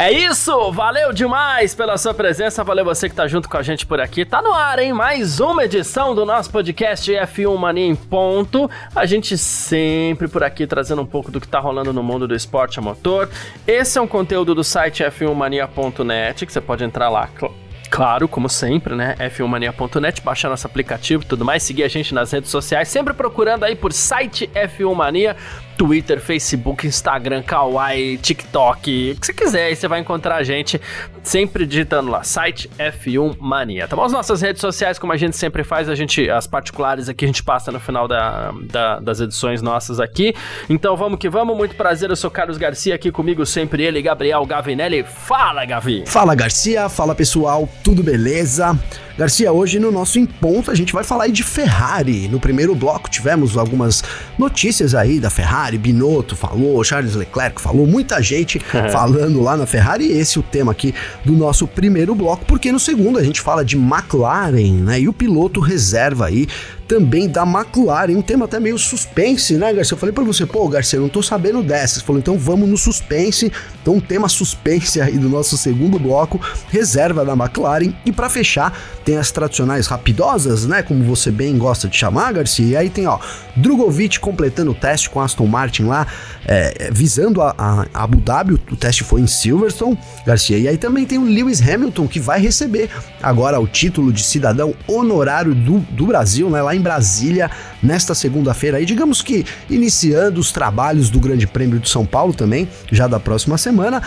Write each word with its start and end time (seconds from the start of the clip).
É 0.00 0.12
isso, 0.12 0.70
valeu 0.70 1.12
demais 1.12 1.74
pela 1.74 1.98
sua 1.98 2.14
presença, 2.14 2.62
valeu 2.62 2.84
você 2.84 3.08
que 3.08 3.16
tá 3.16 3.26
junto 3.26 3.48
com 3.48 3.56
a 3.56 3.62
gente 3.64 3.84
por 3.84 4.00
aqui. 4.00 4.24
Tá 4.24 4.40
no 4.40 4.54
ar, 4.54 4.78
hein? 4.78 4.92
Mais 4.92 5.40
uma 5.40 5.64
edição 5.64 6.14
do 6.14 6.24
nosso 6.24 6.52
podcast 6.52 7.10
F1 7.10 7.56
Mania 7.56 7.84
em 7.84 7.96
ponto. 7.96 8.70
A 8.94 9.04
gente 9.06 9.36
sempre 9.36 10.28
por 10.28 10.44
aqui 10.44 10.68
trazendo 10.68 11.02
um 11.02 11.06
pouco 11.06 11.32
do 11.32 11.40
que 11.40 11.48
tá 11.48 11.58
rolando 11.58 11.92
no 11.92 12.00
mundo 12.00 12.28
do 12.28 12.34
esporte 12.36 12.78
a 12.78 12.82
motor. 12.82 13.28
Esse 13.66 13.98
é 13.98 14.00
um 14.00 14.06
conteúdo 14.06 14.54
do 14.54 14.62
site 14.62 15.02
f1mania.net, 15.02 16.46
que 16.46 16.52
você 16.52 16.60
pode 16.60 16.84
entrar 16.84 17.08
lá, 17.08 17.28
Claro, 17.90 18.28
como 18.28 18.48
sempre, 18.48 18.94
né? 18.94 19.16
f1mania.net, 19.18 20.20
baixar 20.22 20.48
nosso 20.48 20.66
aplicativo 20.66 21.24
e 21.24 21.26
tudo 21.26 21.44
mais, 21.44 21.62
seguir 21.62 21.82
a 21.82 21.88
gente 21.88 22.14
nas 22.14 22.30
redes 22.30 22.50
sociais, 22.50 22.86
sempre 22.86 23.14
procurando 23.14 23.64
aí 23.64 23.74
por 23.74 23.92
site 23.92 24.48
F1 24.54 24.94
Mania. 24.94 25.34
Twitter, 25.78 26.20
Facebook, 26.20 26.84
Instagram, 26.84 27.40
Kawaii, 27.40 28.18
TikTok, 28.18 29.12
o 29.16 29.20
que 29.20 29.26
você 29.26 29.32
quiser, 29.32 29.66
aí 29.66 29.76
você 29.76 29.86
vai 29.86 30.00
encontrar 30.00 30.34
a 30.34 30.42
gente 30.42 30.80
sempre 31.22 31.64
digitando 31.64 32.10
lá, 32.10 32.24
site 32.24 32.68
F1 32.76 33.36
Mania. 33.38 33.86
Tá 33.86 33.94
bom? 33.94 34.02
As 34.02 34.10
nossas 34.10 34.42
redes 34.42 34.60
sociais, 34.60 34.98
como 34.98 35.12
a 35.12 35.16
gente 35.16 35.36
sempre 35.36 35.62
faz, 35.62 35.88
a 35.88 35.94
gente, 35.94 36.28
as 36.28 36.48
particulares 36.48 37.08
aqui 37.08 37.24
a 37.24 37.28
gente 37.28 37.44
passa 37.44 37.70
no 37.70 37.78
final 37.78 38.08
da, 38.08 38.52
da, 38.64 38.98
das 38.98 39.20
edições 39.20 39.62
nossas 39.62 40.00
aqui. 40.00 40.34
Então 40.68 40.96
vamos 40.96 41.20
que 41.20 41.28
vamos, 41.28 41.56
muito 41.56 41.76
prazer, 41.76 42.10
eu 42.10 42.16
sou 42.16 42.30
Carlos 42.30 42.58
Garcia, 42.58 42.96
aqui 42.96 43.12
comigo 43.12 43.46
sempre 43.46 43.84
ele, 43.84 44.02
Gabriel 44.02 44.44
Gavinelli. 44.44 45.04
Fala, 45.04 45.64
Gavi! 45.64 46.02
Fala, 46.06 46.34
Garcia, 46.34 46.88
fala 46.88 47.14
pessoal, 47.14 47.68
tudo 47.84 48.02
beleza? 48.02 48.76
Garcia, 49.18 49.52
hoje 49.52 49.80
no 49.80 49.90
nosso 49.90 50.16
Em 50.20 50.24
Ponto 50.24 50.70
a 50.70 50.76
gente 50.76 50.92
vai 50.92 51.02
falar 51.02 51.24
aí 51.24 51.32
de 51.32 51.42
Ferrari. 51.42 52.28
No 52.28 52.38
primeiro 52.38 52.72
bloco 52.72 53.10
tivemos 53.10 53.56
algumas 53.56 54.04
notícias 54.38 54.94
aí 54.94 55.18
da 55.18 55.28
Ferrari, 55.28 55.67
Binotto 55.76 56.36
falou, 56.36 56.82
Charles 56.84 57.14
Leclerc 57.14 57.60
falou, 57.60 57.86
muita 57.86 58.22
gente 58.22 58.58
falando 58.92 59.42
lá 59.42 59.56
na 59.56 59.66
Ferrari. 59.66 60.06
E 60.06 60.12
esse 60.12 60.38
é 60.38 60.40
o 60.40 60.44
tema 60.44 60.72
aqui 60.72 60.94
do 61.24 61.32
nosso 61.32 61.66
primeiro 61.66 62.14
bloco, 62.14 62.44
porque 62.46 62.72
no 62.72 62.78
segundo 62.78 63.18
a 63.18 63.24
gente 63.24 63.40
fala 63.40 63.64
de 63.64 63.76
McLaren, 63.76 64.84
né? 64.84 65.00
E 65.00 65.08
o 65.08 65.12
piloto 65.12 65.60
reserva 65.60 66.26
aí 66.26 66.46
também 66.88 67.28
da 67.28 67.42
McLaren, 67.42 68.16
um 68.16 68.22
tema 68.22 68.46
até 68.46 68.58
meio 68.58 68.78
suspense, 68.78 69.54
né, 69.58 69.72
Garcia? 69.74 69.94
Eu 69.94 69.98
falei 69.98 70.12
para 70.12 70.24
você, 70.24 70.46
pô, 70.46 70.66
Garcia, 70.66 70.96
eu 70.96 71.02
não 71.02 71.08
tô 71.10 71.22
sabendo 71.22 71.62
dessas. 71.62 72.02
Falou, 72.02 72.18
então 72.18 72.38
vamos 72.38 72.66
no 72.66 72.78
suspense. 72.78 73.52
Então, 73.82 73.94
um 73.94 74.00
tema 74.00 74.28
suspense 74.28 74.98
aí 74.98 75.18
do 75.18 75.28
nosso 75.28 75.58
segundo 75.58 75.98
bloco, 75.98 76.40
reserva 76.70 77.24
da 77.26 77.34
McLaren. 77.34 77.92
E 78.06 78.10
para 78.10 78.30
fechar, 78.30 78.76
tem 79.04 79.18
as 79.18 79.30
tradicionais 79.30 79.86
rapidosas, 79.86 80.66
né, 80.66 80.82
como 80.82 81.04
você 81.04 81.30
bem 81.30 81.58
gosta 81.58 81.86
de 81.88 81.96
chamar, 81.96 82.32
Garcia. 82.32 82.66
E 82.66 82.76
aí 82.76 82.88
tem, 82.88 83.06
ó, 83.06 83.18
Drogovic 83.54 84.18
completando 84.18 84.70
o 84.70 84.74
teste 84.74 85.10
com 85.10 85.20
Aston 85.20 85.46
Martin 85.46 85.84
lá, 85.84 86.06
é, 86.46 86.90
visando 86.90 87.42
a, 87.42 87.54
a, 87.58 87.86
Abu 87.92 88.18
Dhabi, 88.18 88.54
o 88.54 88.76
teste 88.76 89.04
foi 89.04 89.20
em 89.20 89.26
Silverstone, 89.26 89.98
Garcia. 90.26 90.58
E 90.58 90.66
aí 90.66 90.78
também 90.78 91.04
tem 91.04 91.18
o 91.18 91.24
Lewis 91.24 91.60
Hamilton, 91.60 92.08
que 92.08 92.18
vai 92.18 92.40
receber 92.40 92.88
agora 93.22 93.60
o 93.60 93.66
título 93.66 94.12
de 94.12 94.22
cidadão 94.22 94.74
honorário 94.86 95.54
do, 95.54 95.80
do 95.90 96.06
Brasil, 96.06 96.48
né, 96.48 96.62
lá 96.62 96.74
em 96.74 96.77
Brasília, 96.80 97.50
nesta 97.82 98.14
segunda-feira. 98.14 98.80
E 98.80 98.84
digamos 98.84 99.22
que 99.22 99.44
iniciando 99.68 100.40
os 100.40 100.52
trabalhos 100.52 101.10
do 101.10 101.20
Grande 101.20 101.46
Prêmio 101.46 101.78
de 101.78 101.88
São 101.88 102.04
Paulo 102.04 102.32
também, 102.32 102.68
já 102.90 103.06
da 103.06 103.20
próxima 103.20 103.58
semana. 103.58 104.02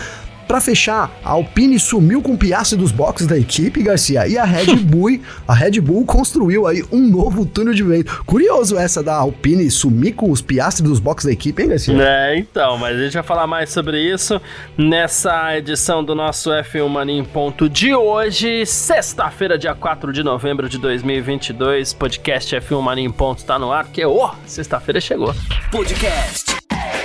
Para 0.52 0.60
fechar, 0.60 1.10
a 1.24 1.30
Alpine 1.30 1.78
sumiu 1.78 2.20
com 2.20 2.34
o 2.34 2.36
Piastri 2.36 2.76
dos 2.76 2.92
boxes 2.92 3.26
da 3.26 3.38
equipe, 3.38 3.82
Garcia, 3.82 4.28
e 4.28 4.36
a 4.36 4.44
Red 4.44 4.76
Bull, 4.84 5.18
a 5.48 5.54
Red 5.54 5.80
Bull 5.80 6.04
construiu 6.04 6.66
aí 6.66 6.84
um 6.92 7.08
novo 7.08 7.46
túnel 7.46 7.72
de 7.72 7.82
vento. 7.82 8.22
Curioso 8.26 8.76
essa 8.76 9.02
da 9.02 9.14
Alpine 9.14 9.70
sumir 9.70 10.14
com 10.14 10.30
os 10.30 10.42
Piastri 10.42 10.84
dos 10.84 11.00
boxes 11.00 11.24
da 11.24 11.32
equipe, 11.32 11.62
hein, 11.62 11.70
Garcia? 11.70 11.96
É, 11.98 12.36
então, 12.36 12.76
mas 12.76 12.98
a 12.98 13.02
gente 13.02 13.14
vai 13.14 13.22
falar 13.22 13.46
mais 13.46 13.70
sobre 13.70 13.98
isso 13.98 14.38
nessa 14.76 15.56
edição 15.56 16.04
do 16.04 16.14
nosso 16.14 16.50
F1 16.50 16.86
Mania 16.86 17.18
em 17.18 17.24
ponto 17.24 17.66
de 17.66 17.94
hoje, 17.94 18.66
sexta-feira, 18.66 19.56
dia 19.56 19.74
4 19.74 20.12
de 20.12 20.22
novembro 20.22 20.68
de 20.68 20.76
2022. 20.76 21.94
Podcast 21.94 22.54
F1 22.56 22.82
Mania 22.82 23.06
em 23.06 23.10
ponto 23.10 23.42
tá 23.42 23.58
no 23.58 23.72
ar, 23.72 23.86
porque, 23.86 24.04
ô, 24.04 24.26
oh, 24.26 24.30
sexta-feira 24.44 25.00
chegou. 25.00 25.34
Podcast 25.70 26.44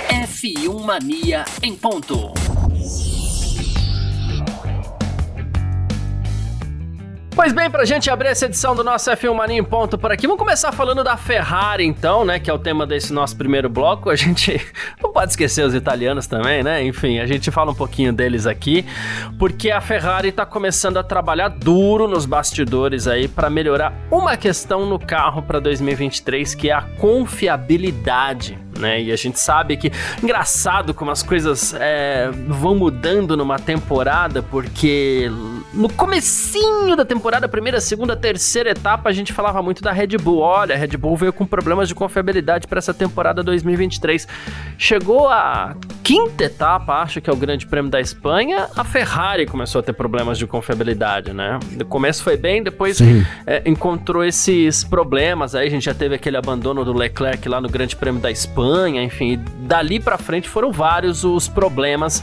F1 0.06 0.84
Mania 0.84 1.46
em 1.62 1.74
ponto. 1.74 2.37
Pois 7.38 7.52
bem, 7.52 7.70
pra 7.70 7.84
gente 7.84 8.10
abrir 8.10 8.30
essa 8.30 8.46
edição 8.46 8.74
do 8.74 8.82
nosso 8.82 9.08
F1 9.12 9.32
Mania 9.32 9.56
em 9.56 9.62
ponto 9.62 9.96
por 9.96 10.10
aqui, 10.10 10.26
vamos 10.26 10.40
começar 10.40 10.72
falando 10.72 11.04
da 11.04 11.16
Ferrari 11.16 11.84
então, 11.84 12.24
né, 12.24 12.40
que 12.40 12.50
é 12.50 12.52
o 12.52 12.58
tema 12.58 12.84
desse 12.84 13.12
nosso 13.12 13.36
primeiro 13.36 13.68
bloco. 13.68 14.10
A 14.10 14.16
gente 14.16 14.60
não 15.00 15.12
pode 15.12 15.30
esquecer 15.30 15.64
os 15.64 15.72
italianos 15.72 16.26
também, 16.26 16.64
né? 16.64 16.82
Enfim, 16.82 17.20
a 17.20 17.26
gente 17.28 17.48
fala 17.52 17.70
um 17.70 17.76
pouquinho 17.76 18.12
deles 18.12 18.44
aqui, 18.44 18.84
porque 19.38 19.70
a 19.70 19.80
Ferrari 19.80 20.32
tá 20.32 20.44
começando 20.44 20.96
a 20.96 21.04
trabalhar 21.04 21.46
duro 21.46 22.08
nos 22.08 22.26
bastidores 22.26 23.06
aí 23.06 23.28
para 23.28 23.48
melhorar 23.48 23.92
uma 24.10 24.36
questão 24.36 24.84
no 24.84 24.98
carro 24.98 25.40
para 25.40 25.60
2023, 25.60 26.56
que 26.56 26.70
é 26.70 26.72
a 26.72 26.82
confiabilidade 26.82 28.58
né? 28.78 29.02
E 29.02 29.12
a 29.12 29.16
gente 29.16 29.38
sabe 29.38 29.76
que 29.76 29.90
engraçado 30.22 30.94
como 30.94 31.10
as 31.10 31.22
coisas 31.22 31.74
é, 31.74 32.30
vão 32.48 32.74
mudando 32.76 33.36
numa 33.36 33.58
temporada, 33.58 34.42
porque 34.42 35.30
no 35.78 35.88
comecinho 35.88 36.96
da 36.96 37.04
temporada, 37.04 37.48
primeira, 37.48 37.80
segunda, 37.80 38.16
terceira 38.16 38.70
etapa, 38.70 39.08
a 39.08 39.12
gente 39.12 39.32
falava 39.32 39.62
muito 39.62 39.80
da 39.80 39.92
Red 39.92 40.18
Bull. 40.18 40.40
Olha, 40.40 40.74
a 40.74 40.78
Red 40.78 40.96
Bull 40.96 41.16
veio 41.16 41.32
com 41.32 41.46
problemas 41.46 41.88
de 41.88 41.94
confiabilidade 41.94 42.66
para 42.66 42.78
essa 42.78 42.92
temporada 42.92 43.42
2023. 43.42 44.26
Chegou 44.76 45.28
a 45.28 45.76
quinta 46.02 46.44
etapa, 46.44 46.94
acho 46.94 47.20
que 47.20 47.30
é 47.30 47.32
o 47.32 47.36
Grande 47.36 47.66
Prêmio 47.66 47.90
da 47.90 48.00
Espanha, 48.00 48.68
a 48.74 48.82
Ferrari 48.82 49.46
começou 49.46 49.78
a 49.78 49.82
ter 49.82 49.92
problemas 49.92 50.38
de 50.38 50.46
confiabilidade, 50.46 51.32
né? 51.32 51.60
No 51.72 51.84
começo 51.84 52.22
foi 52.22 52.36
bem, 52.36 52.62
depois 52.62 52.98
é, 53.46 53.62
encontrou 53.66 54.24
esses 54.24 54.82
problemas. 54.82 55.54
Aí 55.54 55.68
a 55.68 55.70
gente 55.70 55.84
já 55.84 55.94
teve 55.94 56.14
aquele 56.14 56.36
abandono 56.36 56.84
do 56.84 56.92
Leclerc 56.92 57.48
lá 57.48 57.60
no 57.60 57.68
Grande 57.68 57.94
Prêmio 57.94 58.20
da 58.20 58.30
Espanha 58.30 59.02
enfim, 59.02 59.42
dali 59.60 60.00
para 60.00 60.18
frente 60.18 60.48
foram 60.48 60.72
vários 60.72 61.24
os 61.24 61.48
problemas 61.48 62.22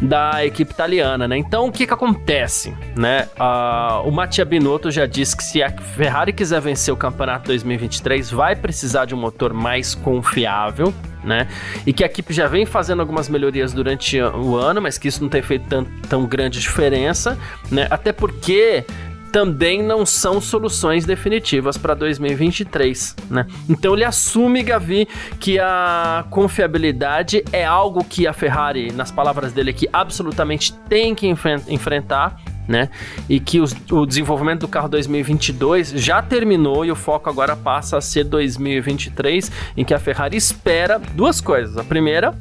da 0.00 0.44
equipe 0.44 0.72
italiana, 0.72 1.28
né? 1.28 1.36
Então 1.36 1.66
o 1.66 1.72
que 1.72 1.86
que 1.86 1.92
acontece, 1.92 2.74
né? 2.96 3.28
Uh, 3.38 4.08
o 4.08 4.10
Mattia 4.10 4.44
Binotto 4.44 4.90
já 4.90 5.06
disse 5.06 5.36
que 5.36 5.44
se 5.44 5.62
a 5.62 5.70
Ferrari 5.70 6.32
quiser 6.32 6.60
vencer 6.60 6.92
o 6.92 6.96
campeonato 6.96 7.46
2023, 7.48 8.30
vai 8.30 8.56
precisar 8.56 9.04
de 9.04 9.14
um 9.14 9.18
motor 9.18 9.52
mais 9.52 9.94
confiável, 9.94 10.92
né? 11.22 11.46
E 11.86 11.92
que 11.92 12.02
a 12.02 12.06
equipe 12.06 12.32
já 12.32 12.46
vem 12.46 12.64
fazendo 12.64 13.00
algumas 13.00 13.28
melhorias 13.28 13.72
durante 13.72 14.20
o 14.20 14.56
ano, 14.56 14.80
mas 14.80 14.96
que 14.96 15.08
isso 15.08 15.22
não 15.22 15.28
tem 15.28 15.42
feito 15.42 15.68
tão, 15.68 15.84
tão 16.08 16.24
grande 16.24 16.58
diferença, 16.58 17.38
né? 17.70 17.86
Até 17.90 18.12
porque 18.12 18.84
também 19.30 19.82
não 19.82 20.06
são 20.06 20.40
soluções 20.40 21.04
definitivas 21.04 21.76
para 21.76 21.92
2023, 21.92 23.16
né? 23.28 23.46
Então 23.68 23.92
ele 23.92 24.04
assume, 24.04 24.62
Gavi, 24.62 25.06
que 25.38 25.58
a 25.58 26.24
confiabilidade 26.30 27.44
é 27.52 27.62
algo 27.62 28.02
que 28.02 28.26
a 28.26 28.32
Ferrari, 28.32 28.90
nas 28.92 29.10
palavras 29.10 29.52
dele 29.52 29.70
aqui, 29.70 29.86
absolutamente 29.92 30.72
tem 30.88 31.14
que 31.14 31.26
enfrentar, 31.26 32.40
né? 32.68 32.88
E 33.28 33.38
que 33.40 33.60
os, 33.60 33.74
o 33.90 34.06
desenvolvimento 34.06 34.60
do 34.60 34.68
carro 34.68 34.88
2022 34.88 35.90
já 35.90 36.22
terminou 36.22 36.84
e 36.84 36.90
o 36.90 36.96
foco 36.96 37.28
agora 37.28 37.56
passa 37.56 37.98
a 37.98 38.00
ser 38.00 38.24
2023, 38.24 39.50
em 39.76 39.84
que 39.84 39.94
a 39.94 39.98
Ferrari 39.98 40.36
espera 40.36 41.00
duas 41.14 41.40
coisas. 41.40 41.76
A 41.76 41.84
primeira, 41.84 42.34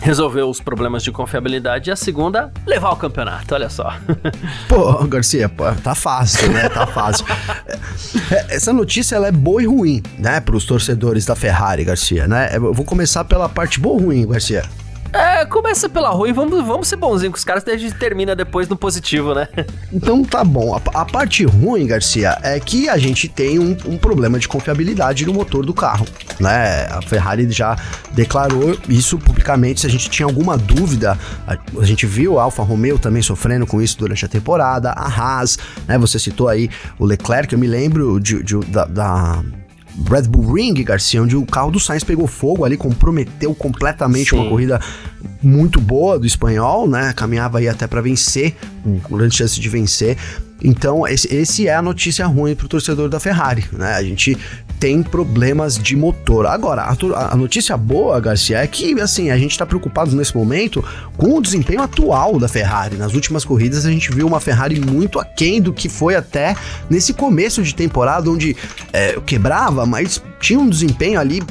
resolveu 0.00 0.48
os 0.48 0.60
problemas 0.60 1.02
de 1.02 1.12
confiabilidade 1.12 1.90
e 1.90 1.92
a 1.92 1.96
segunda, 1.96 2.52
levar 2.66 2.90
o 2.90 2.96
campeonato, 2.96 3.54
olha 3.54 3.68
só. 3.68 3.94
Pô, 4.68 5.04
Garcia, 5.06 5.48
pô, 5.48 5.64
tá 5.82 5.94
fácil, 5.94 6.50
né? 6.50 6.68
Tá 6.68 6.86
fácil. 6.86 7.26
É, 7.66 8.34
é, 8.34 8.46
essa 8.56 8.72
notícia 8.72 9.16
ela 9.16 9.28
é 9.28 9.32
boa 9.32 9.62
e 9.62 9.66
ruim, 9.66 10.02
né, 10.18 10.40
para 10.40 10.56
os 10.56 10.64
torcedores 10.64 11.26
da 11.26 11.34
Ferrari, 11.34 11.84
Garcia, 11.84 12.26
né? 12.26 12.50
Eu 12.54 12.72
vou 12.72 12.84
começar 12.84 13.24
pela 13.24 13.48
parte 13.48 13.78
boa 13.78 13.94
ou 13.94 14.06
ruim, 14.06 14.26
Garcia. 14.26 14.64
É, 15.12 15.44
começa 15.44 15.88
pela 15.88 16.10
ruim, 16.10 16.32
vamos, 16.32 16.64
vamos 16.64 16.88
ser 16.88 16.96
bonzinhos 16.96 17.32
com 17.32 17.38
os 17.38 17.44
caras, 17.44 17.66
a 17.66 17.76
gente 17.76 17.94
termina 17.96 18.36
depois 18.36 18.68
no 18.68 18.76
positivo, 18.76 19.34
né? 19.34 19.48
Então 19.92 20.24
tá 20.24 20.44
bom. 20.44 20.74
A, 20.74 21.00
a 21.00 21.04
parte 21.04 21.44
ruim, 21.44 21.86
Garcia, 21.86 22.38
é 22.42 22.60
que 22.60 22.88
a 22.88 22.96
gente 22.96 23.28
tem 23.28 23.58
um, 23.58 23.76
um, 23.86 23.98
problema 23.98 24.38
de 24.38 24.46
confiabilidade 24.46 25.26
no 25.26 25.34
motor 25.34 25.66
do 25.66 25.74
carro, 25.74 26.06
né? 26.38 26.86
A 26.90 27.02
Ferrari 27.02 27.50
já 27.50 27.76
declarou 28.12 28.78
isso 28.88 29.18
publicamente. 29.18 29.80
Se 29.80 29.86
a 29.86 29.90
gente 29.90 30.08
tinha 30.08 30.26
alguma 30.26 30.56
dúvida, 30.56 31.18
a, 31.46 31.56
a 31.80 31.84
gente 31.84 32.06
viu 32.06 32.38
a 32.38 32.44
Alfa 32.44 32.62
Romeo 32.62 32.98
também 32.98 33.22
sofrendo 33.22 33.66
com 33.66 33.82
isso 33.82 33.98
durante 33.98 34.24
a 34.24 34.28
temporada, 34.28 34.90
a 34.90 35.06
Haas, 35.08 35.58
né? 35.88 35.98
Você 35.98 36.18
citou 36.18 36.48
aí 36.48 36.70
o 36.98 37.04
Leclerc, 37.04 37.52
eu 37.52 37.58
me 37.58 37.66
lembro 37.66 38.20
de, 38.20 38.42
de 38.44 38.58
da, 38.60 38.84
da 38.84 39.42
Red 40.08 40.22
Bull 40.22 40.54
Ring, 40.54 40.74
Garcia, 40.82 41.22
onde 41.22 41.36
o 41.36 41.44
carro 41.44 41.70
do 41.70 41.80
Sainz 41.80 42.04
pegou 42.04 42.26
fogo 42.26 42.64
ali, 42.64 42.76
comprometeu 42.76 43.54
completamente 43.54 44.30
Sim. 44.30 44.36
uma 44.36 44.48
corrida 44.48 44.80
muito 45.42 45.80
boa 45.80 46.18
do 46.18 46.26
espanhol, 46.26 46.88
né? 46.88 47.12
Caminhava 47.14 47.58
aí 47.58 47.68
até 47.68 47.86
para 47.86 48.00
vencer, 48.00 48.54
com 49.02 49.16
grande 49.16 49.36
chance 49.36 49.60
de 49.60 49.68
vencer. 49.68 50.16
Então, 50.62 51.06
esse, 51.06 51.34
esse 51.34 51.66
é 51.66 51.74
a 51.74 51.82
notícia 51.82 52.26
ruim 52.26 52.54
para 52.54 52.66
o 52.66 52.68
torcedor 52.68 53.08
da 53.08 53.18
Ferrari, 53.18 53.64
né? 53.72 53.94
A 53.94 54.02
gente 54.02 54.36
tem 54.80 55.02
problemas 55.02 55.78
de 55.78 55.94
motor. 55.94 56.46
Agora, 56.46 56.82
a, 56.82 57.32
a, 57.32 57.36
notícia 57.36 57.76
boa, 57.76 58.18
Garcia, 58.18 58.58
é 58.58 58.66
que 58.66 58.98
assim, 58.98 59.30
a 59.30 59.36
gente 59.36 59.50
está 59.50 59.66
preocupado 59.66 60.16
nesse 60.16 60.34
momento 60.34 60.82
com 61.18 61.36
o 61.36 61.42
desempenho 61.42 61.82
atual 61.82 62.38
da 62.38 62.48
Ferrari. 62.48 62.96
Nas 62.96 63.12
últimas 63.12 63.44
corridas 63.44 63.84
a 63.84 63.90
gente 63.90 64.10
viu 64.10 64.26
uma 64.26 64.40
Ferrari 64.40 64.80
muito 64.80 65.20
aquém 65.20 65.60
do 65.60 65.70
que 65.70 65.88
foi 65.88 66.16
até 66.16 66.56
nesse 66.88 67.12
começo 67.12 67.62
de 67.62 67.74
temporada, 67.74 68.30
onde 68.30 68.56
é, 68.90 69.20
quebrava, 69.20 69.84
mas 69.84 70.22
tinha 70.40 70.58
um 70.58 70.68
desempenho 70.68 71.20
ali 71.20 71.42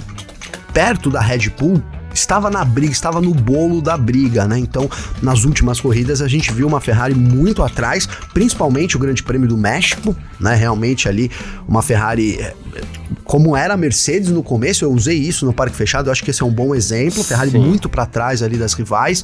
perto 0.74 1.12
da 1.12 1.22
Red 1.22 1.50
Bull 1.50 1.82
estava 2.20 2.50
na 2.50 2.64
briga, 2.64 2.92
estava 2.92 3.22
no 3.22 3.34
bolo 3.34 3.82
da 3.82 3.98
briga, 3.98 4.48
né? 4.48 4.60
Então, 4.60 4.90
nas 5.22 5.46
últimas 5.46 5.80
corridas 5.80 6.22
a 6.22 6.28
gente 6.28 6.52
viu 6.52 6.68
uma 6.68 6.80
Ferrari 6.80 7.16
muito 7.16 7.64
atrás, 7.64 8.08
principalmente 8.34 8.96
o 8.96 9.00
Grande 9.00 9.24
Prêmio 9.24 9.48
do 9.48 9.58
México, 9.58 10.16
né? 10.40 10.56
Realmente 10.56 11.08
ali 11.08 11.32
uma 11.68 11.82
Ferrari 11.82 12.40
é, 12.40 12.54
como 13.24 13.56
era 13.56 13.74
a 13.74 13.78
Mercedes 13.78 14.30
no 14.30 14.44
começo, 14.44 14.84
eu 14.84 14.92
usei 14.92 15.18
isso 15.18 15.46
no 15.46 15.54
parque 15.54 15.76
fechado, 15.76 16.08
eu 16.08 16.12
acho 16.12 16.24
que 16.24 16.32
esse 16.32 16.42
é 16.42 16.46
um 16.46 16.52
bom 16.52 16.74
exemplo, 16.76 17.24
Ferrari 17.24 17.52
Sim. 17.52 17.60
muito 17.60 17.88
para 17.88 18.06
trás 18.06 18.42
ali 18.42 18.58
das 18.58 18.74
rivais. 18.74 19.24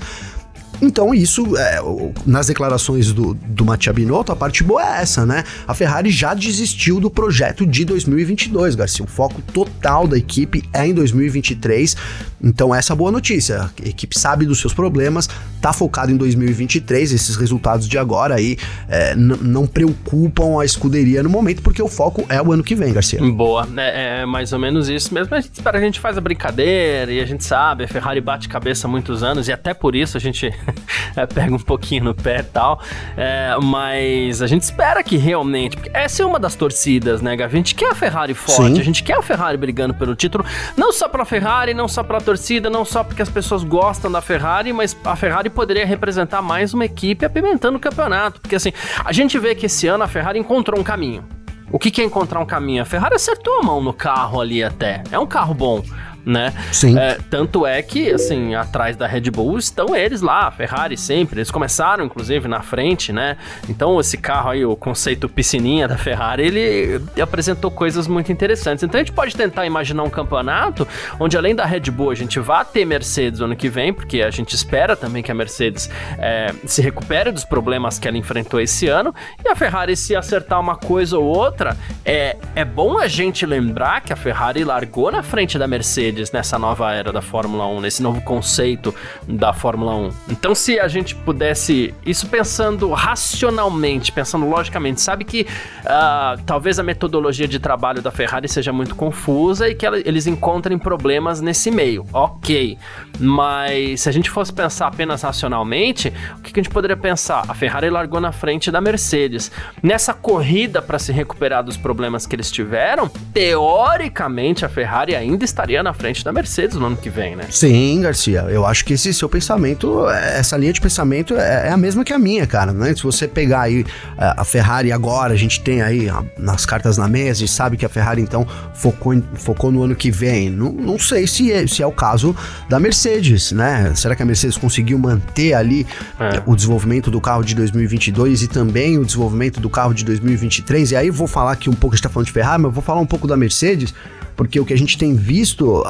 Então, 0.81 1.13
isso, 1.13 1.55
é, 1.57 1.79
nas 2.25 2.47
declarações 2.47 3.11
do, 3.11 3.33
do 3.33 3.65
Mattia 3.65 3.93
Binotto, 3.93 4.31
a 4.31 4.35
parte 4.35 4.63
boa 4.63 4.81
é 4.81 5.01
essa, 5.01 5.25
né? 5.25 5.43
A 5.67 5.73
Ferrari 5.73 6.09
já 6.09 6.33
desistiu 6.33 6.99
do 6.99 7.09
projeto 7.09 7.65
de 7.65 7.85
2022, 7.85 8.75
Garcia. 8.75 9.05
O 9.05 9.07
foco 9.07 9.41
total 9.53 10.07
da 10.07 10.17
equipe 10.17 10.63
é 10.73 10.85
em 10.87 10.93
2023. 10.93 11.95
Então, 12.43 12.73
essa 12.73 12.91
é 12.91 12.93
a 12.93 12.97
boa 12.97 13.11
notícia. 13.11 13.71
A 13.83 13.87
equipe 13.87 14.17
sabe 14.17 14.45
dos 14.45 14.59
seus 14.59 14.73
problemas, 14.73 15.29
tá 15.65 15.73
focada 15.73 16.11
em 16.11 16.17
2023. 16.17 17.11
Esses 17.11 17.35
resultados 17.35 17.87
de 17.87 17.97
agora 17.97 18.35
aí 18.35 18.55
é, 18.87 19.15
não 19.15 19.65
preocupam 19.65 20.61
a 20.61 20.65
escuderia 20.65 21.23
no 21.23 21.29
momento, 21.29 21.63
porque 21.63 21.81
o 21.81 21.87
foco 21.87 22.23
é 22.29 22.39
o 22.39 22.51
ano 22.51 22.63
que 22.63 22.75
vem, 22.75 22.93
Garcia. 22.93 23.19
Boa, 23.19 23.67
é, 23.75 24.21
é 24.21 24.25
mais 24.27 24.53
ou 24.53 24.59
menos 24.59 24.87
isso 24.89 25.11
mesmo. 25.11 25.33
A 25.33 25.41
gente 25.41 25.53
espera, 25.55 25.79
a 25.79 25.81
gente 25.81 25.99
faz 25.99 26.19
a 26.19 26.21
brincadeira 26.21 27.11
e 27.11 27.19
a 27.19 27.25
gente 27.25 27.43
sabe, 27.43 27.83
a 27.83 27.87
Ferrari 27.87 28.21
bate 28.21 28.47
cabeça 28.47 28.85
há 28.85 28.89
muitos 28.89 29.23
anos 29.23 29.47
e 29.47 29.51
até 29.51 29.73
por 29.73 29.95
isso 29.95 30.17
a 30.17 30.19
gente 30.19 30.53
é, 31.17 31.25
pega 31.25 31.55
um 31.55 31.59
pouquinho 31.59 32.03
no 32.03 32.13
pé 32.13 32.41
e 32.41 32.43
tal. 32.43 32.79
É, 33.17 33.57
mas 33.59 34.43
a 34.43 34.47
gente 34.47 34.61
espera 34.61 35.01
que 35.01 35.17
realmente. 35.17 35.77
Porque 35.77 35.89
essa 35.95 36.21
é 36.21 36.25
uma 36.27 36.39
das 36.39 36.53
torcidas, 36.53 37.23
né, 37.23 37.35
Gavi? 37.35 37.55
A 37.55 37.57
gente 37.57 37.73
quer 37.73 37.89
a 37.89 37.95
Ferrari 37.95 38.35
forte, 38.35 38.75
Sim. 38.75 38.79
a 38.79 38.83
gente 38.83 39.01
quer 39.01 39.17
a 39.17 39.21
Ferrari 39.23 39.57
brigando 39.57 39.95
pelo 39.95 40.15
título. 40.15 40.45
Não 40.77 40.93
só 40.93 41.09
pela 41.09 41.25
Ferrari, 41.25 41.73
não 41.73 41.87
só 41.87 42.03
pela 42.03 42.21
torcida, 42.21 42.69
não 42.69 42.85
só 42.85 43.03
porque 43.03 43.23
as 43.23 43.29
pessoas 43.29 43.63
gostam 43.63 44.11
da 44.11 44.21
Ferrari, 44.21 44.71
mas 44.71 44.95
a 45.03 45.15
Ferrari 45.15 45.54
poderia 45.55 45.85
representar 45.85 46.41
mais 46.41 46.73
uma 46.73 46.85
equipe 46.85 47.25
apimentando 47.25 47.77
o 47.77 47.81
campeonato. 47.81 48.39
Porque 48.41 48.55
assim, 48.55 48.73
a 49.03 49.11
gente 49.11 49.39
vê 49.39 49.55
que 49.55 49.65
esse 49.65 49.87
ano 49.87 50.03
a 50.03 50.07
Ferrari 50.07 50.37
encontrou 50.37 50.79
um 50.79 50.83
caminho. 50.83 51.25
O 51.71 51.79
que, 51.79 51.89
que 51.89 52.01
é 52.01 52.03
encontrar 52.03 52.39
um 52.39 52.45
caminho? 52.45 52.83
A 52.83 52.85
Ferrari 52.85 53.15
acertou 53.15 53.59
a 53.59 53.63
mão 53.63 53.81
no 53.81 53.93
carro 53.93 54.39
ali 54.39 54.63
até. 54.63 55.03
É 55.11 55.17
um 55.17 55.25
carro 55.25 55.53
bom 55.53 55.83
né? 56.25 56.53
Sim. 56.71 56.97
É, 56.97 57.17
tanto 57.29 57.65
é 57.65 57.81
que, 57.81 58.11
assim, 58.11 58.55
atrás 58.55 58.97
da 58.97 59.05
Red 59.05 59.29
Bull 59.31 59.57
estão 59.57 59.95
eles 59.95 60.21
lá, 60.21 60.47
a 60.47 60.51
Ferrari 60.51 60.97
sempre. 60.97 61.39
Eles 61.39 61.51
começaram, 61.51 62.03
inclusive, 62.03 62.47
na 62.47 62.61
frente, 62.61 63.13
né? 63.13 63.37
Então, 63.69 63.99
esse 63.99 64.17
carro 64.17 64.49
aí, 64.49 64.65
o 64.65 64.75
conceito 64.75 65.29
piscininha 65.29 65.87
da 65.87 65.97
Ferrari, 65.97 66.43
ele 66.43 67.01
apresentou 67.21 67.69
coisas 67.69 68.07
muito 68.07 68.31
interessantes. 68.31 68.83
Então, 68.83 68.99
a 68.99 69.03
gente 69.03 69.13
pode 69.13 69.35
tentar 69.35 69.65
imaginar 69.65 70.03
um 70.03 70.09
campeonato 70.09 70.87
onde, 71.19 71.37
além 71.37 71.53
da 71.53 71.65
Red 71.65 71.91
Bull, 71.91 72.09
a 72.09 72.15
gente 72.15 72.39
vá 72.39 72.65
ter 72.65 72.85
Mercedes 72.85 73.41
ano 73.41 73.55
que 73.55 73.69
vem, 73.69 73.93
porque 73.93 74.21
a 74.21 74.31
gente 74.31 74.55
espera 74.55 74.95
também 74.95 75.21
que 75.21 75.31
a 75.31 75.35
Mercedes 75.35 75.89
é, 76.17 76.53
se 76.65 76.81
recupere 76.81 77.31
dos 77.31 77.43
problemas 77.43 77.99
que 77.99 78.07
ela 78.07 78.17
enfrentou 78.17 78.59
esse 78.59 78.87
ano. 78.87 79.13
E 79.43 79.47
a 79.47 79.55
Ferrari, 79.55 79.95
se 79.95 80.15
acertar 80.15 80.59
uma 80.59 80.75
coisa 80.75 81.17
ou 81.17 81.25
outra, 81.25 81.77
é, 82.03 82.37
é 82.55 82.65
bom 82.65 82.97
a 82.97 83.07
gente 83.07 83.45
lembrar 83.45 84.01
que 84.01 84.11
a 84.11 84.15
Ferrari 84.15 84.63
largou 84.63 85.11
na 85.11 85.21
frente 85.21 85.57
da 85.57 85.67
Mercedes 85.67 86.14
Mercedes 86.15 86.31
nessa 86.31 86.57
nova 86.57 86.93
era 86.93 87.11
da 87.11 87.21
Fórmula 87.21 87.67
1, 87.67 87.81
nesse 87.81 88.01
novo 88.01 88.21
conceito 88.21 88.95
da 89.27 89.51
Fórmula 89.51 89.93
1. 89.95 90.11
Então, 90.29 90.55
se 90.55 90.79
a 90.79 90.87
gente 90.87 91.13
pudesse, 91.13 91.93
isso 92.05 92.27
pensando 92.27 92.91
racionalmente, 92.93 94.11
pensando 94.11 94.47
logicamente, 94.47 95.01
sabe 95.01 95.25
que 95.25 95.45
uh, 95.83 96.41
talvez 96.45 96.79
a 96.79 96.83
metodologia 96.83 97.47
de 97.47 97.59
trabalho 97.59 98.01
da 98.01 98.11
Ferrari 98.11 98.47
seja 98.47 98.71
muito 98.71 98.95
confusa 98.95 99.67
e 99.67 99.75
que 99.75 99.85
ela, 99.85 99.97
eles 99.99 100.25
encontrem 100.25 100.77
problemas 100.77 101.41
nesse 101.41 101.69
meio, 101.69 102.05
ok. 102.13 102.77
Mas 103.19 104.01
se 104.01 104.09
a 104.09 104.11
gente 104.11 104.29
fosse 104.29 104.53
pensar 104.53 104.87
apenas 104.87 105.21
racionalmente, 105.21 106.13
o 106.37 106.41
que, 106.41 106.53
que 106.53 106.59
a 106.59 106.63
gente 106.63 106.71
poderia 106.71 106.97
pensar? 106.97 107.43
A 107.47 107.53
Ferrari 107.53 107.89
largou 107.89 108.21
na 108.21 108.31
frente 108.31 108.71
da 108.71 108.79
Mercedes. 108.79 109.51
Nessa 109.83 110.13
corrida 110.13 110.81
para 110.81 110.97
se 110.97 111.11
recuperar 111.11 111.63
dos 111.63 111.75
problemas 111.75 112.25
que 112.25 112.35
eles 112.35 112.49
tiveram, 112.49 113.09
teoricamente 113.33 114.65
a 114.65 114.69
Ferrari 114.69 115.15
ainda 115.15 115.43
estaria 115.43 115.83
na 115.83 115.93
frente 115.93 116.04
frente 116.05 116.23
da 116.23 116.31
Mercedes 116.31 116.77
no 116.77 116.85
ano 116.85 116.97
que 116.97 117.09
vem, 117.09 117.35
né? 117.35 117.45
Sim, 117.49 118.01
Garcia. 118.01 118.41
Eu 118.47 118.63
acho 118.63 118.85
que 118.85 118.93
esse 118.93 119.11
seu 119.11 119.27
pensamento, 119.27 120.07
essa 120.07 120.55
linha 120.55 120.71
de 120.71 120.79
pensamento 120.79 121.35
é, 121.35 121.69
é 121.69 121.71
a 121.71 121.77
mesma 121.77 122.03
que 122.03 122.13
a 122.13 122.19
minha, 122.19 122.45
cara. 122.45 122.71
Né? 122.71 122.93
Se 122.95 123.01
você 123.01 123.27
pegar 123.27 123.61
aí 123.61 123.83
é, 124.15 124.33
a 124.37 124.43
Ferrari 124.43 124.91
agora, 124.91 125.33
a 125.33 125.35
gente 125.35 125.61
tem 125.61 125.81
aí 125.81 126.07
nas 126.37 126.63
cartas 126.63 126.95
na 126.97 127.07
mesa 127.07 127.43
e 127.43 127.47
sabe 127.47 127.75
que 127.75 127.85
a 127.85 127.89
Ferrari 127.89 128.21
então 128.21 128.45
focou, 128.75 129.19
focou 129.33 129.71
no 129.71 129.81
ano 129.81 129.95
que 129.95 130.11
vem. 130.11 130.51
Não, 130.51 130.71
não 130.71 130.99
sei 130.99 131.25
se 131.25 131.51
é, 131.51 131.65
se 131.65 131.81
é 131.81 131.87
o 131.87 131.91
caso 131.91 132.35
da 132.69 132.79
Mercedes, 132.79 133.51
né? 133.51 133.91
Será 133.95 134.15
que 134.15 134.21
a 134.21 134.25
Mercedes 134.27 134.57
conseguiu 134.57 134.99
manter 134.99 135.55
ali 135.55 135.87
é. 136.19 136.43
o 136.45 136.55
desenvolvimento 136.55 137.09
do 137.09 137.19
carro 137.19 137.43
de 137.43 137.55
2022 137.55 138.43
e 138.43 138.47
também 138.47 138.99
o 138.99 139.05
desenvolvimento 139.05 139.59
do 139.59 139.71
carro 139.71 139.93
de 139.93 140.05
2023? 140.05 140.91
E 140.91 140.95
aí 140.95 141.09
vou 141.09 141.25
falar 141.25 141.53
aqui 141.53 141.67
um 141.67 141.73
pouco, 141.73 141.95
a 141.95 141.97
gente 141.97 142.03
tá 142.03 142.09
falando 142.09 142.27
de 142.27 142.33
Ferrari, 142.33 142.61
mas 142.61 142.71
vou 142.71 142.83
falar 142.83 143.01
um 143.01 143.07
pouco 143.07 143.27
da 143.27 143.35
Mercedes 143.35 143.91
porque 144.35 144.59
o 144.59 144.65
que 144.65 144.73
a 144.73 144.77
gente 144.77 144.97
tem 144.97 145.15
visto, 145.15 145.83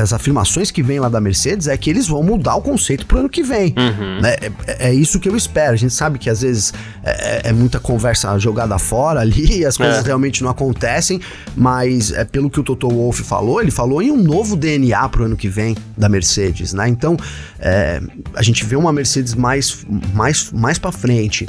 as 0.00 0.12
afirmações 0.12 0.70
que 0.70 0.82
vêm 0.82 0.98
lá 0.98 1.08
da 1.08 1.20
Mercedes 1.20 1.68
é 1.68 1.76
que 1.76 1.88
eles 1.88 2.08
vão 2.08 2.22
mudar 2.22 2.56
o 2.56 2.62
conceito 2.62 3.06
pro 3.06 3.18
ano 3.18 3.28
que 3.28 3.42
vem. 3.42 3.74
Uhum. 3.76 4.20
Né? 4.20 4.36
É, 4.66 4.88
é, 4.88 4.94
isso 4.94 5.20
que 5.20 5.28
eu 5.28 5.36
espero. 5.36 5.74
A 5.74 5.76
gente 5.76 5.94
sabe 5.94 6.18
que 6.18 6.28
às 6.28 6.42
vezes 6.42 6.74
é, 7.02 7.10
é, 7.10 7.50
é 7.50 7.52
muita 7.52 7.78
conversa 7.78 8.36
jogada 8.38 8.78
fora 8.78 9.20
ali 9.20 9.60
e 9.60 9.64
as 9.64 9.76
coisas 9.76 9.98
é. 9.98 10.02
realmente 10.02 10.42
não 10.42 10.50
acontecem, 10.50 11.20
mas 11.56 12.10
é 12.10 12.24
pelo 12.24 12.50
que 12.50 12.58
o 12.58 12.62
Toto 12.62 12.88
Wolff 12.88 13.22
falou, 13.22 13.60
ele 13.60 13.70
falou 13.70 14.02
em 14.02 14.10
um 14.10 14.22
novo 14.22 14.56
DNA 14.56 15.08
pro 15.08 15.24
ano 15.24 15.36
que 15.36 15.48
vem 15.48 15.76
da 15.96 16.08
Mercedes, 16.08 16.72
né? 16.72 16.88
Então, 16.88 17.16
é, 17.60 18.00
a 18.34 18.42
gente 18.42 18.64
vê 18.64 18.76
uma 18.76 18.92
Mercedes 18.92 19.34
mais, 19.34 19.84
mais, 20.12 20.50
mais 20.50 20.78
para 20.78 20.90
frente, 20.90 21.46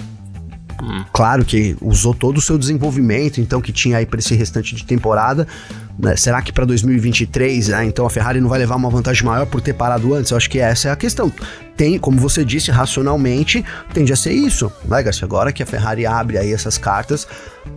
Hum. 0.81 1.05
Claro 1.13 1.45
que 1.45 1.75
usou 1.81 2.13
todo 2.13 2.37
o 2.37 2.41
seu 2.41 2.57
desenvolvimento, 2.57 3.39
então, 3.39 3.61
que 3.61 3.71
tinha 3.71 3.97
aí 3.97 4.05
para 4.05 4.19
esse 4.19 4.35
restante 4.35 4.75
de 4.75 4.85
temporada, 4.85 5.47
né? 5.97 6.15
Será 6.15 6.41
que 6.41 6.51
para 6.51 6.65
2023, 6.65 7.69
né? 7.69 7.85
então 7.85 8.05
a 8.05 8.09
Ferrari 8.09 8.41
não 8.41 8.49
vai 8.49 8.59
levar 8.59 8.75
uma 8.75 8.89
vantagem 8.89 9.23
maior 9.23 9.45
por 9.45 9.61
ter 9.61 9.73
parado 9.73 10.13
antes? 10.13 10.31
Eu 10.31 10.37
acho 10.37 10.49
que 10.49 10.59
essa 10.59 10.89
é 10.89 10.91
a 10.91 10.95
questão. 10.95 11.31
Tem, 11.75 11.97
como 11.99 12.19
você 12.19 12.45
disse, 12.45 12.71
racionalmente, 12.71 13.63
tende 13.93 14.13
a 14.13 14.15
ser 14.15 14.31
isso, 14.31 14.71
né, 14.85 15.03
Garcia? 15.03 15.25
Agora 15.25 15.51
que 15.51 15.61
a 15.61 15.65
Ferrari 15.65 16.05
abre 16.05 16.37
aí 16.37 16.53
essas 16.53 16.77
cartas, 16.77 17.27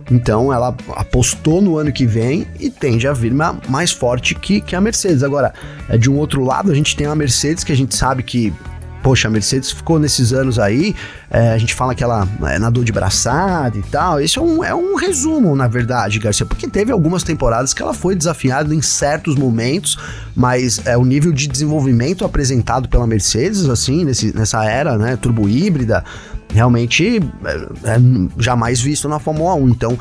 então 0.09 0.53
ela 0.53 0.75
apostou 0.95 1.61
no 1.61 1.77
ano 1.77 1.91
que 1.91 2.05
vem 2.05 2.47
e 2.59 2.69
tende 2.69 3.07
a 3.07 3.13
vir 3.13 3.33
mais 3.67 3.91
forte 3.91 4.35
que, 4.35 4.61
que 4.61 4.75
a 4.75 4.81
Mercedes. 4.81 5.23
Agora, 5.23 5.53
é, 5.89 5.97
de 5.97 6.09
um 6.09 6.17
outro 6.17 6.43
lado, 6.43 6.71
a 6.71 6.75
gente 6.75 6.95
tem 6.95 7.07
a 7.07 7.15
Mercedes 7.15 7.63
que 7.63 7.71
a 7.71 7.75
gente 7.75 7.95
sabe 7.95 8.23
que 8.23 8.53
poxa, 9.01 9.27
a 9.27 9.31
Mercedes 9.31 9.71
ficou 9.71 9.99
nesses 9.99 10.33
anos 10.33 10.59
aí, 10.59 10.95
é, 11.29 11.51
a 11.51 11.57
gente 11.57 11.73
fala 11.73 11.95
que 11.95 12.03
ela 12.03 12.27
é, 12.43 12.59
nadou 12.59 12.83
de 12.83 12.91
braçada 12.91 13.77
e 13.77 13.83
tal. 13.83 14.21
Isso 14.21 14.39
é 14.39 14.43
um, 14.43 14.63
é 14.63 14.75
um 14.75 14.95
resumo, 14.95 15.55
na 15.55 15.67
verdade, 15.67 16.19
Garcia, 16.19 16.45
porque 16.45 16.67
teve 16.67 16.91
algumas 16.91 17.23
temporadas 17.23 17.73
que 17.73 17.81
ela 17.81 17.93
foi 17.93 18.15
desafiada 18.15 18.73
em 18.73 18.81
certos 18.81 19.35
momentos, 19.35 19.97
mas 20.35 20.81
é 20.85 20.97
o 20.97 21.05
nível 21.05 21.31
de 21.31 21.47
desenvolvimento 21.47 22.25
apresentado 22.25 22.89
pela 22.89 23.07
Mercedes, 23.07 23.67
assim, 23.69 24.03
nesse, 24.03 24.35
nessa 24.35 24.63
era, 24.65 24.97
né, 24.97 25.15
turbo 25.15 25.47
híbrida, 25.47 26.03
realmente 26.53 27.19
é, 27.45 27.91
é 27.91 27.99
jamais 28.37 28.81
visto 28.81 29.07
na 29.07 29.19
Fórmula 29.19 29.53
1. 29.55 29.69
Então, 29.69 29.97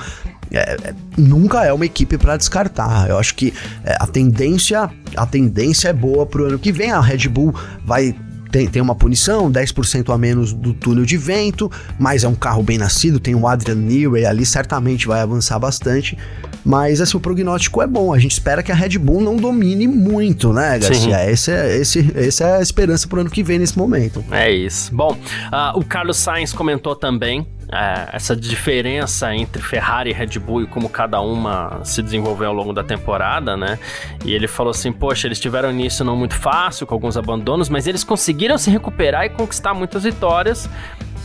é, 0.50 0.76
é, 0.82 0.94
nunca 1.16 1.64
é 1.64 1.72
uma 1.72 1.84
equipe 1.84 2.16
para 2.16 2.36
descartar. 2.36 3.08
Eu 3.08 3.18
acho 3.18 3.34
que 3.34 3.52
é, 3.84 3.96
a 4.00 4.06
tendência 4.06 4.90
a 5.16 5.26
tendência 5.26 5.88
é 5.88 5.92
boa 5.92 6.26
pro 6.26 6.46
ano 6.46 6.58
que 6.58 6.72
vem. 6.72 6.90
A 6.90 7.00
Red 7.00 7.28
Bull 7.28 7.54
vai 7.84 8.14
tem, 8.50 8.66
tem 8.66 8.80
uma 8.80 8.94
punição, 8.94 9.50
10% 9.50 10.12
a 10.12 10.18
menos 10.18 10.52
do 10.52 10.72
túnel 10.72 11.04
de 11.04 11.16
vento, 11.16 11.70
mas 11.98 12.24
é 12.24 12.28
um 12.28 12.34
carro 12.34 12.62
bem 12.62 12.78
nascido, 12.78 13.20
tem 13.20 13.34
o 13.34 13.46
Adrian 13.46 13.76
Newey 13.76 14.26
ali, 14.26 14.44
certamente 14.46 15.06
vai 15.06 15.20
avançar 15.20 15.58
bastante. 15.58 16.16
Mas 16.64 17.00
assim, 17.00 17.16
o 17.16 17.20
prognóstico 17.20 17.80
é 17.80 17.86
bom. 17.86 18.12
A 18.12 18.18
gente 18.18 18.32
espera 18.32 18.62
que 18.62 18.72
a 18.72 18.74
Red 18.74 18.98
Bull 18.98 19.20
não 19.20 19.36
domine 19.36 19.86
muito, 19.86 20.52
né, 20.52 20.78
Garcia? 20.78 21.16
Essa 21.16 21.52
é, 21.52 21.76
esse, 21.78 22.12
essa 22.14 22.44
é 22.44 22.56
a 22.56 22.62
esperança 22.62 23.06
pro 23.06 23.20
ano 23.20 23.30
que 23.30 23.42
vem 23.42 23.58
nesse 23.58 23.78
momento. 23.78 24.24
É 24.30 24.50
isso. 24.50 24.94
Bom, 24.94 25.12
uh, 25.12 25.78
o 25.78 25.84
Carlos 25.84 26.16
Sainz 26.16 26.52
comentou 26.52 26.94
também 26.94 27.46
é, 27.70 28.08
essa 28.12 28.34
diferença 28.34 29.34
entre 29.34 29.62
Ferrari 29.62 30.10
e 30.10 30.12
Red 30.12 30.38
Bull 30.38 30.62
e 30.62 30.66
como 30.66 30.88
cada 30.88 31.20
uma 31.20 31.80
se 31.84 32.02
desenvolveu 32.02 32.48
ao 32.48 32.54
longo 32.54 32.72
da 32.72 32.82
temporada, 32.82 33.56
né? 33.56 33.78
E 34.24 34.32
ele 34.32 34.48
falou 34.48 34.70
assim: 34.70 34.90
Poxa, 34.90 35.26
eles 35.26 35.38
tiveram 35.38 35.70
início 35.70 36.04
não 36.04 36.16
muito 36.16 36.34
fácil, 36.34 36.86
com 36.86 36.94
alguns 36.94 37.16
abandonos, 37.16 37.68
mas 37.68 37.86
eles 37.86 38.02
conseguiram 38.02 38.56
se 38.56 38.70
recuperar 38.70 39.26
e 39.26 39.30
conquistar 39.30 39.74
muitas 39.74 40.04
vitórias 40.04 40.68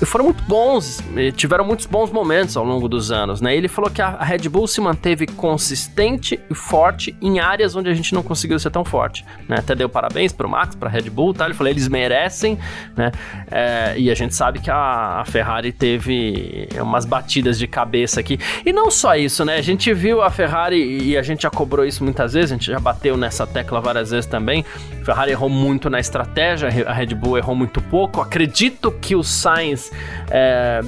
foram 0.06 0.26
muito 0.26 0.44
bons, 0.44 1.02
tiveram 1.36 1.66
muitos 1.66 1.86
bons 1.86 2.12
momentos 2.12 2.58
ao 2.58 2.64
longo 2.64 2.88
dos 2.88 3.12
anos, 3.12 3.42
né? 3.42 3.56
Ele 3.56 3.68
falou 3.68 3.90
que 3.90 4.02
a 4.02 4.24
Red 4.24 4.50
Bull 4.50 4.68
se 4.68 4.82
manteve 4.82 5.26
consistente 5.28 6.40
e 6.50 6.56
forte 6.56 7.16
em 7.22 7.40
áreas 7.40 7.76
onde 7.76 7.90
a 7.90 7.94
gente 7.94 8.14
não 8.14 8.24
conseguiu 8.24 8.60
ser 8.60 8.70
tão 8.70 8.84
forte, 8.84 9.26
né? 9.48 9.58
Até 9.60 9.76
deu 9.76 9.88
parabéns 9.88 10.32
pro 10.32 10.50
Max, 10.50 10.76
pra 10.76 10.90
Red 10.90 11.10
Bull, 11.10 11.34
tá? 11.34 11.46
Ele 11.46 11.54
falou, 11.54 11.72
eles 11.72 11.88
merecem, 11.88 12.58
né? 12.96 13.12
É, 13.50 13.94
e 13.98 14.12
a 14.12 14.16
gente 14.16 14.36
sabe 14.36 14.60
que 14.60 14.70
a, 14.70 15.24
Ferrari 15.26 15.72
teve 15.72 16.68
umas 16.80 17.06
batidas 17.06 17.58
de 17.58 17.68
cabeça 17.68 18.20
aqui. 18.20 18.40
E 18.66 18.74
não 18.74 18.92
só 18.92 19.16
isso, 19.16 19.46
né? 19.46 19.56
A 19.56 19.62
gente 19.62 19.94
viu 19.94 20.22
a 20.22 20.30
Ferrari, 20.30 21.04
e 21.04 21.18
a 21.18 21.22
gente 21.22 21.44
já 21.44 21.50
cobrou 21.50 21.86
isso 21.86 22.04
muitas 22.04 22.34
vezes, 22.34 22.52
a 22.52 22.56
gente 22.56 22.66
já 22.66 22.80
bateu 22.80 23.16
nessa 23.18 23.48
tecla 23.48 23.80
várias 23.80 24.12
vezes 24.12 24.26
também. 24.26 24.66
A 25.02 25.06
Ferrari 25.06 25.32
errou 25.32 25.50
muito 25.50 25.90
na 25.90 26.00
estratégia, 26.00 26.70
a 26.86 26.94
Red 26.94 27.16
Bull 27.16 27.38
errou 27.38 27.56
muito 27.56 27.82
pouco. 27.82 28.22
Acredito 28.22 28.92
que 28.92 29.16
o 29.16 29.24
Sainz 29.24 29.83
é, 30.30 30.82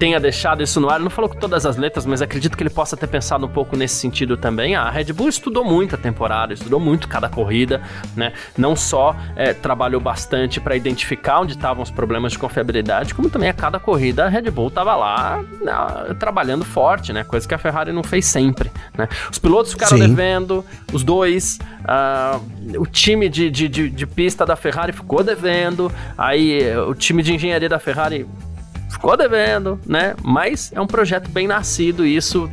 tenha 0.00 0.18
deixado 0.18 0.62
isso 0.62 0.80
no 0.80 0.88
ar. 0.88 0.94
Ele 0.94 1.04
não 1.04 1.10
falou 1.10 1.28
com 1.28 1.36
todas 1.36 1.66
as 1.66 1.76
letras, 1.76 2.06
mas 2.06 2.22
acredito 2.22 2.56
que 2.56 2.62
ele 2.62 2.70
possa 2.70 2.96
ter 2.96 3.06
pensado 3.06 3.44
um 3.44 3.48
pouco 3.48 3.76
nesse 3.76 3.96
sentido 3.96 4.34
também. 4.34 4.74
Ah, 4.74 4.84
a 4.84 4.90
Red 4.90 5.12
Bull 5.12 5.28
estudou 5.28 5.62
muito 5.62 5.94
a 5.94 5.98
temporada, 5.98 6.54
estudou 6.54 6.80
muito 6.80 7.06
cada 7.06 7.28
corrida, 7.28 7.82
né? 8.16 8.32
Não 8.56 8.74
só 8.74 9.14
é, 9.36 9.52
trabalhou 9.52 10.00
bastante 10.00 10.58
para 10.58 10.74
identificar 10.74 11.40
onde 11.40 11.52
estavam 11.52 11.82
os 11.82 11.90
problemas 11.90 12.32
de 12.32 12.38
confiabilidade, 12.38 13.14
como 13.14 13.28
também 13.28 13.50
a 13.50 13.52
cada 13.52 13.78
corrida 13.78 14.24
a 14.24 14.28
Red 14.28 14.50
Bull 14.50 14.68
estava 14.68 14.96
lá 14.96 15.44
né, 15.60 16.14
trabalhando 16.18 16.64
forte, 16.64 17.12
né? 17.12 17.22
Coisa 17.22 17.46
que 17.46 17.54
a 17.54 17.58
Ferrari 17.58 17.92
não 17.92 18.02
fez 18.02 18.24
sempre, 18.24 18.72
né? 18.96 19.06
Os 19.30 19.38
pilotos 19.38 19.72
ficaram 19.72 19.98
Sim. 19.98 20.08
devendo, 20.08 20.64
os 20.94 21.04
dois, 21.04 21.58
uh, 21.80 22.80
o 22.80 22.86
time 22.86 23.28
de, 23.28 23.50
de, 23.50 23.68
de, 23.68 23.90
de 23.90 24.06
pista 24.06 24.46
da 24.46 24.56
Ferrari 24.56 24.92
ficou 24.92 25.22
devendo, 25.22 25.92
aí 26.16 26.74
o 26.88 26.94
time 26.94 27.22
de 27.22 27.34
engenharia 27.34 27.68
da 27.68 27.78
Ferrari 27.78 28.26
ficou 28.90 29.16
devendo, 29.16 29.78
né? 29.86 30.14
Mas 30.22 30.72
é 30.74 30.80
um 30.80 30.86
projeto 30.86 31.30
bem 31.30 31.46
nascido 31.46 32.04
e 32.04 32.16
isso 32.16 32.50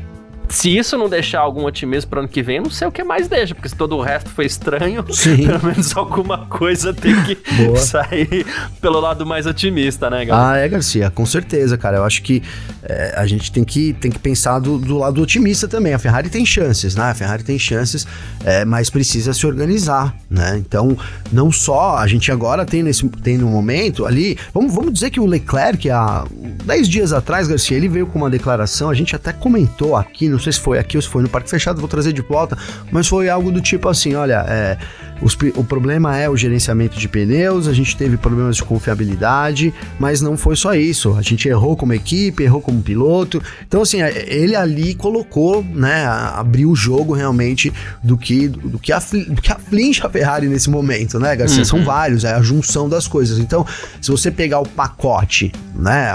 se 0.50 0.76
isso 0.76 0.98
não 0.98 1.10
deixar 1.10 1.40
algum 1.40 1.66
otimismo 1.66 2.10
para 2.10 2.20
ano 2.20 2.28
que 2.28 2.42
vem, 2.42 2.60
não 2.60 2.70
sei 2.70 2.88
o 2.88 2.92
que 2.92 3.04
mais 3.04 3.28
deixa, 3.28 3.54
porque 3.54 3.70
se 3.70 3.76
todo 3.76 3.96
o 3.98 4.02
resto 4.02 4.30
foi 4.30 4.46
estranho, 4.46 5.06
Sim. 5.14 5.46
pelo 5.48 5.66
menos 5.66 5.96
alguma 5.96 6.46
coisa 6.46 6.94
tem 6.94 7.16
que 7.24 7.38
sair 7.78 8.46
pelo 8.82 9.00
lado 9.00 9.26
mais 9.26 9.46
otimista, 9.46 10.10
né, 10.10 10.26
galera? 10.26 10.52
Ah, 10.52 10.58
é, 10.58 10.68
Garcia, 10.68 11.10
com 11.10 11.26
certeza, 11.26 11.78
cara. 11.78 11.98
Eu 11.98 12.04
acho 12.04 12.22
que 12.22 12.42
é, 12.84 13.14
a 13.18 13.26
gente 13.26 13.52
tem 13.52 13.64
que, 13.64 13.94
tem 13.94 14.10
que 14.12 14.20
pensar 14.20 14.60
do, 14.60 14.78
do, 14.78 14.98
lado 14.98 15.22
otimista 15.22 15.68
também. 15.68 15.94
A 15.94 16.00
Ferrari 16.00 16.30
tem 16.30 16.46
chances, 16.46 16.96
né? 16.96 17.04
A 17.04 17.14
Ferrari 17.14 17.44
tem 17.44 17.60
chances, 17.60 18.08
é, 18.44 18.64
mas 18.64 18.90
precisa 18.90 19.34
se 19.34 19.46
organizar, 19.46 20.16
né? 20.30 20.58
Então, 20.58 20.98
não 21.32 21.52
só 21.52 21.98
a 21.98 22.08
gente 22.08 22.32
agora 22.32 22.66
tem 22.66 22.84
nesse 22.84 23.08
tem 23.22 23.38
no 23.38 23.48
momento 23.48 24.06
ali, 24.06 24.38
vamos, 24.54 24.74
vamos 24.74 24.94
dizer 24.94 25.10
que 25.10 25.20
o 25.20 25.26
Leclerc, 25.26 25.90
há 25.90 26.26
10 26.66 26.88
dias 26.88 27.14
atrás, 27.14 27.48
Garcia, 27.48 27.76
ele 27.76 27.88
veio 27.88 28.08
com 28.08 28.18
uma 28.18 28.30
declaração, 28.30 28.90
a 28.90 28.94
gente 28.94 29.16
até 29.16 29.34
comentou 29.34 29.96
aqui 29.96 30.30
no 30.30 30.37
não 30.38 30.44
sei 30.44 30.54
se 30.54 30.60
foi 30.60 30.78
aqui 30.80 30.96
ou 30.96 31.02
se 31.02 31.10
foi 31.10 31.24
no 31.24 31.30
Parque 31.30 31.50
Fechado, 31.50 31.80
vou 31.80 31.90
trazer 31.90 32.14
de 32.14 32.22
volta, 32.22 32.58
mas 32.92 33.08
foi 33.08 33.28
algo 33.28 33.52
do 33.52 33.60
tipo 33.60 33.90
assim: 33.90 34.14
olha, 34.14 34.46
é, 34.48 34.78
os, 35.22 35.36
o 35.56 35.64
problema 35.64 36.16
é 36.16 36.30
o 36.30 36.38
gerenciamento 36.38 36.98
de 36.98 37.08
pneus, 37.08 37.68
a 37.68 37.74
gente 37.74 37.98
teve 37.98 38.18
problemas 38.18 38.56
de 38.56 38.64
confiabilidade, 38.64 39.74
mas 40.00 40.22
não 40.22 40.38
foi 40.38 40.56
só 40.56 40.76
isso. 40.76 41.16
A 41.18 41.22
gente 41.22 41.48
errou 41.48 41.76
como 41.76 41.94
equipe, 41.94 42.44
errou 42.44 42.62
como 42.62 42.82
piloto. 42.82 43.42
Então, 43.68 43.82
assim, 43.82 44.02
é, 44.02 44.26
ele 44.32 44.56
ali 44.56 44.94
colocou, 44.94 45.64
né, 45.64 46.06
abriu 46.06 46.70
o 46.70 46.76
jogo 46.76 47.14
realmente 47.14 47.74
do 48.04 48.18
que, 48.18 48.48
do 48.48 48.78
que, 48.78 48.92
afli, 48.92 49.26
do 49.26 49.42
que 49.42 49.52
aflige 49.52 50.06
a 50.06 50.10
Ferrari 50.10 50.48
nesse 50.48 50.70
momento, 50.70 51.20
né, 51.20 51.36
Garcia? 51.36 51.60
Uhum. 51.60 51.66
São 51.66 51.84
vários, 51.84 52.24
é 52.24 52.34
a 52.34 52.42
junção 52.42 52.88
das 52.88 53.08
coisas. 53.08 53.40
Então, 53.40 53.66
se 54.00 54.12
você 54.12 54.30
pegar 54.30 54.60
o 54.60 54.68
pacote, 54.68 55.52
né, 55.76 56.14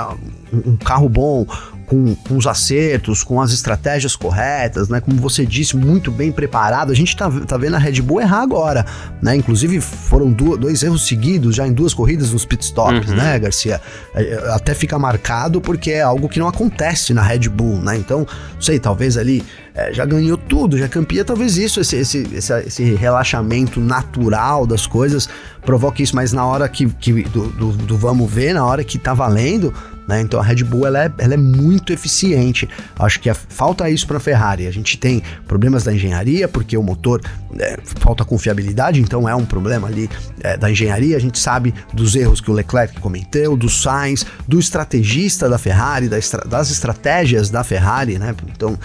um 0.52 0.76
carro 0.76 1.08
bom, 1.08 1.46
com, 1.92 2.14
com 2.14 2.38
os 2.38 2.46
acertos, 2.46 3.22
com 3.22 3.38
as 3.38 3.52
estratégias 3.52 4.16
corretas, 4.16 4.88
né? 4.88 4.98
Como 4.98 5.18
você 5.18 5.44
disse, 5.44 5.76
muito 5.76 6.10
bem 6.10 6.32
preparado. 6.32 6.90
A 6.90 6.94
gente 6.94 7.14
tá, 7.14 7.30
tá 7.46 7.58
vendo 7.58 7.76
a 7.76 7.78
Red 7.78 8.00
Bull 8.00 8.22
errar 8.22 8.40
agora, 8.40 8.86
né? 9.20 9.36
Inclusive 9.36 9.78
foram 9.78 10.32
do, 10.32 10.56
dois 10.56 10.82
erros 10.82 11.06
seguidos 11.06 11.54
já 11.54 11.66
em 11.66 11.72
duas 11.72 11.92
corridas 11.92 12.32
nos 12.32 12.46
pitstops, 12.46 13.10
uhum. 13.10 13.16
né, 13.16 13.38
Garcia? 13.38 13.78
É, 14.14 14.22
é, 14.22 14.54
até 14.54 14.72
fica 14.72 14.98
marcado 14.98 15.60
porque 15.60 15.90
é 15.90 16.00
algo 16.00 16.30
que 16.30 16.38
não 16.38 16.48
acontece 16.48 17.12
na 17.12 17.20
Red 17.20 17.50
Bull, 17.50 17.76
né? 17.82 17.98
Então, 17.98 18.20
não 18.54 18.62
sei, 18.62 18.78
talvez 18.78 19.18
ali 19.18 19.44
é, 19.74 19.92
já 19.92 20.06
ganhou 20.06 20.38
tudo, 20.38 20.78
já 20.78 20.88
campeia, 20.88 21.26
talvez 21.26 21.58
isso, 21.58 21.78
esse, 21.78 21.96
esse, 21.96 22.28
esse, 22.34 22.52
esse, 22.60 22.94
relaxamento 22.94 23.80
natural 23.80 24.66
das 24.66 24.86
coisas 24.86 25.28
provoque 25.64 26.02
isso, 26.02 26.16
mas 26.16 26.32
na 26.32 26.44
hora 26.44 26.68
que, 26.68 26.86
que 26.86 27.22
do, 27.24 27.48
do, 27.48 27.72
do 27.72 27.96
vamos 27.98 28.30
ver, 28.30 28.54
na 28.54 28.64
hora 28.64 28.82
que 28.82 28.98
tá 28.98 29.14
valendo, 29.14 29.72
né? 30.06 30.20
Então 30.20 30.40
a 30.40 30.42
Red 30.42 30.64
Bull 30.64 30.86
ela 30.86 31.04
é, 31.04 31.12
ela 31.18 31.34
é 31.34 31.36
muito 31.36 31.92
eficiente. 31.92 32.68
Acho 32.98 33.20
que 33.20 33.32
falta 33.32 33.88
isso 33.88 34.06
para 34.06 34.16
a 34.16 34.20
Ferrari. 34.20 34.66
A 34.66 34.70
gente 34.70 34.98
tem 34.98 35.22
problemas 35.46 35.84
da 35.84 35.92
engenharia, 35.92 36.48
porque 36.48 36.76
o 36.76 36.82
motor 36.82 37.20
é, 37.58 37.78
falta 37.84 38.24
confiabilidade, 38.24 39.00
então 39.00 39.28
é 39.28 39.34
um 39.34 39.44
problema 39.44 39.88
ali 39.88 40.08
é, 40.42 40.56
da 40.56 40.70
engenharia. 40.70 41.16
A 41.16 41.20
gente 41.20 41.38
sabe 41.38 41.74
dos 41.92 42.14
erros 42.14 42.40
que 42.40 42.50
o 42.50 42.54
Leclerc 42.54 42.98
cometeu, 43.00 43.56
do 43.56 43.68
Sainz, 43.68 44.26
do 44.46 44.58
estrategista 44.58 45.48
da 45.48 45.58
Ferrari, 45.58 46.08
das 46.08 46.70
estratégias 46.70 47.50
da 47.50 47.62
Ferrari, 47.64 48.18
né? 48.18 48.34
Então 48.54 48.78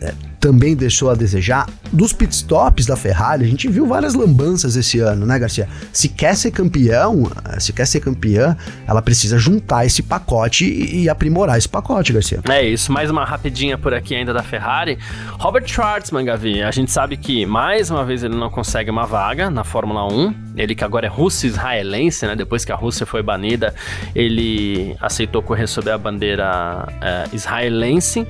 é, 0.00 0.14
também 0.40 0.74
deixou 0.74 1.10
a 1.10 1.14
desejar. 1.14 1.68
Dos 1.92 2.12
pitstops 2.12 2.86
da 2.86 2.96
Ferrari, 2.96 3.44
a 3.44 3.48
gente 3.48 3.68
viu 3.68 3.86
várias 3.86 4.14
lambanças 4.14 4.74
esse 4.74 4.98
ano, 4.98 5.26
né, 5.26 5.38
Garcia? 5.38 5.68
Se 5.92 6.08
quer 6.08 6.34
ser 6.34 6.50
campeão, 6.50 7.30
eh, 7.44 7.60
se 7.60 7.72
quer 7.72 7.86
ser 7.86 8.00
campeã, 8.00 8.56
ela 8.86 9.02
precisa 9.02 9.38
juntar 9.38 9.84
esse 9.84 10.02
pacote 10.02 10.64
e, 10.64 11.08
aprimorar 11.08 11.58
esse 11.58 11.68
pacote, 11.68 12.12
Garcia. 12.12 12.40
É 12.48 12.64
isso, 12.64 12.90
mais 12.90 13.10
uma 13.10 13.24
rapidinha 13.24 13.76
por 13.76 13.92
aqui 13.92 14.14
ainda 14.14 14.32
da 14.32 14.42
Ferrari. 14.42 14.98
Robert 15.32 15.66
Schwartzman, 15.66 16.24
Gavi, 16.24 16.62
a 16.62 16.70
gente 16.70 16.90
sabe 16.90 17.16
que 17.16 17.44
mais 17.44 17.90
uma 17.90 18.04
vez 18.04 18.22
ele 18.22 18.36
não 18.36 18.48
consegue 18.48 18.90
uma 18.90 19.04
vaga 19.04 19.50
na 19.50 19.64
Fórmula 19.64 20.06
1. 20.10 20.34
Ele 20.56 20.74
que 20.74 20.84
agora 20.84 21.06
é 21.06 21.08
russo-israelense, 21.08 22.26
né? 22.26 22.34
Depois 22.34 22.64
que 22.64 22.72
a 22.72 22.76
Rússia 22.76 23.04
foi 23.04 23.22
banida, 23.22 23.74
ele 24.14 24.96
aceitou 25.00 25.42
correr 25.42 25.66
sob 25.66 25.90
a 25.90 25.98
bandeira 25.98 26.86
é, 27.02 27.24
israelense. 27.32 28.26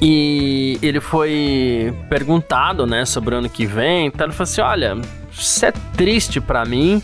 E 0.00 0.78
ele 0.82 1.00
foi 1.00 1.94
perguntado, 2.08 2.86
né, 2.86 3.04
sobre 3.04 3.34
o 3.34 3.38
ano 3.38 3.48
que 3.48 3.64
vem, 3.64 4.06
então 4.06 4.26
ele 4.26 4.34
falou 4.34 4.50
assim: 4.50 4.60
olha, 4.60 4.96
isso 5.32 5.64
é 5.64 5.72
triste 5.96 6.40
para 6.40 6.64
mim 6.64 7.02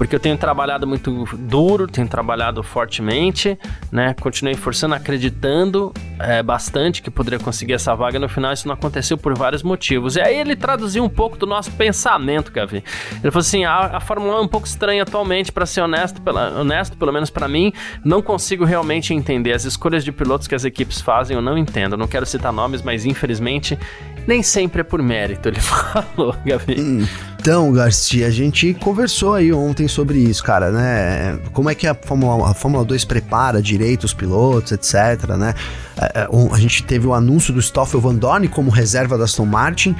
porque 0.00 0.16
eu 0.16 0.20
tenho 0.20 0.38
trabalhado 0.38 0.86
muito 0.86 1.28
duro, 1.36 1.86
tenho 1.86 2.08
trabalhado 2.08 2.62
fortemente, 2.62 3.58
né? 3.92 4.14
Continuei 4.18 4.54
forçando, 4.54 4.94
acreditando 4.94 5.92
é, 6.18 6.42
bastante 6.42 7.02
que 7.02 7.10
poderia 7.10 7.38
conseguir 7.38 7.74
essa 7.74 7.94
vaga. 7.94 8.18
No 8.18 8.26
final, 8.26 8.50
isso 8.50 8.66
não 8.66 8.72
aconteceu 8.72 9.18
por 9.18 9.36
vários 9.36 9.62
motivos. 9.62 10.16
E 10.16 10.22
aí 10.22 10.38
ele 10.38 10.56
traduziu 10.56 11.04
um 11.04 11.08
pouco 11.08 11.36
do 11.36 11.44
nosso 11.44 11.70
pensamento, 11.72 12.50
Gavi. 12.50 12.82
Ele 13.12 13.30
falou 13.30 13.40
assim: 13.40 13.66
a, 13.66 13.98
a 13.98 14.00
Fórmula 14.00 14.36
1 14.36 14.38
é 14.38 14.40
um 14.40 14.48
pouco 14.48 14.66
estranha 14.66 15.02
atualmente, 15.02 15.52
para 15.52 15.66
ser 15.66 15.82
honesto, 15.82 16.22
pela, 16.22 16.58
honesto, 16.58 16.96
pelo 16.96 17.12
menos 17.12 17.28
para 17.28 17.46
mim, 17.46 17.70
não 18.02 18.22
consigo 18.22 18.64
realmente 18.64 19.12
entender 19.12 19.52
as 19.52 19.66
escolhas 19.66 20.02
de 20.02 20.10
pilotos 20.10 20.48
que 20.48 20.54
as 20.54 20.64
equipes 20.64 20.98
fazem. 20.98 21.36
Eu 21.36 21.42
não 21.42 21.58
entendo. 21.58 21.98
não 21.98 22.08
quero 22.08 22.24
citar 22.24 22.54
nomes, 22.54 22.80
mas 22.80 23.04
infelizmente 23.04 23.78
nem 24.26 24.42
sempre 24.42 24.80
é 24.80 24.84
por 24.84 25.02
mérito, 25.02 25.48
ele 25.48 25.60
falou, 25.60 26.34
Gavi. 26.44 27.06
Então, 27.38 27.72
Garcia, 27.72 28.26
a 28.26 28.30
gente 28.30 28.74
conversou 28.74 29.34
aí 29.34 29.50
ontem 29.52 29.88
sobre 29.88 30.18
isso, 30.18 30.44
cara, 30.44 30.70
né? 30.70 31.38
Como 31.52 31.70
é 31.70 31.74
que 31.74 31.86
a 31.86 31.94
Fórmula, 31.94 32.50
a 32.50 32.54
Fórmula 32.54 32.84
2 32.84 33.04
prepara 33.06 33.62
direito 33.62 34.04
os 34.04 34.12
pilotos, 34.12 34.72
etc, 34.72 35.26
né? 35.38 35.54
É, 35.96 36.20
é, 36.20 36.28
a, 36.52 36.58
gente 36.58 36.84
teve 36.84 37.06
o 37.06 37.14
anúncio 37.14 37.52
do 37.52 37.62
Stoffel 37.62 38.00
Van 38.00 38.14
Dorn 38.14 38.46
como 38.48 38.70
reserva 38.70 39.16
da 39.16 39.24
Aston 39.24 39.46
Martin, 39.46 39.96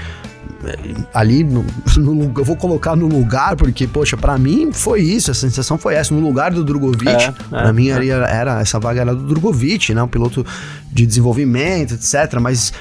ali 1.14 1.42
no, 1.42 1.64
no, 1.96 2.32
eu 2.36 2.44
vou 2.44 2.56
colocar 2.56 2.94
no 2.94 3.06
lugar 3.06 3.56
porque 3.56 3.86
poxa 3.86 4.16
para 4.16 4.36
mim 4.36 4.70
foi 4.72 5.00
isso 5.00 5.30
a 5.30 5.34
sensação 5.34 5.78
foi 5.78 5.94
essa 5.94 6.14
no 6.14 6.20
lugar 6.20 6.52
do 6.52 6.62
Drogovic 6.62 7.08
é, 7.08 7.24
é, 7.24 7.32
para 7.48 7.72
mim 7.72 7.88
é. 7.88 7.92
era, 7.92 8.28
era, 8.28 8.60
essa 8.60 8.78
vaga 8.78 9.00
era 9.00 9.14
do 9.14 9.22
Drogovic 9.26 9.94
né 9.94 10.02
um 10.02 10.08
piloto 10.08 10.44
de 10.92 11.06
desenvolvimento 11.06 11.94
etc 11.94 12.38
mas 12.40 12.72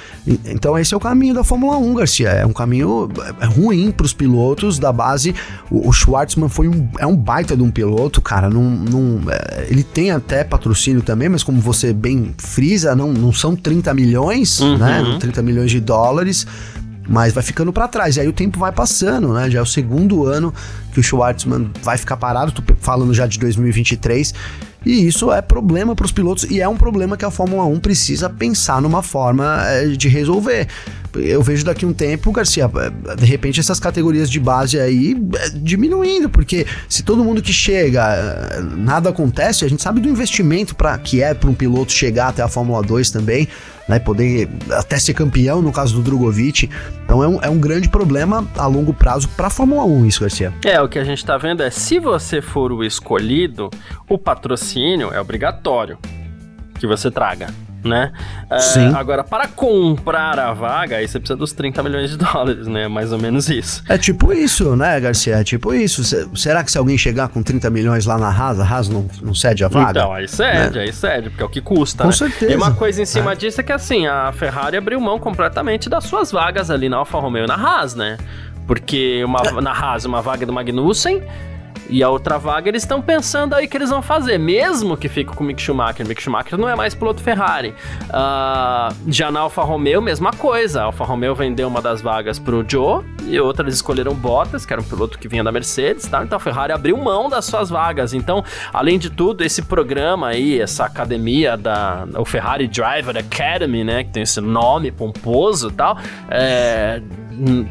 então 0.46 0.78
esse 0.78 0.94
é 0.94 0.98
o 0.98 1.00
caminho 1.00 1.34
da 1.34 1.44
Fórmula 1.44 1.78
1 1.78 1.94
Garcia 1.94 2.30
é 2.30 2.46
um 2.46 2.54
caminho 2.54 3.10
é 3.40 3.46
ruim 3.46 3.92
para 3.92 4.06
os 4.06 4.14
pilotos 4.14 4.78
da 4.78 4.92
base 4.92 5.34
o, 5.72 5.88
o 5.88 5.94
Schwartzman 5.94 6.50
foi 6.50 6.68
um, 6.68 6.90
é 7.00 7.08
um 7.08 7.16
baita 7.16 7.56
de 7.56 7.64
um 7.64 7.72
piloto 7.72 8.22
cara 8.22 8.50
não, 8.50 8.64
não 8.64 9.22
é, 9.32 9.68
ele 9.70 9.84
tem 9.84 10.12
até 10.12 10.44
patrocínio 10.44 11.02
também 11.02 11.30
mas 11.30 11.44
como 11.44 11.62
você 11.62 11.94
bem 11.94 12.34
frisa 12.38 12.96
não, 12.96 13.14
não 13.14 13.32
são 13.32 13.56
30 13.56 13.94
milhões 13.94 14.60
uhum. 14.60 14.78
né 14.78 15.18
30 15.20 15.42
milhões 15.42 15.72
de 15.72 15.80
dólares 15.80 16.46
mas 17.10 17.34
vai 17.34 17.44
ficando 17.44 17.74
para 17.74 17.88
trás. 17.88 18.16
E 18.16 18.22
aí 18.22 18.28
o 18.28 18.34
tempo 18.34 18.60
vai 18.60 18.72
passando, 18.72 19.34
né? 19.34 19.50
Já 19.50 19.60
é 19.60 19.62
o 19.62 19.66
segundo 19.66 20.26
ano 20.26 20.54
que 20.94 21.00
o 21.00 21.04
Schwartzman 21.04 21.72
vai 21.82 21.98
ficar 21.98 22.16
parado, 22.16 22.52
tô 22.52 22.62
falando 22.80 23.14
já 23.14 23.26
de 23.26 23.40
2023. 23.40 24.34
E 24.86 25.08
isso 25.08 25.32
é 25.32 25.42
problema 25.42 25.94
para 25.94 26.06
os 26.06 26.12
pilotos 26.12 26.46
e 26.50 26.62
é 26.62 26.68
um 26.68 26.78
problema 26.78 27.18
que 27.18 27.26
a 27.26 27.32
Fórmula 27.32 27.66
1 27.66 27.80
precisa 27.80 28.30
pensar 28.30 28.82
numa 28.82 29.04
forma 29.04 29.62
é, 29.66 29.88
de 29.88 30.08
resolver. 30.08 30.68
Eu 31.16 31.42
vejo 31.42 31.66
daqui 31.66 31.86
um 31.86 31.92
tempo, 31.92 32.32
Garcia, 32.32 32.70
é, 33.10 33.16
de 33.16 33.26
repente 33.26 33.60
essas 33.60 33.78
categorias 33.78 34.30
de 34.30 34.40
base 34.40 34.80
aí 34.80 35.18
é, 35.36 35.50
diminuindo, 35.50 36.30
porque 36.30 36.66
se 36.88 37.04
todo 37.04 37.26
mundo 37.26 37.42
que 37.42 37.52
chega, 37.52 38.62
nada 38.78 39.10
acontece, 39.10 39.66
a 39.66 39.68
gente 39.68 39.84
sabe 39.84 40.00
do 40.00 40.08
investimento 40.08 40.74
para 40.74 40.98
que 40.98 41.22
é 41.22 41.34
para 41.34 41.50
um 41.50 41.54
piloto 41.54 41.92
chegar 41.92 42.30
até 42.30 42.42
a 42.42 42.48
Fórmula 42.48 42.82
2 42.82 43.12
também 43.12 43.50
né? 43.90 44.00
Poder 44.00 44.48
até 44.72 44.98
ser 44.98 45.16
campeão, 45.16 45.62
no 45.62 45.74
caso 45.74 45.96
do 45.96 46.02
Drogovic. 46.02 46.70
Então 47.04 47.24
é 47.24 47.28
um, 47.28 47.42
é 47.42 47.50
um 47.50 47.60
grande 47.60 47.90
problema 47.90 48.48
a 48.56 48.68
longo 48.68 48.94
prazo 48.94 49.28
para 49.30 49.48
a 49.48 49.50
Fórmula 49.50 49.84
1, 49.84 50.06
isso, 50.06 50.22
Garcia. 50.22 50.54
É, 50.64 50.80
o 50.80 50.88
que 50.88 51.00
a 51.00 51.04
gente 51.04 51.18
está 51.18 51.38
vendo 51.38 51.64
é 51.64 51.72
se 51.72 52.00
você 52.00 52.42
for 52.42 52.72
o 52.72 52.84
escolhido, 52.84 53.70
o 54.08 54.18
patrocínio 54.18 55.12
é 55.12 55.20
obrigatório 55.20 55.98
que 56.80 56.88
você 56.88 57.12
traga 57.12 57.48
né? 57.84 58.12
É, 58.50 58.60
Sim. 58.60 58.94
Agora, 58.94 59.24
para 59.24 59.48
comprar 59.48 60.40
a 60.40 60.54
vaga, 60.54 60.98
aí 60.98 61.08
você 61.08 61.20
precisa 61.20 61.38
dos 61.38 61.54
30 61.54 61.82
milhões 61.84 62.10
de 62.10 62.18
dólares, 62.18 62.68
né? 62.68 62.88
Mais 62.88 63.12
ou 63.12 63.20
menos 63.20 63.50
isso. 63.50 63.84
É 63.88 63.98
tipo 63.98 64.34
isso, 64.34 64.76
né, 64.76 65.00
Garcia? 65.00 65.38
É 65.38 65.44
tipo 65.44 65.74
isso. 65.74 66.04
será 66.36 66.64
que 66.64 66.72
se 66.72 66.78
alguém 66.78 66.98
chegar 66.98 67.30
com 67.30 67.42
30 67.42 67.70
milhões 67.70 68.06
lá 68.06 68.18
na 68.18 68.30
Haas, 68.30 68.60
a 68.60 68.64
Haas 68.64 68.90
não, 68.90 69.08
não 69.22 69.34
cede 69.34 69.64
a 69.64 69.68
vaga? 69.68 70.00
Então, 70.00 70.14
aí 70.14 70.28
cede, 70.28 70.78
né? 70.78 70.84
aí 70.84 70.94
cede, 70.94 71.30
porque 71.30 71.44
é 71.44 71.46
o 71.46 71.50
que 71.50 71.62
custa, 71.62 72.04
Com 72.04 72.10
né? 72.10 72.16
certeza. 72.16 72.52
E 72.52 72.56
uma 72.56 72.74
coisa 72.74 73.02
em 73.02 73.06
cima 73.06 73.34
é. 73.34 73.36
disso 73.36 73.62
é 73.62 73.64
que, 73.64 73.72
assim, 73.72 74.08
a 74.08 74.32
Ferrari 74.32 74.78
abriu 74.78 75.00
mão 75.00 75.20
completamente 75.20 75.90
das 75.90 76.04
suas 76.06 76.32
vagas 76.32 76.70
ali 76.70 76.90
na 76.90 76.98
Alfa 76.98 77.20
Romeo 77.20 77.46
e 77.46 77.48
na 77.48 77.56
Haas, 77.56 77.96
né? 77.96 78.18
Porque 78.68 79.24
uma, 79.24 79.42
é. 79.42 79.62
na 79.62 79.72
Haas, 79.72 80.06
uma 80.06 80.22
vaga 80.22 80.46
do 80.46 80.54
Magnussen 80.54 81.24
e 81.90 82.04
a 82.04 82.10
outra 82.10 82.38
vaga 82.38 82.70
eles 82.70 82.84
estão 82.84 83.02
pensando 83.02 83.56
aí 83.56 83.68
que 83.68 83.76
eles 83.76 83.90
vão 83.90 84.02
fazer, 84.02 84.38
mesmo 84.38 84.96
que 84.96 85.10
fique 85.10 85.34
com 85.36 85.44
o 85.44 85.48
Mick 85.48 85.62
Schumacher. 85.62 86.08
Mick 86.08 86.22
Schumacher 86.22 86.58
não 86.58 86.70
é 86.70 86.76
mais 86.76 86.94
piloto 86.94 87.22
Ferrari. 87.22 87.74
Uh, 88.06 88.96
já 89.08 89.32
na 89.32 89.42
Alfa 89.42 89.64
Romeo, 89.64 90.02
mesma 90.02 90.32
coisa. 90.32 90.82
A 90.82 90.84
Alfa 90.86 91.04
Romeo 91.04 91.34
vendeu 91.34 91.68
uma 91.68 91.82
das 91.82 92.02
vagas 92.02 92.38
pro 92.38 92.64
Joe 92.68 93.04
e 93.26 93.40
outra 93.40 93.64
eles 93.64 93.76
escolheram 93.76 94.14
Bottas, 94.14 94.66
que 94.66 94.74
era 94.74 94.82
um 94.82 94.86
piloto 94.86 95.18
que 95.18 95.28
vinha 95.28 95.44
da 95.44 95.52
Mercedes, 95.52 96.08
tá? 96.08 96.24
Então 96.24 96.38
a 96.38 96.40
Ferrari 96.40 96.72
abriu 96.72 96.98
mão 96.98 97.30
das 97.30 97.46
suas 97.46 97.70
vagas. 97.70 98.14
Então, 98.14 98.44
além 98.72 99.00
de 99.00 99.10
tudo, 99.10 99.44
esse 99.44 99.62
programa 99.64 100.28
aí, 100.30 100.60
essa 100.60 100.86
academia 100.86 101.58
da 101.58 102.08
o 102.18 102.26
Ferrari 102.26 102.68
Driver 102.68 103.18
Academy, 103.18 103.84
né, 103.84 104.04
que 104.04 104.12
tem 104.12 104.24
esse 104.24 104.42
nome 104.42 104.92
pomposo 104.92 105.70
e 105.70 105.74
tal, 105.74 105.98
é, 106.30 107.02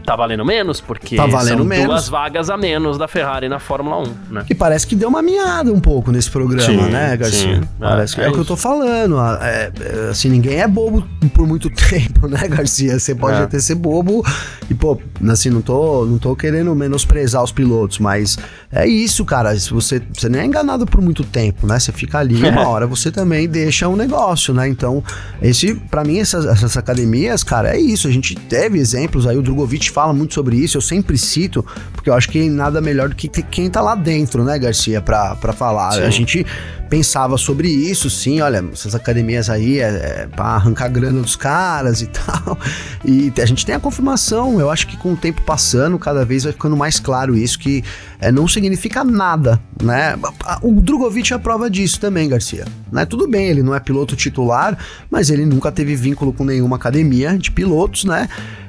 tá 0.05 0.17
valendo 0.17 0.45
menos, 0.45 0.81
porque 0.81 1.17
tá 1.17 1.27
valendo 1.27 1.59
são 1.59 1.65
menos. 1.65 1.87
duas 1.87 2.09
vagas 2.09 2.51
a 2.51 2.57
menos 2.57 2.99
da 2.99 3.09
Ferrari 3.09 3.49
na 3.49 3.59
Fórmula 3.59 3.99
1, 3.99 4.15
né? 4.31 4.45
E 4.49 4.55
parece 4.55 4.87
que 4.87 4.97
deu 4.97 5.09
uma 5.09 5.23
miada 5.23 5.73
um 5.73 5.81
pouco 5.81 6.11
nesse 6.11 6.31
programa, 6.31 6.67
sim, 6.67 6.91
né, 6.91 7.17
Garcia? 7.17 7.57
Sim. 7.57 7.69
Parece 7.79 8.15
é, 8.15 8.17
que 8.17 8.21
é, 8.23 8.25
é 8.25 8.29
o 8.29 8.33
que 8.33 8.39
eu 8.39 8.45
tô 8.45 8.57
falando. 8.57 9.19
É, 9.41 9.73
é, 9.81 10.09
assim, 10.11 10.29
ninguém 10.29 10.61
é 10.61 10.69
bobo 10.69 11.07
por 11.35 11.47
muito 11.47 11.71
tempo, 11.71 12.29
né, 12.29 12.47
Garcia? 12.49 12.99
Você 12.99 13.15
pode 13.15 13.39
é. 13.39 13.43
até 13.43 13.59
ser 13.59 13.75
bobo 13.75 14.25
e, 14.71 14.75
pô, 14.75 15.01
assim, 15.31 15.51
não 15.51 15.63
tô, 15.63 16.05
não 16.05 16.19
tô 16.19 16.35
querendo 16.35 16.75
menosprezar 16.75 17.43
os 17.43 17.53
pilotos, 17.53 17.99
mas 17.99 18.39
é 18.71 18.87
isso, 18.87 19.25
cara. 19.25 19.55
Você, 19.55 20.03
você 20.13 20.29
nem 20.29 20.43
é 20.43 20.45
enganado 20.45 20.87
por 20.87 21.01
muito 21.01 21.25
tempo, 21.25 21.67
né? 21.67 21.79
Você 21.79 21.93
fica 21.93 22.19
ali, 22.19 22.43
uma 22.49 22.67
hora 22.69 22.87
você 22.87 23.11
também 23.11 23.49
deixa 23.49 23.89
um 23.89 23.97
negócio, 23.97 24.53
né? 24.53 24.69
Então, 24.69 25.03
esse, 25.41 25.75
para 25.75 26.05
mim, 26.05 26.19
essas, 26.19 26.45
essas 26.45 26.77
academias, 26.77 27.43
cara, 27.43 27.77
é 27.77 27.81
isso. 27.81 28.09
A 28.09 28.11
gente 28.11 28.35
teve 28.35 28.79
exemplos 28.79 29.27
aí, 29.27 29.37
o 29.37 29.43
Drogovic 29.59 29.91
fala 29.91 30.13
muito 30.13 30.35
sobre 30.35 30.57
isso, 30.57 30.77
eu 30.77 30.81
sempre 30.81 31.19
cito, 31.19 31.65
porque 31.93 32.09
eu 32.09 32.15
acho 32.15 32.29
que 32.29 32.49
nada 32.49 32.81
melhor 32.81 33.09
do 33.09 33.17
que 33.17 33.29
quem 33.29 33.69
tá 33.69 33.81
lá 33.81 33.95
dentro, 33.95 34.45
né, 34.45 34.59
Garcia, 34.59 35.01
pra, 35.01 35.35
pra 35.35 35.53
falar. 35.53 35.93
Sim. 35.93 36.03
A 36.03 36.11
gente 36.11 36.47
pensava 36.89 37.37
sobre 37.37 37.69
isso, 37.69 38.09
sim, 38.09 38.41
olha, 38.41 38.65
essas 38.73 38.95
academias 38.95 39.51
aí 39.51 39.79
é, 39.81 39.89
é 39.89 40.29
para 40.35 40.47
arrancar 40.47 40.89
grana 40.89 41.21
dos 41.21 41.37
caras 41.37 42.03
e 42.03 42.07
tal. 42.11 42.59
E 43.05 43.33
a 43.41 43.47
gente 43.47 43.65
tem 43.65 43.75
a 43.75 43.81
confirmação, 43.81 44.61
eu 44.61 44.71
acho 44.71 44.87
que 44.87 44.97
com 44.97 45.13
o 45.13 45.17
tempo 45.17 45.43
passando, 45.43 45.99
cada 45.99 46.25
vez 46.25 46.45
vai 46.45 46.53
ficando 46.53 46.77
mais 46.77 46.99
claro 46.99 47.37
isso, 47.37 47.59
que 47.59 47.85
é, 48.21 48.33
não 48.33 48.49
significa 48.49 49.05
nada, 49.05 49.61
né? 49.83 50.19
O 50.63 50.73
Drogovic 50.81 51.33
é 51.33 51.37
a 51.37 51.39
prova 51.39 51.71
disso 51.71 52.01
também, 52.01 52.29
Garcia. 52.29 52.65
Né? 52.91 53.05
Tudo 53.05 53.29
bem, 53.29 53.49
ele 53.49 53.63
não 53.63 53.75
é 53.75 53.81
piloto 53.81 54.17
titular, 54.17 54.77
mas 55.11 55.31
ele 55.31 55.45
nunca 55.45 55.71
teve 55.71 55.95
vínculo 55.95 56.33
com 56.33 56.45
nenhuma 56.45 56.77
academia 56.77 57.37
de 57.37 57.51
pilotos, 57.51 58.05
né? 58.05 58.29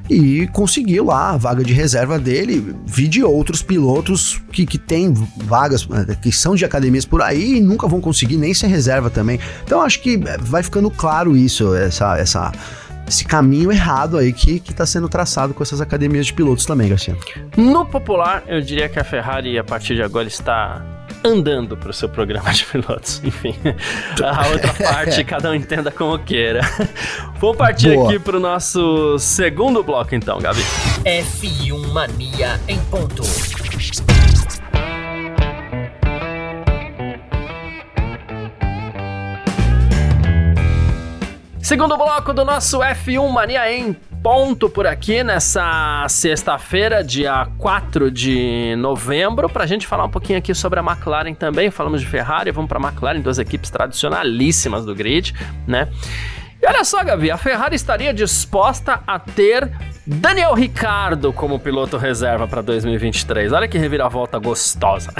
e 0.09 0.47
conseguiu 0.47 1.05
lá 1.05 1.31
a 1.31 1.37
vaga 1.37 1.63
de 1.63 1.71
reserva 1.71 2.17
dele. 2.17 2.75
Vi 2.85 3.07
de 3.07 3.23
outros 3.23 3.61
pilotos 3.61 4.41
que, 4.51 4.65
que 4.65 4.77
têm 4.77 5.13
vagas, 5.37 5.87
eh, 5.91 6.15
que 6.15 6.31
são 6.31 6.55
de 6.55 6.65
academias 6.65 7.05
por 7.05 7.21
aí 7.21 7.57
e 7.57 7.61
nunca 7.61 7.87
vão 7.87 8.01
conseguir 8.09 8.37
nem 8.37 8.53
ser 8.53 8.67
reserva 8.67 9.09
também. 9.09 9.39
Então 9.63 9.81
acho 9.81 10.01
que 10.01 10.15
eh, 10.15 10.37
vai 10.39 10.63
ficando 10.63 10.89
claro 10.89 11.37
isso, 11.37 11.75
essa, 11.75 12.17
essa 12.17 12.51
esse 13.07 13.25
caminho 13.25 13.71
errado 13.71 14.17
aí 14.17 14.31
que, 14.31 14.59
que 14.59 14.73
tá 14.73 14.85
sendo 14.85 15.09
traçado 15.09 15.53
com 15.53 15.63
essas 15.63 15.81
academias 15.81 16.27
de 16.27 16.33
pilotos 16.33 16.65
também, 16.65 16.89
Garcia. 16.89 17.17
No 17.57 17.85
popular, 17.85 18.43
eu 18.47 18.61
diria 18.61 18.87
que 18.87 18.99
a 18.99 19.03
Ferrari, 19.03 19.57
a 19.57 19.63
partir 19.63 19.95
de 19.95 20.03
agora, 20.03 20.27
está 20.27 20.85
andando 21.23 21.75
para 21.75 21.89
o 21.89 21.93
seu 21.93 22.07
programa 22.07 22.51
de 22.53 22.63
pilotos. 22.65 23.19
Enfim, 23.25 23.55
a 24.23 24.47
outra 24.49 24.73
parte 24.77 25.23
cada 25.23 25.49
um 25.49 25.55
entenda 25.55 25.91
como 25.91 26.17
queira. 26.19 26.61
Vamos 27.39 27.57
partir 27.57 27.95
Boa. 27.95 28.09
aqui 28.09 28.19
para 28.19 28.37
o 28.37 28.39
nosso 28.39 29.17
segundo 29.17 29.83
bloco, 29.83 30.13
então, 30.13 30.39
Gabi. 30.39 30.61
F1 31.03 31.87
Mania 31.87 32.59
em 32.67 32.79
ponto. 32.81 33.23
Segundo 41.69 41.95
bloco 41.95 42.33
do 42.33 42.43
nosso 42.43 42.79
F1 42.79 43.29
Mania 43.29 43.71
em 43.71 43.93
ponto 44.23 44.67
por 44.67 44.87
aqui 44.87 45.23
nessa 45.23 46.03
sexta-feira, 46.09 47.03
dia 47.03 47.47
4 47.59 48.09
de 48.09 48.75
novembro, 48.75 49.47
para 49.47 49.65
a 49.65 49.67
gente 49.67 49.85
falar 49.85 50.05
um 50.05 50.09
pouquinho 50.09 50.39
aqui 50.39 50.55
sobre 50.55 50.79
a 50.79 50.81
McLaren 50.81 51.35
também. 51.35 51.69
Falamos 51.69 52.01
de 52.01 52.07
Ferrari, 52.07 52.49
vamos 52.49 52.67
para 52.67 52.79
a 52.79 52.81
McLaren, 52.81 53.21
duas 53.21 53.37
equipes 53.37 53.69
tradicionalíssimas 53.69 54.83
do 54.83 54.95
grid, 54.95 55.35
né? 55.67 55.87
E 56.59 56.65
olha 56.65 56.83
só, 56.83 57.03
Gavi, 57.03 57.29
a 57.29 57.37
Ferrari 57.37 57.75
estaria 57.75 58.11
disposta 58.15 59.03
a 59.05 59.19
ter 59.19 59.71
Daniel 60.11 60.55
Ricardo 60.55 61.31
como 61.31 61.59
piloto 61.59 61.95
reserva 61.95 62.47
para 62.47 62.63
2023. 62.63 63.53
Olha 63.53 63.67
que 63.67 63.77
reviravolta 63.77 64.39
gostosa. 64.39 65.13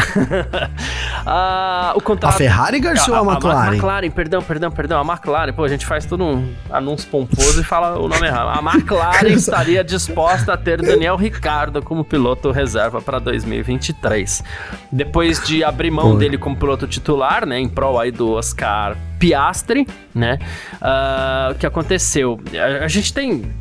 ah, 1.24 1.94
o 1.96 2.02
contrato... 2.02 2.34
A 2.34 2.38
Ferrari 2.38 2.80
garçou 2.80 3.14
a, 3.14 3.20
a, 3.20 3.22
a 3.22 3.34
McLaren? 3.34 3.60
A 3.60 3.72
McLaren, 3.72 4.10
perdão, 4.10 4.42
perdão, 4.42 4.72
perdão. 4.72 5.00
A 5.00 5.14
McLaren, 5.14 5.54
pô, 5.54 5.64
a 5.64 5.68
gente 5.68 5.86
faz 5.86 6.08
todo 6.08 6.24
um 6.24 6.52
anúncio 6.72 7.08
pomposo 7.08 7.62
e 7.62 7.64
fala 7.64 8.00
o 8.00 8.08
nome 8.08 8.26
errado. 8.26 8.50
A 8.58 8.74
McLaren 8.74 9.30
estaria 9.30 9.84
disposta 9.84 10.54
a 10.54 10.58
ter 10.58 10.82
Daniel 10.82 11.18
Ricardo 11.18 11.84
como 11.84 12.04
piloto 12.04 12.50
reserva 12.50 13.00
para 13.00 13.20
2023. 13.20 14.44
Depois 14.92 15.40
de 15.40 15.64
abrir 15.64 15.92
mão 15.92 16.18
dele 16.18 16.36
como 16.36 16.56
piloto 16.56 16.88
titular, 16.88 17.46
né, 17.46 17.60
em 17.60 17.70
prol 17.70 18.00
aí 18.00 18.12
do 18.12 18.32
Oscar 18.32 18.98
Piastri, 19.20 19.86
né? 20.16 20.40
Uh, 20.82 21.52
o 21.52 21.56
que 21.56 21.66
aconteceu? 21.68 22.40
A, 22.56 22.86
a 22.86 22.88
gente 22.88 23.14
tem 23.14 23.54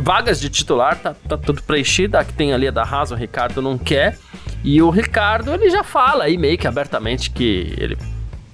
vagas 0.00 0.40
de 0.40 0.48
titular, 0.48 0.96
tá, 0.98 1.14
tá 1.28 1.36
tudo 1.36 1.62
preenchido. 1.62 2.16
A 2.16 2.24
que 2.24 2.32
tem 2.32 2.52
ali 2.52 2.68
a 2.68 2.70
da 2.70 2.82
Haas, 2.82 3.10
o 3.10 3.14
Ricardo 3.14 3.62
não 3.62 3.78
quer. 3.78 4.18
E 4.64 4.80
o 4.82 4.90
Ricardo, 4.90 5.52
ele 5.54 5.70
já 5.70 5.84
fala 5.84 6.24
aí 6.24 6.36
meio 6.36 6.58
que 6.58 6.66
abertamente 6.66 7.30
que 7.30 7.74
ele 7.78 7.96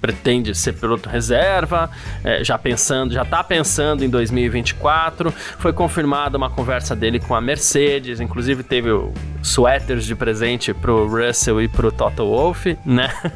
pretende 0.03 0.53
ser 0.53 0.73
piloto 0.73 1.07
reserva, 1.07 1.89
é, 2.25 2.43
já 2.43 2.57
pensando, 2.57 3.13
já 3.13 3.23
tá 3.23 3.41
pensando 3.41 4.03
em 4.03 4.09
2024. 4.09 5.31
Foi 5.31 5.71
confirmada 5.71 6.37
uma 6.37 6.49
conversa 6.49 6.93
dele 6.93 7.21
com 7.21 7.33
a 7.33 7.39
Mercedes, 7.39 8.19
inclusive 8.19 8.63
teve 8.63 8.91
o 8.91 9.13
sweaters 9.41 10.05
de 10.05 10.13
presente 10.13 10.73
pro 10.73 11.07
Russell 11.07 11.61
e 11.61 11.69
pro 11.69 11.89
Toto 11.89 12.25
Wolff, 12.25 12.77
né? 12.85 13.09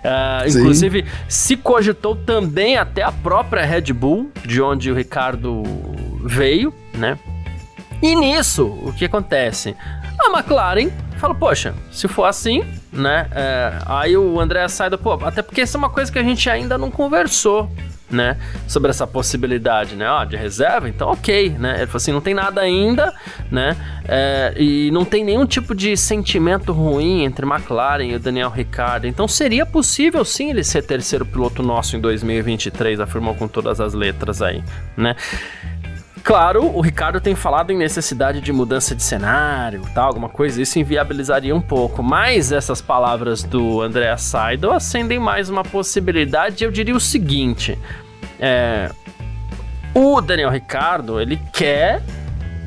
Uh, 0.00 0.48
inclusive, 0.48 1.04
se 1.28 1.58
cogitou 1.58 2.16
também 2.16 2.78
até 2.78 3.02
a 3.02 3.12
própria 3.12 3.66
Red 3.66 3.92
Bull, 3.92 4.32
de 4.46 4.62
onde 4.62 4.90
o 4.90 4.94
Ricardo 4.94 5.62
veio, 6.24 6.72
né? 6.94 7.18
E 8.02 8.16
nisso, 8.16 8.66
o 8.66 8.92
que 8.92 9.04
acontece? 9.04 9.76
A 10.18 10.38
McLaren 10.38 10.90
fala, 11.18 11.34
poxa, 11.34 11.74
se 11.92 12.08
for 12.08 12.24
assim, 12.24 12.64
né? 12.92 13.28
É, 13.32 13.78
aí 13.86 14.16
o 14.16 14.40
André 14.40 14.66
sai 14.68 14.88
do, 14.88 14.96
pô, 14.96 15.12
até 15.22 15.42
porque 15.42 15.60
isso 15.62 15.76
é 15.76 15.78
uma 15.78 15.90
coisa 15.90 16.10
que 16.10 16.18
a 16.18 16.22
gente 16.22 16.48
ainda 16.48 16.78
não 16.78 16.90
conversou, 16.90 17.70
né? 18.10 18.38
Sobre 18.66 18.90
essa 18.90 19.06
possibilidade, 19.06 19.96
né? 19.96 20.10
Ó, 20.10 20.24
de 20.24 20.36
reserva, 20.36 20.88
então 20.88 21.10
ok, 21.10 21.50
né? 21.50 21.76
Ele 21.76 21.86
falou 21.86 21.96
assim, 21.98 22.12
não 22.12 22.22
tem 22.22 22.34
nada 22.34 22.62
ainda, 22.62 23.14
né? 23.50 23.76
É, 24.08 24.54
e 24.56 24.90
não 24.90 25.04
tem 25.04 25.22
nenhum 25.22 25.46
tipo 25.46 25.74
de 25.74 25.96
sentimento 25.96 26.72
ruim 26.72 27.24
entre 27.24 27.46
McLaren 27.46 28.04
e 28.04 28.14
o 28.14 28.18
Daniel 28.18 28.50
Ricciardo. 28.50 29.06
Então 29.06 29.28
seria 29.28 29.66
possível 29.66 30.24
sim 30.24 30.50
ele 30.50 30.64
ser 30.64 30.82
terceiro 30.82 31.26
piloto 31.26 31.62
nosso 31.62 31.96
em 31.96 32.00
2023, 32.00 32.98
afirmou 32.98 33.34
com 33.34 33.46
todas 33.46 33.78
as 33.80 33.94
letras 33.94 34.42
aí, 34.42 34.64
né? 34.96 35.14
Claro, 36.22 36.64
o 36.76 36.80
Ricardo 36.80 37.20
tem 37.20 37.34
falado 37.34 37.70
em 37.70 37.76
necessidade 37.76 38.40
de 38.40 38.52
mudança 38.52 38.94
de 38.94 39.02
cenário, 39.02 39.82
tal, 39.94 40.06
alguma 40.08 40.28
coisa, 40.28 40.60
isso 40.60 40.78
inviabilizaria 40.78 41.54
um 41.54 41.60
pouco. 41.60 42.02
Mas 42.02 42.52
essas 42.52 42.80
palavras 42.80 43.42
do 43.42 43.80
André 43.80 44.14
Seidel 44.16 44.72
acendem 44.72 45.18
mais 45.18 45.48
uma 45.48 45.62
possibilidade. 45.64 46.62
Eu 46.62 46.70
diria 46.70 46.94
o 46.94 47.00
seguinte: 47.00 47.78
é, 48.38 48.90
o 49.94 50.20
Daniel 50.20 50.50
Ricardo 50.50 51.20
ele 51.20 51.40
quer 51.52 52.02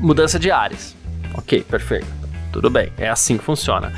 mudança 0.00 0.38
de 0.38 0.50
áreas. 0.50 0.96
Ok, 1.34 1.62
perfeito. 1.62 2.06
Tudo 2.52 2.70
bem, 2.70 2.92
é 2.98 3.08
assim 3.08 3.36
que 3.36 3.44
funciona. 3.44 3.92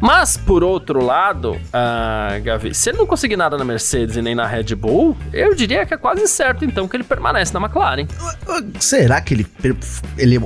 Mas, 0.00 0.36
por 0.36 0.62
outro 0.62 1.02
lado, 1.02 1.52
uh, 1.52 2.42
Gavi, 2.42 2.74
se 2.74 2.90
ele 2.90 2.98
não 2.98 3.06
conseguir 3.06 3.36
nada 3.36 3.56
na 3.56 3.64
Mercedes 3.64 4.16
e 4.16 4.22
nem 4.22 4.34
na 4.34 4.46
Red 4.46 4.74
Bull, 4.74 5.16
eu 5.32 5.54
diria 5.54 5.86
que 5.86 5.94
é 5.94 5.96
quase 5.96 6.26
certo, 6.28 6.64
então, 6.64 6.86
que 6.86 6.96
ele 6.96 7.04
permanece 7.04 7.52
na 7.54 7.60
McLaren. 7.60 8.06
Será 8.78 9.20
que 9.20 9.34
ele, 9.34 9.46
ele 10.18 10.38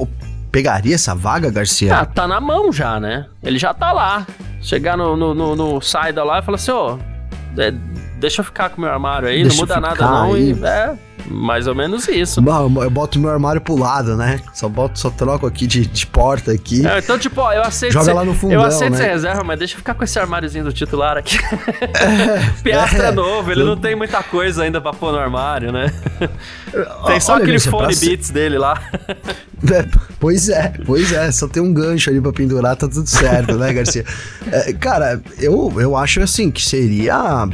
pegaria 0.53 0.95
essa 0.95 1.15
vaga, 1.15 1.51
Garcia? 1.51 1.99
Ah, 1.99 2.07
tá 2.07 2.29
na 2.29 2.41
mão 2.41 2.73
já, 2.73 3.01
né? 3.01 3.27
Ele 3.43 3.59
já 3.59 3.75
tá 3.75 3.93
lá. 3.93 4.27
Chegar 4.63 4.97
no, 4.97 5.17
no, 5.17 5.35
no, 5.35 5.57
no 5.57 5.81
Saida 5.81 6.23
lá 6.23 6.39
e 6.39 6.43
falar 6.43 6.57
assim, 6.57 6.71
ó, 6.71 6.97
oh, 6.97 7.61
é, 7.61 7.73
deixa 8.21 8.41
eu 8.41 8.45
ficar 8.45 8.71
com 8.71 8.81
meu 8.81 8.91
armário 8.91 9.29
aí, 9.29 9.43
deixa 9.43 9.57
não 9.57 9.63
muda 9.63 9.81
nada 9.81 10.05
não. 10.05 10.35
Aí. 10.35 10.53
E, 10.53 10.65
é, 10.65 10.97
mais 11.27 11.67
ou 11.67 11.75
menos 11.75 12.09
isso. 12.09 12.41
Eu 12.41 12.91
boto 12.91 13.19
meu 13.19 13.31
armário 13.31 13.61
pro 13.61 13.77
lado, 13.77 14.17
né? 14.17 14.41
Só 14.55 14.69
boto, 14.69 14.99
só 14.99 15.11
troco 15.11 15.47
aqui 15.47 15.67
de, 15.67 15.87
de 15.87 16.07
porta 16.07 16.53
aqui. 16.53 16.87
É, 16.87 16.99
então, 16.99 17.19
tipo, 17.19 17.41
ó, 17.41 17.53
eu 17.53 17.63
aceito. 17.63 17.93
Joga 17.93 18.05
ser, 18.05 18.13
lá 18.13 18.25
no 18.25 18.35
fundão, 18.35 18.61
Eu 18.61 18.67
aceito 18.67 18.93
né? 18.93 18.99
ser 18.99 19.09
reserva, 19.09 19.45
mas 19.45 19.59
deixa 19.59 19.75
eu 19.75 19.79
ficar 19.79 19.95
com 19.95 20.05
esse 20.05 20.19
armáriozinho 20.19 20.65
do 20.65 20.73
titular 20.73 21.17
aqui. 21.17 21.39
É, 21.39 22.51
Piastra 22.63 23.09
é, 23.09 23.13
novo, 23.13 23.51
ele 23.51 23.63
eu... 23.63 23.67
não 23.67 23.77
tem 23.77 23.95
muita 23.95 24.23
coisa 24.23 24.63
ainda 24.63 24.81
pra 24.81 24.93
pôr 24.93 25.13
no 25.13 25.19
armário, 25.19 25.73
né? 25.73 25.93
tem 27.07 27.21
só 27.21 27.35
Olha, 27.35 27.43
aquele 27.43 27.61
fone 27.61 27.95
beats 27.97 28.31
dele 28.31 28.59
lá. 28.59 28.81
É, 29.71 29.87
pois 30.19 30.49
é, 30.49 30.73
pois 30.87 31.13
é, 31.13 31.31
só 31.31 31.47
tem 31.47 31.63
um 31.63 31.71
gancho 31.71 32.09
ali 32.09 32.19
pra 32.19 32.33
pendurar, 32.33 32.75
tá 32.77 32.89
tudo 32.89 33.07
certo, 33.07 33.59
né, 33.59 33.71
Garcia? 33.75 34.07
É, 34.51 34.73
cara, 34.73 35.21
eu, 35.39 35.71
eu 35.79 35.95
acho 35.95 36.23
assim 36.23 36.51
que 36.51 36.65
seria 36.65 37.47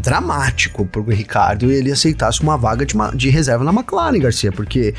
dramático 0.00 0.86
pro 0.86 1.02
Ricardo 1.04 1.70
ele 1.70 1.92
aceitasse 1.92 2.40
uma 2.40 2.56
vaga 2.56 2.86
de, 2.86 2.94
de 3.14 3.28
reserva 3.28 3.64
na 3.64 3.72
McLaren, 3.72 4.18
Garcia, 4.18 4.50
porque 4.50 4.94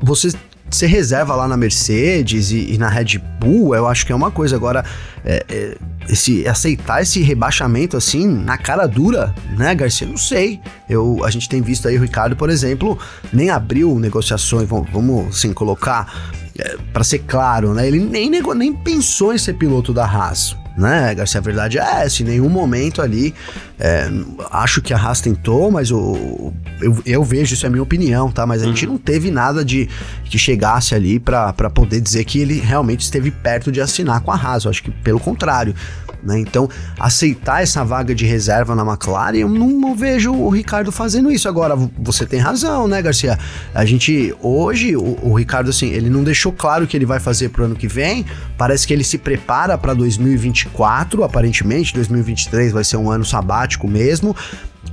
você 0.00 0.30
ser 0.70 0.86
reserva 0.86 1.34
lá 1.34 1.48
na 1.48 1.56
Mercedes 1.56 2.50
e, 2.52 2.74
e, 2.74 2.78
na 2.78 2.88
Red 2.88 3.18
Bull, 3.40 3.74
eu 3.74 3.88
acho 3.88 4.06
que 4.06 4.12
é 4.12 4.14
uma 4.14 4.30
coisa. 4.30 4.56
Agora, 4.56 4.84
é, 5.24 5.44
é, 5.48 5.76
esse, 6.08 6.46
aceitar 6.46 7.02
esse 7.02 7.20
rebaixamento 7.20 7.96
assim, 7.96 8.26
na 8.26 8.56
cara 8.56 8.86
dura, 8.86 9.34
né, 9.56 9.74
Garcia? 9.74 10.06
Não 10.06 10.16
sei. 10.16 10.60
Eu, 10.88 11.24
a 11.24 11.30
gente 11.30 11.48
tem 11.48 11.60
visto 11.60 11.88
aí 11.88 11.98
o 11.98 12.00
Ricardo, 12.00 12.36
por 12.36 12.50
exemplo, 12.50 12.98
nem 13.32 13.50
abriu 13.50 13.98
negociações, 13.98 14.68
vamos, 14.68 14.88
vamos 14.90 15.28
assim, 15.36 15.52
colocar. 15.52 16.30
É, 16.58 16.76
para 16.92 17.04
ser 17.04 17.20
claro, 17.20 17.72
né? 17.72 17.86
Ele 17.86 18.00
nem, 18.00 18.28
nem 18.28 18.72
pensou 18.72 19.32
em 19.32 19.38
ser 19.38 19.54
piloto 19.54 19.94
da 19.94 20.04
Haas 20.04 20.56
né, 20.76 21.14
Garcia? 21.14 21.38
A 21.38 21.42
verdade 21.42 21.78
é 21.78 22.04
essa, 22.04 22.22
em 22.22 22.26
nenhum 22.26 22.48
momento 22.48 23.02
ali, 23.02 23.34
é, 23.82 24.10
acho 24.50 24.82
que 24.82 24.92
a 24.92 24.98
Haas 24.98 25.22
tentou, 25.22 25.70
mas 25.70 25.88
eu, 25.88 26.52
eu, 26.82 27.02
eu, 27.06 27.24
vejo, 27.24 27.54
isso 27.54 27.64
é 27.64 27.68
a 27.68 27.70
minha 27.70 27.82
opinião, 27.82 28.30
tá? 28.30 28.46
Mas 28.46 28.62
a 28.62 28.66
uhum. 28.66 28.72
gente 28.74 28.86
não 28.86 28.98
teve 28.98 29.30
nada 29.30 29.64
de 29.64 29.88
que 30.26 30.38
chegasse 30.38 30.94
ali 30.94 31.18
para 31.18 31.52
poder 31.70 31.98
dizer 32.02 32.24
que 32.24 32.38
ele 32.38 32.60
realmente 32.60 33.00
esteve 33.00 33.30
perto 33.30 33.72
de 33.72 33.80
assinar 33.80 34.20
com 34.20 34.30
a 34.30 34.36
Haas, 34.36 34.64
eu 34.64 34.70
acho 34.70 34.82
que 34.82 34.90
pelo 34.90 35.18
contrário. 35.18 35.74
Né? 36.22 36.38
Então, 36.38 36.68
aceitar 36.98 37.62
essa 37.62 37.84
vaga 37.84 38.14
de 38.14 38.26
reserva 38.26 38.74
na 38.74 38.84
McLaren, 38.84 39.38
eu 39.38 39.48
não, 39.48 39.68
não, 39.68 39.94
vejo 39.94 40.32
o 40.32 40.50
Ricardo 40.50 40.92
fazendo 40.92 41.30
isso. 41.30 41.48
Agora, 41.48 41.74
você 41.98 42.26
tem 42.26 42.38
razão, 42.38 42.86
né, 42.86 43.00
Garcia? 43.00 43.38
A 43.74 43.84
gente, 43.84 44.34
hoje, 44.40 44.96
o, 44.96 45.18
o 45.22 45.34
Ricardo, 45.34 45.70
assim, 45.70 45.88
ele 45.88 46.10
não 46.10 46.22
deixou 46.22 46.52
claro 46.52 46.84
o 46.84 46.86
que 46.86 46.96
ele 46.96 47.06
vai 47.06 47.18
fazer 47.18 47.48
pro 47.48 47.64
ano 47.64 47.74
que 47.74 47.88
vem. 47.88 48.24
Parece 48.58 48.86
que 48.86 48.92
ele 48.92 49.04
se 49.04 49.18
prepara 49.18 49.78
para 49.78 49.94
2024, 49.94 51.24
aparentemente. 51.24 51.94
2023 51.94 52.72
vai 52.72 52.84
ser 52.84 52.96
um 52.96 53.10
ano 53.10 53.24
sabático 53.24 53.69
mesmo. 53.88 54.34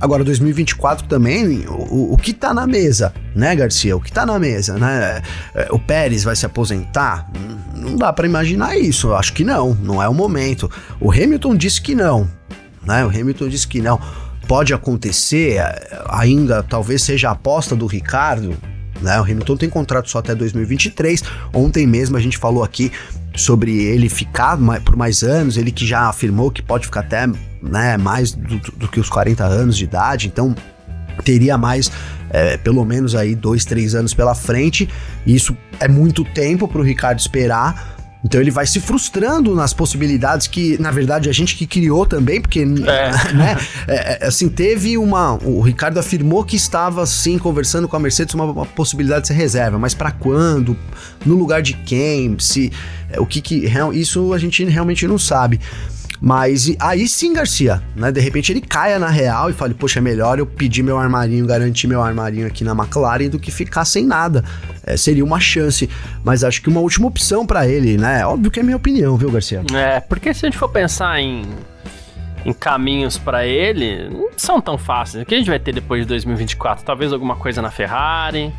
Agora, 0.00 0.22
2024 0.22 1.08
também, 1.08 1.64
o, 1.66 2.12
o 2.12 2.16
que 2.16 2.32
tá 2.32 2.54
na 2.54 2.66
mesa, 2.66 3.12
né, 3.34 3.54
Garcia? 3.56 3.96
O 3.96 4.00
que 4.00 4.12
tá 4.12 4.24
na 4.24 4.38
mesa, 4.38 4.78
né? 4.78 5.22
É, 5.54 5.68
o 5.72 5.78
Pérez 5.78 6.22
vai 6.22 6.36
se 6.36 6.46
aposentar? 6.46 7.28
Não 7.74 7.96
dá 7.96 8.12
para 8.12 8.26
imaginar 8.26 8.78
isso, 8.78 9.12
acho 9.14 9.32
que 9.32 9.42
não, 9.42 9.74
não 9.74 10.00
é 10.02 10.08
o 10.08 10.14
momento. 10.14 10.70
O 11.00 11.10
Hamilton 11.10 11.56
disse 11.56 11.80
que 11.80 11.94
não, 11.94 12.28
né? 12.84 13.04
O 13.04 13.08
Hamilton 13.08 13.48
disse 13.48 13.66
que 13.66 13.80
não. 13.80 14.00
Pode 14.46 14.72
acontecer, 14.72 15.56
é, 15.56 16.02
ainda 16.08 16.62
talvez 16.62 17.02
seja 17.02 17.28
a 17.28 17.32
aposta 17.32 17.74
do 17.74 17.86
Ricardo, 17.86 18.56
né? 19.02 19.20
O 19.20 19.24
Hamilton 19.24 19.56
tem 19.56 19.68
contrato 19.68 20.08
só 20.08 20.18
até 20.18 20.34
2023. 20.34 21.22
Ontem 21.52 21.86
mesmo 21.86 22.16
a 22.16 22.20
gente 22.20 22.38
falou 22.38 22.62
aqui 22.62 22.92
sobre 23.34 23.84
ele 23.84 24.08
ficar 24.08 24.58
por 24.84 24.96
mais 24.96 25.22
anos, 25.22 25.56
ele 25.56 25.70
que 25.70 25.86
já 25.86 26.08
afirmou 26.08 26.50
que 26.50 26.62
pode 26.62 26.86
ficar 26.86 27.00
até 27.00 27.26
né, 27.62 27.96
mais 27.96 28.32
do, 28.32 28.58
do 28.58 28.88
que 28.88 29.00
os 29.00 29.08
40 29.08 29.44
anos 29.44 29.76
de 29.76 29.84
idade, 29.84 30.26
então 30.26 30.54
teria 31.24 31.58
mais 31.58 31.90
é, 32.30 32.56
pelo 32.56 32.84
menos 32.84 33.14
aí 33.14 33.34
dois, 33.34 33.64
três 33.64 33.94
anos 33.94 34.14
pela 34.14 34.34
frente. 34.34 34.88
E 35.26 35.34
isso 35.34 35.56
é 35.80 35.88
muito 35.88 36.24
tempo 36.24 36.68
para 36.68 36.80
o 36.80 36.84
Ricardo 36.84 37.18
esperar. 37.18 37.96
Então 38.24 38.40
ele 38.40 38.50
vai 38.50 38.66
se 38.66 38.80
frustrando 38.80 39.54
nas 39.54 39.72
possibilidades 39.72 40.48
que, 40.48 40.76
na 40.82 40.90
verdade, 40.90 41.30
a 41.30 41.32
gente 41.32 41.54
que 41.54 41.66
criou 41.66 42.04
também, 42.04 42.40
porque, 42.40 42.60
é. 42.60 42.64
né, 43.32 43.56
é, 43.86 44.24
é, 44.24 44.26
assim, 44.26 44.48
teve 44.48 44.98
uma. 44.98 45.34
O 45.44 45.60
Ricardo 45.60 45.98
afirmou 45.98 46.44
que 46.44 46.56
estava, 46.56 47.06
sim, 47.06 47.38
conversando 47.38 47.86
com 47.86 47.94
a 47.94 48.00
Mercedes 48.00 48.34
uma, 48.34 48.44
uma 48.44 48.66
possibilidade 48.66 49.22
de 49.22 49.28
ser 49.28 49.34
reserva, 49.34 49.78
mas 49.78 49.94
para 49.94 50.10
quando? 50.10 50.76
No 51.24 51.36
lugar 51.36 51.62
de 51.62 51.74
quem? 51.74 52.36
Se. 52.40 52.72
É, 53.08 53.20
o 53.20 53.26
que 53.26 53.40
que. 53.40 53.70
Isso 53.94 54.32
a 54.32 54.38
gente 54.38 54.64
realmente 54.64 55.06
não 55.06 55.18
sabe. 55.18 55.60
Mas 56.20 56.74
aí 56.80 57.06
sim, 57.06 57.32
Garcia, 57.32 57.82
né? 57.94 58.10
De 58.10 58.20
repente 58.20 58.52
ele 58.52 58.60
caia 58.60 58.98
na 58.98 59.08
real 59.08 59.50
e 59.50 59.52
fale, 59.52 59.74
poxa, 59.74 60.00
é 60.00 60.02
melhor 60.02 60.38
eu 60.38 60.46
pedir 60.46 60.82
meu 60.82 60.98
armarinho, 60.98 61.46
garantir 61.46 61.86
meu 61.86 62.02
armarinho 62.02 62.46
aqui 62.46 62.64
na 62.64 62.72
McLaren 62.72 63.28
do 63.28 63.38
que 63.38 63.50
ficar 63.50 63.84
sem 63.84 64.04
nada. 64.06 64.44
É, 64.84 64.96
seria 64.96 65.24
uma 65.24 65.38
chance. 65.38 65.88
Mas 66.24 66.42
acho 66.42 66.60
que 66.60 66.68
uma 66.68 66.80
última 66.80 67.06
opção 67.06 67.46
para 67.46 67.66
ele, 67.68 67.96
né? 67.96 68.26
Óbvio 68.26 68.50
que 68.50 68.60
é 68.60 68.62
minha 68.62 68.76
opinião, 68.76 69.16
viu, 69.16 69.30
Garcia? 69.30 69.62
É, 69.72 70.00
porque 70.00 70.34
se 70.34 70.44
a 70.44 70.48
gente 70.48 70.58
for 70.58 70.68
pensar 70.68 71.20
em 71.20 71.42
em 72.44 72.52
caminhos 72.52 73.18
para 73.18 73.44
ele, 73.46 74.08
não 74.08 74.30
são 74.36 74.60
tão 74.60 74.78
fáceis. 74.78 75.22
O 75.22 75.26
que 75.26 75.34
a 75.34 75.38
gente 75.38 75.50
vai 75.50 75.58
ter 75.58 75.72
depois 75.72 76.02
de 76.02 76.08
2024? 76.08 76.84
Talvez 76.84 77.12
alguma 77.12 77.36
coisa 77.36 77.60
na 77.60 77.70
Ferrari, 77.70 78.52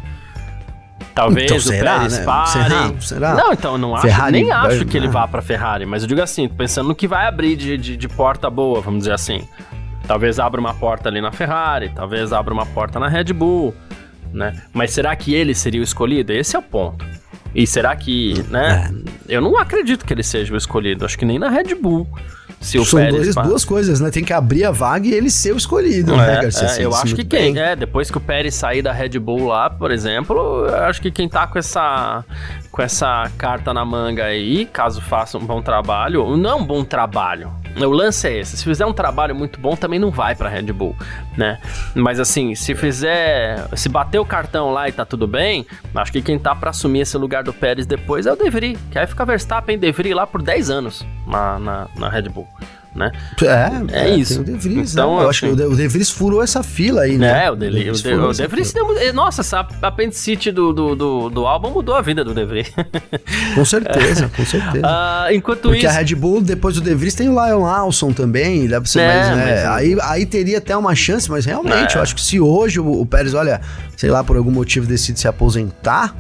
Talvez 1.14 1.46
então, 1.46 1.58
o 1.58 1.62
será, 1.62 1.98
Pérez 1.98 2.18
né? 2.20 2.26
pare. 2.26 2.50
Será? 2.50 3.02
será? 3.02 3.34
Não, 3.36 3.54
então, 3.54 3.78
não 3.78 3.96
acho, 3.96 4.08
Ferrari, 4.08 4.32
nem 4.32 4.52
acho 4.52 4.86
que 4.86 4.98
ele 4.98 5.08
vá 5.08 5.28
pra 5.28 5.42
Ferrari, 5.42 5.86
mas 5.86 6.04
eu 6.04 6.08
digo 6.08 6.22
assim, 6.22 6.48
pensando 6.48 6.88
no 6.88 6.96
que 6.96 7.08
vai 7.08 7.28
abrir 7.28 7.56
de, 7.56 7.78
de, 7.78 7.98
de 7.98 8.08
porta 8.08 8.50
boa, 8.50 8.82
vamos 8.82 9.00
dizer 9.00 9.14
assim. 9.14 9.48
Talvez 10.08 10.40
abra 10.40 10.60
uma 10.60 10.74
porta 10.74 11.08
ali 11.10 11.22
na 11.22 11.32
Ferrari, 11.32 11.90
talvez 11.90 12.34
abra 12.34 12.54
uma 12.54 12.66
porta 12.66 13.00
na 13.00 13.08
Red 13.08 13.34
Bull, 13.34 13.76
né? 14.34 14.62
Mas 14.74 14.92
será 14.92 15.16
que 15.16 15.34
ele 15.34 15.54
seria 15.54 15.82
o 15.82 15.84
escolhido? 15.84 16.32
Esse 16.32 16.56
é 16.56 16.60
o 16.60 16.64
ponto. 16.64 17.06
E 17.54 17.66
será 17.66 17.96
que, 17.96 18.44
né? 18.50 18.92
É. 19.28 19.36
Eu 19.36 19.42
não 19.42 19.58
acredito 19.58 20.06
que 20.06 20.14
ele 20.14 20.24
seja 20.24 20.54
o 20.54 20.58
escolhido, 20.58 21.06
acho 21.06 21.18
que 21.18 21.26
nem 21.26 21.40
na 21.40 21.50
Red 21.50 21.76
Bull. 21.76 22.08
Se 22.60 22.78
o 22.78 22.86
São 22.86 23.00
Pérez 23.00 23.34
dois, 23.34 23.48
duas 23.48 23.66
coisas, 23.66 24.00
né? 24.00 24.12
Tem 24.12 24.24
que 24.24 24.34
abrir 24.34 24.66
a 24.66 24.72
vaga 24.72 25.08
e 25.08 25.14
ele 25.14 25.30
ser 25.30 25.54
o 25.54 25.58
escolhido, 25.58 26.16
né, 26.16 26.24
é, 26.24 26.28
né, 26.28 26.42
Garcia? 26.42 26.68
É, 26.68 26.86
eu 26.86 26.94
acho 26.94 27.16
que 27.16 27.24
quem, 27.24 27.58
é, 27.58 27.76
depois 27.76 28.12
que 28.12 28.18
o 28.18 28.22
Pérez 28.22 28.56
sair 28.56 28.82
da 28.82 28.92
Red 28.92 29.18
Bull 29.20 29.48
lá, 29.48 29.70
por 29.70 29.92
exemplo, 29.92 30.66
eu 30.68 30.84
acho 30.84 31.02
que 31.02 31.10
quem 31.10 31.30
tá 31.30 31.48
com 31.48 31.58
essa 31.58 32.24
com 32.72 32.82
essa 32.82 33.30
carta 33.38 33.74
na 33.74 33.84
manga 33.84 34.26
aí, 34.26 34.66
caso 34.66 35.02
faça 35.02 35.38
um 35.38 35.46
bom 35.46 35.62
trabalho, 35.62 36.38
não 36.38 36.60
um 36.60 36.66
bom 36.66 36.84
trabalho. 36.84 37.52
O 37.76 37.90
lance 37.90 38.28
é 38.28 38.40
esse, 38.40 38.58
se 38.58 38.64
fizer 38.64 38.86
um 38.86 38.94
trabalho 38.94 39.34
muito 39.36 39.60
bom, 39.60 39.76
também 39.76 40.00
não 40.00 40.12
vai 40.12 40.36
pra 40.36 40.50
Red 40.50 40.72
Bull, 40.74 40.96
né? 41.38 41.60
Mas 41.96 42.20
assim, 42.20 42.54
se 42.56 42.76
fizer, 42.76 43.68
se 43.76 43.88
bater 43.88 44.20
o 44.20 44.26
cartão 44.26 44.72
lá 44.72 44.90
e 44.90 44.92
tá 44.92 45.06
tudo 45.06 45.28
bem, 45.28 45.66
acho 45.96 46.12
que 46.12 46.22
quem 46.22 46.38
tá 46.38 46.54
para 46.56 46.72
assumir 46.72 47.02
esse 47.02 47.18
lugar 47.18 47.44
do 47.44 47.54
Pérez 47.54 47.86
depois 47.86 48.26
é 48.26 48.34
o 48.34 48.36
De 48.36 48.50
Vries, 48.50 48.78
que 48.92 49.00
aí 49.00 49.08
fica 49.08 49.26
Verstappen 49.26 49.76
e 49.76 49.80
De 49.80 49.92
Vries 49.92 50.16
lá 50.16 50.28
por 50.28 50.42
10 50.42 50.70
anos 50.70 51.06
na, 51.30 51.60
na, 51.60 51.88
na 51.96 52.10
Red 52.10 52.24
Bull 52.30 52.48
né? 52.96 53.12
É, 53.42 53.98
é, 53.98 54.10
é 54.10 54.16
isso. 54.16 54.44
Vries, 54.44 54.94
então, 54.94 55.18
né? 55.18 55.24
Eu 55.24 55.30
acho 55.30 55.42
que 55.42 55.52
o 55.64 55.76
De 55.76 55.88
Vries 55.88 56.10
furou 56.10 56.44
essa 56.44 56.64
fila 56.64 57.02
aí, 57.02 57.18
né? 57.18 57.46
É, 57.46 57.52
o 57.52 57.56
De, 57.56 57.68
o 57.68 57.72
De, 57.72 58.14
o 58.14 58.34
De 58.34 58.48
Vries 58.48 58.74
deu, 58.74 59.14
Nossa, 59.14 59.42
essa 59.42 59.66
apendicite 59.82 60.52
do, 60.52 60.74
do, 60.74 60.96
do, 60.96 61.30
do, 61.30 61.46
álbum 61.46 61.70
mudou 61.70 61.96
a 61.96 62.02
vida 62.02 62.24
do 62.24 62.34
De 62.34 62.46
Vries. 62.46 62.72
Com 63.56 63.66
certeza, 63.66 64.30
com 64.36 64.46
certeza. 64.46 64.86
Uh, 64.86 65.34
enquanto 65.34 65.64
Porque 65.64 65.78
isso... 65.78 65.88
a 65.88 65.92
Red 65.92 66.16
Bull, 66.16 66.42
depois 66.42 66.76
do 66.76 66.82
De 66.82 66.94
Vries, 66.94 67.14
tem 67.14 67.30
o 67.30 67.34
Lion 67.34 67.64
Lawson 67.64 68.12
também, 68.12 68.68
deve 68.68 68.90
ser 68.90 69.02
é, 69.02 69.08
mais, 69.08 69.38
né? 69.38 69.68
aí, 69.68 69.98
aí 70.02 70.26
teria 70.26 70.58
até 70.58 70.76
uma 70.76 70.96
chance, 70.96 71.30
mas 71.30 71.46
realmente, 71.46 71.96
é. 71.96 71.98
eu 71.98 72.02
acho 72.02 72.16
que 72.16 72.22
se 72.22 72.40
hoje 72.40 72.80
o, 72.80 73.02
o 73.02 73.06
Pérez, 73.06 73.34
olha, 73.34 73.62
sei 73.96 74.10
lá, 74.10 74.24
por 74.24 74.38
algum 74.38 74.52
motivo 74.52 74.86
decide 74.88 75.20
se 75.20 75.28
aposentar 75.28 76.16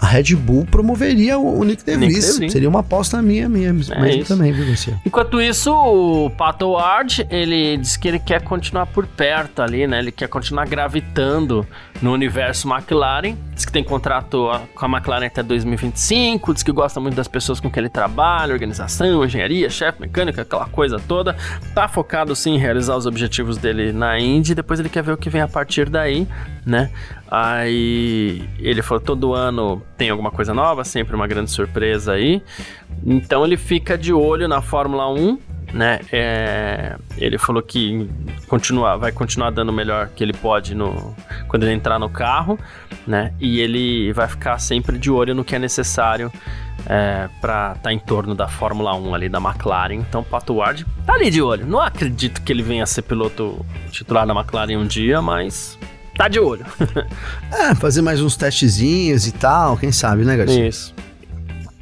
a 0.00 0.06
Red 0.06 0.34
Bull 0.34 0.64
promoveria 0.64 1.38
o, 1.38 1.62
Nick 1.62 1.84
DeVries. 1.84 2.38
Nick 2.38 2.50
Seria 2.50 2.70
uma 2.70 2.80
aposta 2.80 3.20
minha 3.20 3.50
mesmo, 3.50 3.92
é 3.92 4.00
mesmo 4.00 4.24
também, 4.24 4.50
viu, 4.50 4.64
Garcia? 4.64 4.98
Enquanto 5.04 5.42
isso, 5.42 5.70
o 5.70 6.30
Pato 6.30 6.70
Ward, 6.70 7.26
ele 7.28 7.76
diz 7.76 7.98
que 7.98 8.08
ele 8.08 8.18
quer 8.18 8.40
continuar 8.40 8.86
por 8.86 9.06
perto 9.06 9.60
ali, 9.60 9.86
né? 9.86 9.98
Ele 9.98 10.10
quer 10.10 10.26
continuar 10.26 10.66
gravitando 10.66 11.66
no 12.00 12.14
universo 12.14 12.66
McLaren. 12.66 13.36
Diz 13.54 13.66
que 13.66 13.72
tem 13.72 13.84
contrato 13.84 14.48
com 14.74 14.86
a 14.86 14.88
McLaren 14.88 15.26
até 15.26 15.42
2025, 15.42 16.54
diz 16.54 16.62
que 16.62 16.72
gosta 16.72 16.98
muito 16.98 17.14
das 17.14 17.28
pessoas 17.28 17.60
com 17.60 17.70
quem 17.70 17.82
ele 17.82 17.90
trabalha, 17.90 18.54
organização, 18.54 19.22
engenharia, 19.22 19.68
chefe, 19.68 20.00
mecânica, 20.00 20.40
aquela 20.40 20.64
coisa 20.64 20.98
toda. 20.98 21.36
Tá 21.74 21.86
focado 21.86 22.34
sim 22.34 22.54
em 22.54 22.58
realizar 22.58 22.96
os 22.96 23.04
objetivos 23.04 23.58
dele 23.58 23.92
na 23.92 24.18
Indy, 24.18 24.54
depois 24.54 24.80
ele 24.80 24.88
quer 24.88 25.02
ver 25.02 25.12
o 25.12 25.18
que 25.18 25.28
vem 25.28 25.42
a 25.42 25.48
partir 25.48 25.90
daí, 25.90 26.26
né? 26.64 26.90
Aí 27.30 28.42
ele 28.58 28.82
falou: 28.82 29.00
todo 29.00 29.34
ano 29.34 29.80
tem 29.96 30.10
alguma 30.10 30.30
coisa 30.30 30.52
nova, 30.52 30.82
sempre 30.82 31.14
uma 31.14 31.28
grande 31.28 31.50
surpresa 31.50 32.14
aí. 32.14 32.42
Então 33.06 33.44
ele 33.44 33.56
fica 33.56 33.96
de 33.96 34.12
olho 34.12 34.48
na 34.48 34.60
Fórmula 34.60 35.08
1, 35.08 35.38
né? 35.72 36.00
É, 36.10 36.96
ele 37.16 37.38
falou 37.38 37.62
que 37.62 38.10
continua, 38.48 38.96
vai 38.96 39.12
continuar 39.12 39.50
dando 39.50 39.68
o 39.68 39.72
melhor 39.72 40.08
que 40.08 40.24
ele 40.24 40.32
pode 40.32 40.74
no, 40.74 41.14
quando 41.46 41.62
ele 41.62 41.72
entrar 41.72 42.00
no 42.00 42.10
carro, 42.10 42.58
né? 43.06 43.32
E 43.38 43.60
ele 43.60 44.12
vai 44.12 44.26
ficar 44.26 44.58
sempre 44.58 44.98
de 44.98 45.10
olho 45.10 45.32
no 45.32 45.44
que 45.44 45.54
é 45.54 45.58
necessário 45.58 46.32
é, 46.86 47.28
para 47.40 47.68
estar 47.68 47.82
tá 47.82 47.92
em 47.92 47.98
torno 48.00 48.34
da 48.34 48.48
Fórmula 48.48 48.92
1 48.96 49.14
ali 49.14 49.28
da 49.28 49.38
McLaren. 49.38 49.94
Então, 49.94 50.24
Pato 50.24 50.54
Ward 50.54 50.84
tá 51.06 51.14
ali 51.14 51.30
de 51.30 51.40
olho. 51.40 51.64
Não 51.64 51.80
acredito 51.80 52.42
que 52.42 52.52
ele 52.52 52.62
venha 52.62 52.82
a 52.82 52.86
ser 52.86 53.02
piloto 53.02 53.64
titular 53.92 54.26
da 54.26 54.34
McLaren 54.34 54.76
um 54.76 54.86
dia, 54.86 55.22
mas 55.22 55.78
tá 56.20 56.28
de 56.28 56.38
olho. 56.38 56.66
é, 57.50 57.74
fazer 57.74 58.02
mais 58.02 58.20
uns 58.20 58.36
testezinhos 58.36 59.26
e 59.26 59.32
tal, 59.32 59.78
quem 59.78 59.90
sabe, 59.90 60.22
né, 60.22 60.36
Garcia? 60.36 60.68
Isso. 60.68 60.94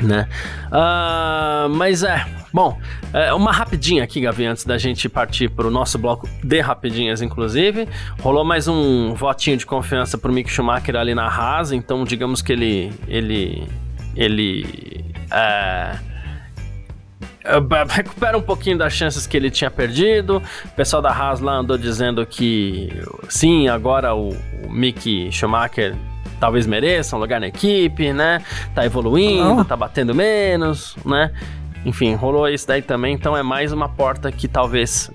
Né? 0.00 0.28
Uh, 0.68 1.68
mas 1.70 2.04
é, 2.04 2.24
bom, 2.52 2.78
é, 3.12 3.32
uma 3.32 3.50
rapidinha 3.50 4.04
aqui, 4.04 4.20
Gavi, 4.20 4.46
antes 4.46 4.64
da 4.64 4.78
gente 4.78 5.08
partir 5.08 5.50
para 5.50 5.66
o 5.66 5.72
nosso 5.72 5.98
bloco 5.98 6.28
de 6.44 6.60
rapidinhas, 6.60 7.20
inclusive. 7.20 7.88
Rolou 8.20 8.44
mais 8.44 8.68
um 8.68 9.12
votinho 9.12 9.56
de 9.56 9.66
confiança 9.66 10.16
pro 10.16 10.32
Mick 10.32 10.48
Schumacher 10.48 10.94
ali 10.94 11.16
na 11.16 11.26
Haas, 11.26 11.72
então 11.72 12.04
digamos 12.04 12.40
que 12.40 12.52
ele. 12.52 12.92
ele. 13.08 13.66
ele. 14.14 15.04
É, 15.32 15.98
recupera 17.88 18.36
um 18.36 18.42
pouquinho 18.42 18.78
das 18.78 18.92
chances 18.92 19.26
que 19.26 19.36
ele 19.36 19.50
tinha 19.50 19.70
perdido. 19.70 20.42
O 20.64 20.68
pessoal 20.70 21.02
da 21.02 21.10
Haas 21.10 21.40
lá 21.40 21.54
andou 21.54 21.78
dizendo 21.78 22.24
que 22.26 22.88
sim, 23.28 23.68
agora 23.68 24.14
o, 24.14 24.30
o 24.64 24.70
Mick 24.70 25.30
Schumacher 25.32 25.94
talvez 26.38 26.66
mereça 26.66 27.16
um 27.16 27.18
lugar 27.18 27.40
na 27.40 27.48
equipe, 27.48 28.12
né? 28.12 28.42
Tá 28.74 28.84
evoluindo, 28.84 29.60
oh. 29.60 29.64
tá 29.64 29.76
batendo 29.76 30.14
menos, 30.14 30.96
né? 31.04 31.32
Enfim, 31.84 32.14
rolou 32.14 32.48
isso 32.48 32.66
daí 32.66 32.82
também, 32.82 33.14
então 33.14 33.36
é 33.36 33.42
mais 33.42 33.72
uma 33.72 33.88
porta 33.88 34.30
que 34.30 34.46
talvez 34.48 35.10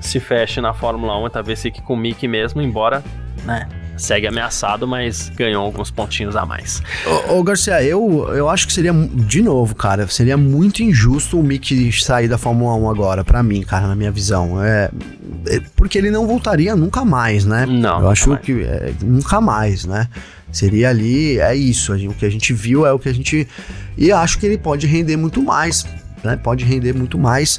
se 0.00 0.20
feche 0.20 0.60
na 0.60 0.72
Fórmula 0.72 1.16
1, 1.26 1.30
talvez 1.30 1.62
fique 1.62 1.80
com 1.82 1.94
o 1.94 1.96
Mick 1.96 2.26
mesmo, 2.26 2.60
embora, 2.60 3.02
né? 3.44 3.68
Segue 3.96 4.26
ameaçado, 4.26 4.86
mas 4.86 5.28
ganhou 5.30 5.64
alguns 5.64 5.90
pontinhos 5.90 6.36
a 6.36 6.44
mais. 6.44 6.82
Ô, 7.28 7.38
ô, 7.38 7.42
Garcia, 7.42 7.82
eu, 7.82 8.28
eu 8.34 8.48
acho 8.48 8.66
que 8.66 8.72
seria, 8.72 8.92
de 8.92 9.42
novo, 9.42 9.74
cara, 9.74 10.06
seria 10.08 10.36
muito 10.36 10.82
injusto 10.82 11.38
o 11.38 11.42
Mick 11.42 11.92
sair 11.92 12.28
da 12.28 12.38
Fórmula 12.38 12.74
1 12.74 12.90
agora, 12.90 13.24
para 13.24 13.42
mim, 13.42 13.62
cara, 13.62 13.86
na 13.86 13.94
minha 13.94 14.10
visão. 14.10 14.62
É, 14.62 14.90
é, 15.46 15.60
porque 15.76 15.98
ele 15.98 16.10
não 16.10 16.26
voltaria 16.26 16.74
nunca 16.74 17.04
mais, 17.04 17.44
né? 17.44 17.66
Não. 17.66 18.00
Eu 18.00 18.08
acho 18.08 18.30
mais. 18.30 18.42
que 18.42 18.62
é, 18.62 18.92
nunca 19.02 19.40
mais, 19.40 19.84
né? 19.84 20.08
Seria 20.50 20.90
ali, 20.90 21.38
é 21.38 21.54
isso. 21.54 21.94
O 21.94 22.14
que 22.14 22.26
a 22.26 22.30
gente 22.30 22.52
viu 22.52 22.84
é 22.84 22.92
o 22.92 22.98
que 22.98 23.08
a 23.08 23.14
gente. 23.14 23.48
E 23.96 24.12
acho 24.12 24.38
que 24.38 24.44
ele 24.44 24.58
pode 24.58 24.86
render 24.86 25.16
muito 25.16 25.40
mais, 25.42 25.86
né? 26.22 26.36
Pode 26.36 26.64
render 26.64 26.92
muito 26.92 27.18
mais. 27.18 27.58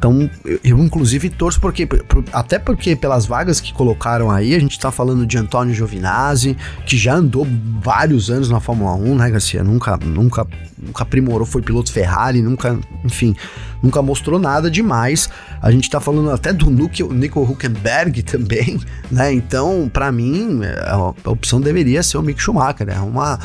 Então, 0.00 0.30
eu, 0.46 0.58
eu, 0.64 0.78
inclusive 0.78 1.28
torço 1.28 1.60
porque 1.60 1.84
por, 1.84 2.24
até 2.32 2.58
porque 2.58 2.96
pelas 2.96 3.26
vagas 3.26 3.60
que 3.60 3.70
colocaram 3.70 4.30
aí, 4.30 4.54
a 4.54 4.58
gente 4.58 4.80
tá 4.80 4.90
falando 4.90 5.26
de 5.26 5.36
Antônio 5.36 5.74
Giovinazzi, 5.74 6.56
que 6.86 6.96
já 6.96 7.16
andou 7.16 7.46
vários 7.82 8.30
anos 8.30 8.48
na 8.48 8.60
Fórmula 8.60 8.94
1, 8.94 9.14
né, 9.14 9.30
Garcia? 9.30 9.62
Nunca, 9.62 9.98
nunca, 9.98 10.46
nunca 10.78 11.02
aprimorou, 11.02 11.46
foi 11.46 11.60
piloto 11.60 11.92
Ferrari, 11.92 12.40
nunca, 12.40 12.78
enfim, 13.04 13.36
nunca 13.82 14.00
mostrou 14.00 14.38
nada 14.38 14.70
demais. 14.70 15.28
A 15.60 15.70
gente 15.70 15.90
tá 15.90 16.00
falando 16.00 16.30
até 16.30 16.50
do 16.50 16.70
Nico, 16.70 17.12
Nico 17.12 17.42
Huckenberg 17.42 18.22
também, 18.24 18.80
né? 19.10 19.30
Então, 19.34 19.90
para 19.92 20.10
mim, 20.10 20.60
a, 20.64 20.94
a 20.94 21.30
opção 21.30 21.60
deveria 21.60 22.02
ser 22.02 22.16
o 22.16 22.22
Mick 22.22 22.40
Schumacher, 22.40 22.88
é 22.88 22.94
né? 22.94 23.00
uma 23.00 23.38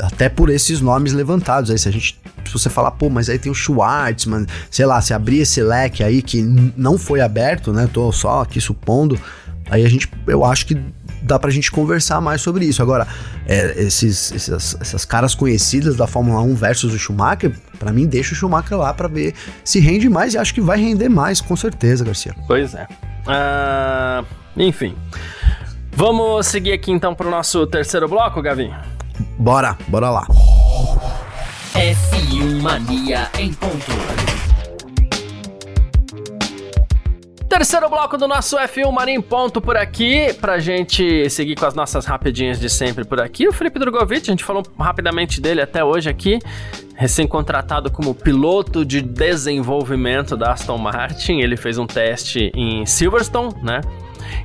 até 0.00 0.28
por 0.28 0.50
esses 0.50 0.80
nomes 0.80 1.12
levantados. 1.12 1.70
Aí 1.70 1.78
se 1.78 1.88
a 1.88 1.92
gente, 1.92 2.18
se 2.44 2.52
você 2.52 2.68
falar, 2.68 2.90
pô, 2.92 3.08
mas 3.08 3.28
aí 3.28 3.38
tem 3.38 3.50
o 3.50 3.54
Schwartzman, 3.54 4.46
sei 4.70 4.86
lá, 4.86 5.00
se 5.00 5.14
abrir 5.14 5.40
esse 5.40 5.62
leque 5.62 6.02
aí 6.02 6.22
que 6.22 6.42
não 6.76 6.98
foi 6.98 7.20
aberto, 7.20 7.72
né? 7.72 7.88
Tô 7.92 8.12
só 8.12 8.42
aqui 8.42 8.60
supondo. 8.60 9.18
Aí 9.70 9.84
a 9.84 9.88
gente, 9.88 10.08
eu 10.26 10.44
acho 10.44 10.66
que 10.66 10.78
dá 11.22 11.38
pra 11.38 11.50
gente 11.50 11.70
conversar 11.70 12.20
mais 12.20 12.40
sobre 12.40 12.64
isso. 12.64 12.82
Agora, 12.82 13.06
é, 13.46 13.82
esses, 13.82 14.32
essas, 14.32 14.76
essas 14.80 15.04
caras 15.04 15.34
conhecidas 15.34 15.96
da 15.96 16.06
Fórmula 16.06 16.42
1 16.42 16.54
versus 16.54 16.92
o 16.92 16.98
Schumacher, 16.98 17.56
para 17.78 17.92
mim, 17.92 18.06
deixa 18.06 18.34
o 18.34 18.36
Schumacher 18.36 18.76
lá 18.76 18.92
para 18.92 19.08
ver 19.08 19.34
se 19.64 19.80
rende 19.80 20.08
mais 20.08 20.34
e 20.34 20.38
acho 20.38 20.52
que 20.52 20.60
vai 20.60 20.78
render 20.78 21.08
mais, 21.08 21.40
com 21.40 21.56
certeza, 21.56 22.04
Garcia. 22.04 22.34
Pois 22.46 22.74
é. 22.74 22.86
Uh, 23.26 24.26
enfim. 24.56 24.96
Vamos 25.94 26.46
seguir 26.46 26.72
aqui 26.72 26.90
então 26.90 27.14
pro 27.14 27.30
nosso 27.30 27.66
terceiro 27.66 28.08
bloco, 28.08 28.42
Gavinho? 28.42 28.74
Bora, 29.38 29.76
bora 29.88 30.10
lá. 30.10 30.26
F1 31.74 32.60
Mania 32.60 33.28
em 33.38 33.52
ponto. 33.52 33.92
Terceiro 37.48 37.88
bloco 37.90 38.16
do 38.16 38.26
nosso 38.26 38.56
F1 38.56 38.90
Mania 38.90 39.14
em 39.14 39.20
ponto 39.20 39.60
por 39.60 39.76
aqui, 39.76 40.32
pra 40.40 40.58
gente 40.58 41.28
seguir 41.28 41.54
com 41.54 41.66
as 41.66 41.74
nossas 41.74 42.06
rapidinhas 42.06 42.58
de 42.58 42.70
sempre 42.70 43.04
por 43.04 43.20
aqui. 43.20 43.46
O 43.46 43.52
Felipe 43.52 43.78
Drogovic, 43.78 44.28
a 44.28 44.32
gente 44.32 44.44
falou 44.44 44.62
rapidamente 44.78 45.40
dele 45.40 45.60
até 45.60 45.84
hoje 45.84 46.08
aqui, 46.08 46.38
recém-contratado 46.94 47.90
como 47.90 48.14
piloto 48.14 48.84
de 48.84 49.02
desenvolvimento 49.02 50.36
da 50.36 50.52
Aston 50.52 50.78
Martin. 50.78 51.40
Ele 51.40 51.56
fez 51.56 51.76
um 51.78 51.86
teste 51.86 52.50
em 52.54 52.86
Silverstone, 52.86 53.54
né? 53.62 53.80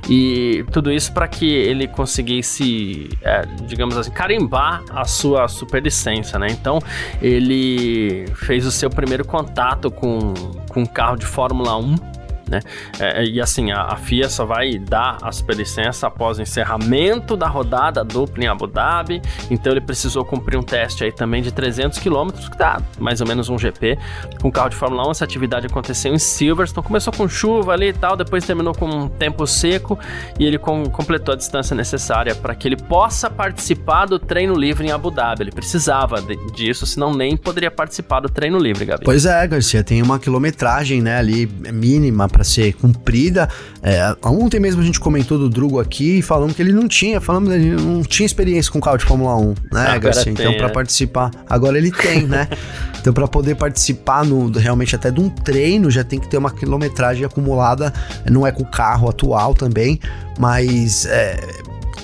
E 0.08 0.64
tudo 0.72 0.92
isso 0.92 1.12
para 1.12 1.28
que 1.28 1.46
ele 1.46 1.86
conseguisse, 1.88 3.08
é, 3.22 3.46
digamos 3.66 3.96
assim, 3.96 4.10
carimbar 4.10 4.82
a 4.90 5.04
sua 5.04 5.48
superlicência, 5.48 6.38
né? 6.38 6.48
Então, 6.50 6.78
ele 7.20 8.26
fez 8.34 8.66
o 8.66 8.72
seu 8.72 8.90
primeiro 8.90 9.24
contato 9.24 9.90
com, 9.90 10.34
com 10.68 10.80
um 10.80 10.86
carro 10.86 11.16
de 11.16 11.26
Fórmula 11.26 11.76
1 11.76 12.17
né? 12.48 12.60
É, 12.98 13.24
e 13.24 13.40
assim, 13.40 13.70
a, 13.70 13.82
a, 13.82 13.96
FIA 13.96 14.28
só 14.28 14.44
vai 14.44 14.78
dar 14.78 15.18
a 15.22 15.30
superlicença 15.32 16.06
após 16.06 16.38
o 16.38 16.42
encerramento 16.42 17.36
da 17.36 17.46
rodada 17.46 18.04
dupla 18.04 18.44
em 18.44 18.46
Abu 18.46 18.66
Dhabi, 18.66 19.20
então 19.50 19.72
ele 19.72 19.80
precisou 19.80 20.24
cumprir 20.24 20.58
um 20.58 20.62
teste 20.62 21.04
aí 21.04 21.12
também 21.12 21.42
de 21.42 21.52
300 21.52 21.98
km, 21.98 22.30
que 22.50 22.58
dá 22.58 22.80
mais 22.98 23.20
ou 23.20 23.26
menos 23.26 23.48
um 23.48 23.58
GP, 23.58 23.98
com 24.40 24.50
carro 24.50 24.70
de 24.70 24.76
Fórmula 24.76 25.06
1, 25.08 25.10
essa 25.10 25.24
atividade 25.24 25.66
aconteceu 25.66 26.12
em 26.12 26.18
Silverstone, 26.18 26.86
começou 26.86 27.12
com 27.12 27.28
chuva 27.28 27.72
ali 27.72 27.88
e 27.88 27.92
tal, 27.92 28.16
depois 28.16 28.44
terminou 28.44 28.74
com 28.74 28.86
um 28.86 29.08
tempo 29.08 29.46
seco, 29.46 29.98
e 30.38 30.44
ele 30.44 30.58
com, 30.58 30.84
completou 30.86 31.34
a 31.34 31.36
distância 31.36 31.74
necessária 31.74 32.34
para 32.34 32.54
que 32.54 32.66
ele 32.66 32.76
possa 32.76 33.30
participar 33.30 34.06
do 34.06 34.18
treino 34.18 34.54
livre 34.54 34.86
em 34.86 34.90
Abu 34.90 35.10
Dhabi, 35.10 35.42
ele 35.42 35.52
precisava 35.52 36.20
de, 36.22 36.36
disso, 36.52 36.86
senão 36.86 37.12
nem 37.12 37.36
poderia 37.36 37.70
participar 37.70 38.20
do 38.20 38.28
treino 38.28 38.58
livre, 38.58 38.84
Gabi. 38.84 39.04
Pois 39.04 39.26
é, 39.26 39.46
Garcia, 39.46 39.82
tem 39.82 40.02
uma 40.02 40.18
quilometragem, 40.18 41.02
né, 41.02 41.18
ali 41.18 41.46
mínima 41.72 42.28
para 42.38 42.44
ser 42.44 42.72
cumprida. 42.74 43.48
É, 43.82 44.16
ontem 44.22 44.60
mesmo 44.60 44.80
a 44.80 44.84
gente 44.84 45.00
comentou 45.00 45.36
do 45.36 45.48
Drugo 45.48 45.80
aqui, 45.80 46.22
falando 46.22 46.54
que 46.54 46.62
ele 46.62 46.72
não 46.72 46.86
tinha, 46.86 47.20
falando 47.20 47.48
que 47.48 47.54
ele 47.54 47.70
não 47.74 48.02
tinha 48.02 48.24
experiência 48.24 48.70
com 48.70 48.80
carro 48.80 48.96
de 48.96 49.04
Fórmula 49.04 49.34
1, 49.36 49.48
né, 49.48 49.54
agora 49.72 49.98
Garcia? 49.98 50.24
Tem, 50.24 50.32
então, 50.32 50.54
para 50.54 50.68
é. 50.68 50.72
participar, 50.72 51.30
agora 51.48 51.76
ele 51.76 51.90
tem, 51.90 52.22
né? 52.28 52.46
então, 53.00 53.12
para 53.12 53.26
poder 53.26 53.56
participar 53.56 54.24
no, 54.24 54.52
realmente 54.52 54.94
até 54.94 55.10
de 55.10 55.20
um 55.20 55.28
treino, 55.28 55.90
já 55.90 56.04
tem 56.04 56.20
que 56.20 56.28
ter 56.28 56.38
uma 56.38 56.52
quilometragem 56.52 57.24
acumulada, 57.24 57.92
não 58.30 58.46
é 58.46 58.52
com 58.52 58.62
o 58.62 58.70
carro 58.70 59.08
atual 59.08 59.52
também, 59.52 59.98
mas 60.38 61.06
é, 61.06 61.40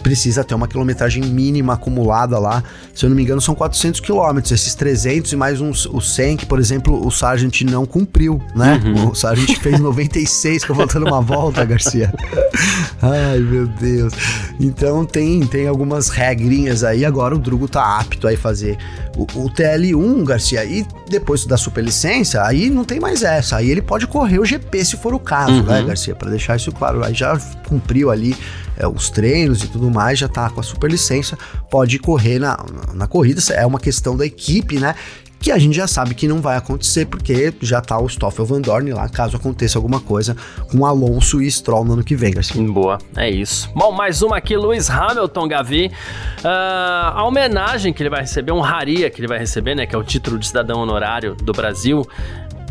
precisa 0.04 0.44
ter 0.44 0.54
uma 0.54 0.68
quilometragem 0.68 1.24
mínima 1.24 1.72
acumulada 1.72 2.38
lá. 2.38 2.62
Se 2.94 3.06
eu 3.06 3.08
não 3.08 3.16
me 3.16 3.22
engano, 3.22 3.40
são 3.40 3.54
400 3.54 4.00
quilômetros. 4.00 4.52
Esses 4.52 4.74
300 4.74 5.32
e 5.32 5.36
mais 5.36 5.62
uns, 5.62 5.86
o 5.86 5.98
100, 5.98 6.36
que, 6.36 6.46
por 6.46 6.60
exemplo, 6.60 7.04
o 7.04 7.10
Sargent 7.10 7.62
não 7.62 7.86
cumpriu, 7.86 8.40
né? 8.54 8.80
Uhum. 8.84 9.08
O 9.08 9.14
Sargent 9.14 9.56
fez 9.58 9.80
96, 9.80 10.62
ficou 10.62 10.76
faltando 10.76 11.06
uma 11.06 11.22
volta, 11.22 11.64
Garcia. 11.64 12.12
Ai, 13.00 13.38
meu 13.38 13.66
Deus. 13.66 14.12
Então 14.60 15.06
tem, 15.06 15.40
tem 15.46 15.66
algumas 15.66 16.10
regrinhas 16.10 16.84
aí. 16.84 17.02
Agora 17.02 17.34
o 17.34 17.38
Drugo 17.38 17.66
tá 17.66 17.98
apto 17.98 18.28
a 18.28 18.36
fazer 18.36 18.76
o, 19.16 19.22
o 19.22 19.50
TL1, 19.50 20.22
Garcia. 20.22 20.66
E 20.66 20.86
depois 21.08 21.46
da 21.46 21.56
superlicença, 21.56 22.44
aí 22.44 22.68
não 22.68 22.84
tem 22.84 23.00
mais 23.00 23.22
essa. 23.22 23.56
Aí 23.56 23.70
ele 23.70 23.80
pode 23.80 24.06
correr 24.06 24.38
o 24.38 24.44
GP 24.44 24.84
se 24.84 24.98
for 24.98 25.14
o 25.14 25.18
caso, 25.18 25.52
né, 25.52 25.58
uhum. 25.60 25.66
né, 25.66 25.82
Garcia? 25.82 26.14
Para 26.14 26.28
deixar 26.28 26.56
isso 26.56 26.70
claro. 26.72 27.02
Aí 27.02 27.14
já 27.14 27.38
cumpriu 27.66 28.10
ali 28.10 28.36
é, 28.76 28.86
os 28.86 29.10
treinos 29.10 29.62
e 29.62 29.68
tudo 29.68 29.90
mais, 29.90 30.18
já 30.18 30.28
tá 30.28 30.50
com 30.50 30.60
a 30.60 30.62
superlicença, 30.62 31.38
pode 31.70 31.98
correr 31.98 32.38
na, 32.38 32.56
na, 32.56 32.94
na 32.94 33.06
corrida. 33.06 33.40
É 33.52 33.66
uma 33.66 33.80
questão 33.80 34.16
da 34.16 34.26
equipe, 34.26 34.78
né? 34.78 34.94
que 35.44 35.52
a 35.52 35.58
gente 35.58 35.76
já 35.76 35.86
sabe 35.86 36.14
que 36.14 36.26
não 36.26 36.40
vai 36.40 36.56
acontecer, 36.56 37.04
porque 37.04 37.52
já 37.60 37.78
tá 37.78 37.98
o 37.98 38.08
Stoffel 38.08 38.46
Van 38.46 38.62
Dorn 38.62 38.90
lá, 38.94 39.06
caso 39.10 39.36
aconteça 39.36 39.76
alguma 39.76 40.00
coisa 40.00 40.34
com 40.72 40.86
Alonso 40.86 41.42
e 41.42 41.50
Stroll 41.50 41.84
no 41.84 41.92
ano 41.92 42.02
que 42.02 42.16
vem, 42.16 42.32
Garcia. 42.32 42.62
Boa, 42.62 42.96
é 43.14 43.28
isso. 43.28 43.70
Bom, 43.74 43.92
mais 43.92 44.22
uma 44.22 44.38
aqui, 44.38 44.56
Lewis 44.56 44.88
Hamilton, 44.88 45.46
Gavi. 45.46 45.92
Uh, 46.38 46.48
a 46.48 47.24
homenagem 47.26 47.92
que 47.92 48.02
ele 48.02 48.08
vai 48.08 48.22
receber, 48.22 48.52
um 48.52 48.60
raria 48.60 49.10
que 49.10 49.20
ele 49.20 49.28
vai 49.28 49.38
receber, 49.38 49.74
né, 49.74 49.84
que 49.84 49.94
é 49.94 49.98
o 49.98 50.02
título 50.02 50.38
de 50.38 50.46
cidadão 50.46 50.80
honorário 50.80 51.34
do 51.34 51.52
Brasil, 51.52 52.08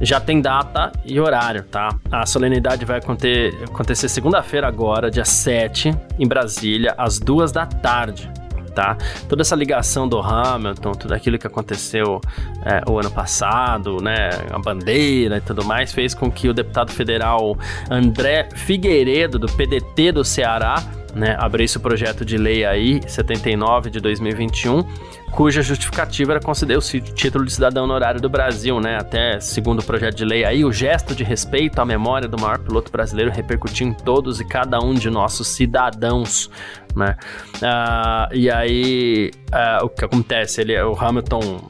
já 0.01 0.19
tem 0.19 0.41
data 0.41 0.91
e 1.05 1.19
horário, 1.19 1.63
tá? 1.63 1.89
A 2.11 2.25
solenidade 2.25 2.85
vai 2.85 2.99
acontecer 2.99 4.09
segunda-feira 4.09 4.67
agora, 4.67 5.09
dia 5.09 5.25
7, 5.25 5.95
em 6.19 6.27
Brasília, 6.27 6.93
às 6.97 7.19
duas 7.19 7.51
da 7.51 7.65
tarde 7.65 8.31
tá? 8.73 8.97
Toda 9.29 9.41
essa 9.43 9.55
ligação 9.55 10.07
do 10.07 10.19
Hamilton, 10.19 10.93
tudo 10.93 11.13
aquilo 11.13 11.37
que 11.37 11.47
aconteceu 11.47 12.19
é, 12.65 12.89
o 12.89 12.99
ano 12.99 13.11
passado, 13.11 14.01
né? 14.01 14.29
A 14.51 14.59
bandeira 14.59 15.37
e 15.37 15.41
tudo 15.41 15.63
mais, 15.63 15.93
fez 15.93 16.13
com 16.13 16.31
que 16.31 16.49
o 16.49 16.53
deputado 16.53 16.91
federal 16.91 17.57
André 17.89 18.49
Figueiredo, 18.55 19.39
do 19.39 19.47
PDT 19.47 20.11
do 20.11 20.25
Ceará, 20.25 20.83
né, 21.15 21.35
abrisse 21.39 21.77
o 21.77 21.79
projeto 21.79 22.25
de 22.25 22.37
lei 22.37 22.65
aí, 22.65 23.01
79 23.07 23.89
de 23.89 23.99
2021, 23.99 24.83
cuja 25.31 25.61
justificativa 25.61 26.33
era 26.33 26.39
conceder 26.39 26.77
o 26.77 26.81
título 26.81 27.45
de 27.45 27.53
cidadão 27.53 27.85
honorário 27.85 28.21
do 28.21 28.29
Brasil, 28.29 28.79
né? 28.79 28.97
Até 28.97 29.39
segundo 29.39 29.79
o 29.79 29.83
projeto 29.83 30.15
de 30.15 30.25
lei 30.25 30.45
aí, 30.45 30.63
o 30.63 30.71
gesto 30.71 31.15
de 31.15 31.23
respeito 31.23 31.79
à 31.79 31.85
memória 31.85 32.27
do 32.27 32.39
maior 32.39 32.59
piloto 32.59 32.91
brasileiro 32.91 33.31
repercutiu 33.31 33.87
em 33.87 33.93
todos 33.93 34.39
e 34.39 34.45
cada 34.45 34.79
um 34.79 34.93
de 34.93 35.09
nossos 35.09 35.47
cidadãos, 35.47 36.49
né? 36.95 37.15
Uh, 37.55 38.35
e 38.35 38.49
aí, 38.49 39.31
uh, 39.51 39.85
o 39.85 39.89
que 39.89 40.05
acontece? 40.05 40.61
Ele, 40.61 40.79
o 40.81 40.95
Hamilton 40.95 41.61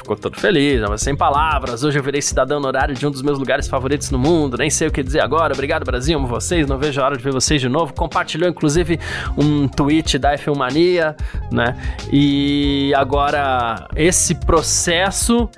ficou 0.00 0.16
todo 0.16 0.38
feliz, 0.38 0.80
mas 0.88 1.02
sem 1.02 1.14
palavras. 1.14 1.84
Hoje 1.84 1.98
eu 1.98 2.02
virei 2.02 2.20
cidadão 2.22 2.58
honorário 2.58 2.94
de 2.94 3.06
um 3.06 3.10
dos 3.10 3.22
meus 3.22 3.38
lugares 3.38 3.68
favoritos 3.68 4.10
no 4.10 4.18
mundo. 4.18 4.56
Nem 4.56 4.70
sei 4.70 4.88
o 4.88 4.90
que 4.90 5.02
dizer 5.02 5.20
agora. 5.20 5.52
Obrigado, 5.52 5.84
Brasil. 5.84 6.18
Amo 6.18 6.26
vocês. 6.26 6.66
Não 6.66 6.78
vejo 6.78 7.00
a 7.00 7.04
hora 7.04 7.16
de 7.16 7.22
ver 7.22 7.32
vocês 7.32 7.60
de 7.60 7.68
novo. 7.68 7.92
Compartilhou, 7.92 8.48
inclusive, 8.48 8.98
um 9.36 9.68
tweet 9.68 10.18
da 10.18 10.34
F1 10.36 10.56
Mania, 10.56 11.16
né? 11.52 11.76
E 12.12 12.92
agora, 12.96 13.88
esse 13.94 14.34
processo 14.34 15.48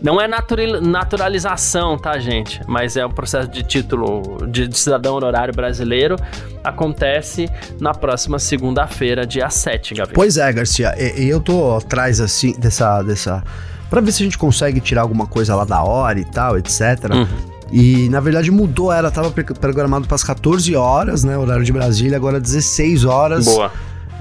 não 0.00 0.20
é 0.20 0.28
naturalização, 0.28 1.98
tá, 1.98 2.18
gente? 2.18 2.60
Mas 2.66 2.96
é 2.96 3.04
um 3.04 3.10
processo 3.10 3.48
de 3.48 3.62
título 3.62 4.46
de, 4.46 4.68
de 4.68 4.78
cidadão 4.78 5.16
honorário 5.16 5.54
brasileiro. 5.54 6.16
Acontece 6.62 7.48
na 7.80 7.92
próxima 7.92 8.38
segunda-feira, 8.38 9.26
dia 9.26 9.50
7, 9.50 9.94
Gabriel. 9.94 10.14
Pois 10.14 10.36
é, 10.36 10.52
Garcia. 10.52 10.94
E, 10.98 11.28
eu 11.28 11.40
tô 11.40 11.76
atrás, 11.76 12.20
assim, 12.20 12.52
dessa. 12.58 13.02
dessa 13.02 13.42
para 13.90 14.00
ver 14.00 14.10
se 14.10 14.22
a 14.22 14.24
gente 14.24 14.38
consegue 14.38 14.80
tirar 14.80 15.02
alguma 15.02 15.26
coisa 15.26 15.54
lá 15.54 15.66
da 15.66 15.82
hora 15.82 16.18
e 16.18 16.24
tal, 16.24 16.56
etc. 16.56 16.80
Uhum. 17.12 17.26
E 17.70 18.08
na 18.08 18.20
verdade 18.20 18.50
mudou, 18.50 18.90
era 18.90 19.10
tava 19.10 19.30
programado 19.30 20.06
para 20.06 20.14
as 20.14 20.24
14 20.24 20.74
horas, 20.74 21.24
né, 21.24 21.36
horário 21.36 21.64
de 21.64 21.72
Brasília, 21.72 22.16
agora 22.16 22.40
16 22.40 23.04
horas. 23.04 23.44
Boa. 23.44 23.70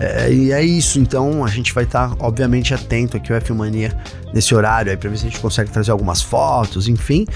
É, 0.02 0.34
e 0.34 0.52
é 0.52 0.64
isso, 0.64 1.00
então 1.00 1.46
a 1.46 1.48
gente 1.48 1.72
vai 1.76 1.84
estar, 1.84 2.10
tá, 2.10 2.16
obviamente, 2.20 2.74
atento 2.74 3.18
aqui 3.18 3.32
ao 3.32 3.38
F-Mania 3.38 3.96
nesse 4.34 4.56
horário 4.56 4.90
aí, 4.90 4.98
pra 4.98 5.08
ver 5.12 5.18
se 5.18 5.28
a 5.28 5.30
gente 5.30 5.40
consegue 5.40 5.70
trazer 5.70 5.92
algumas 5.92 6.24
fotos, 6.24 6.88
enfim. 6.88 7.28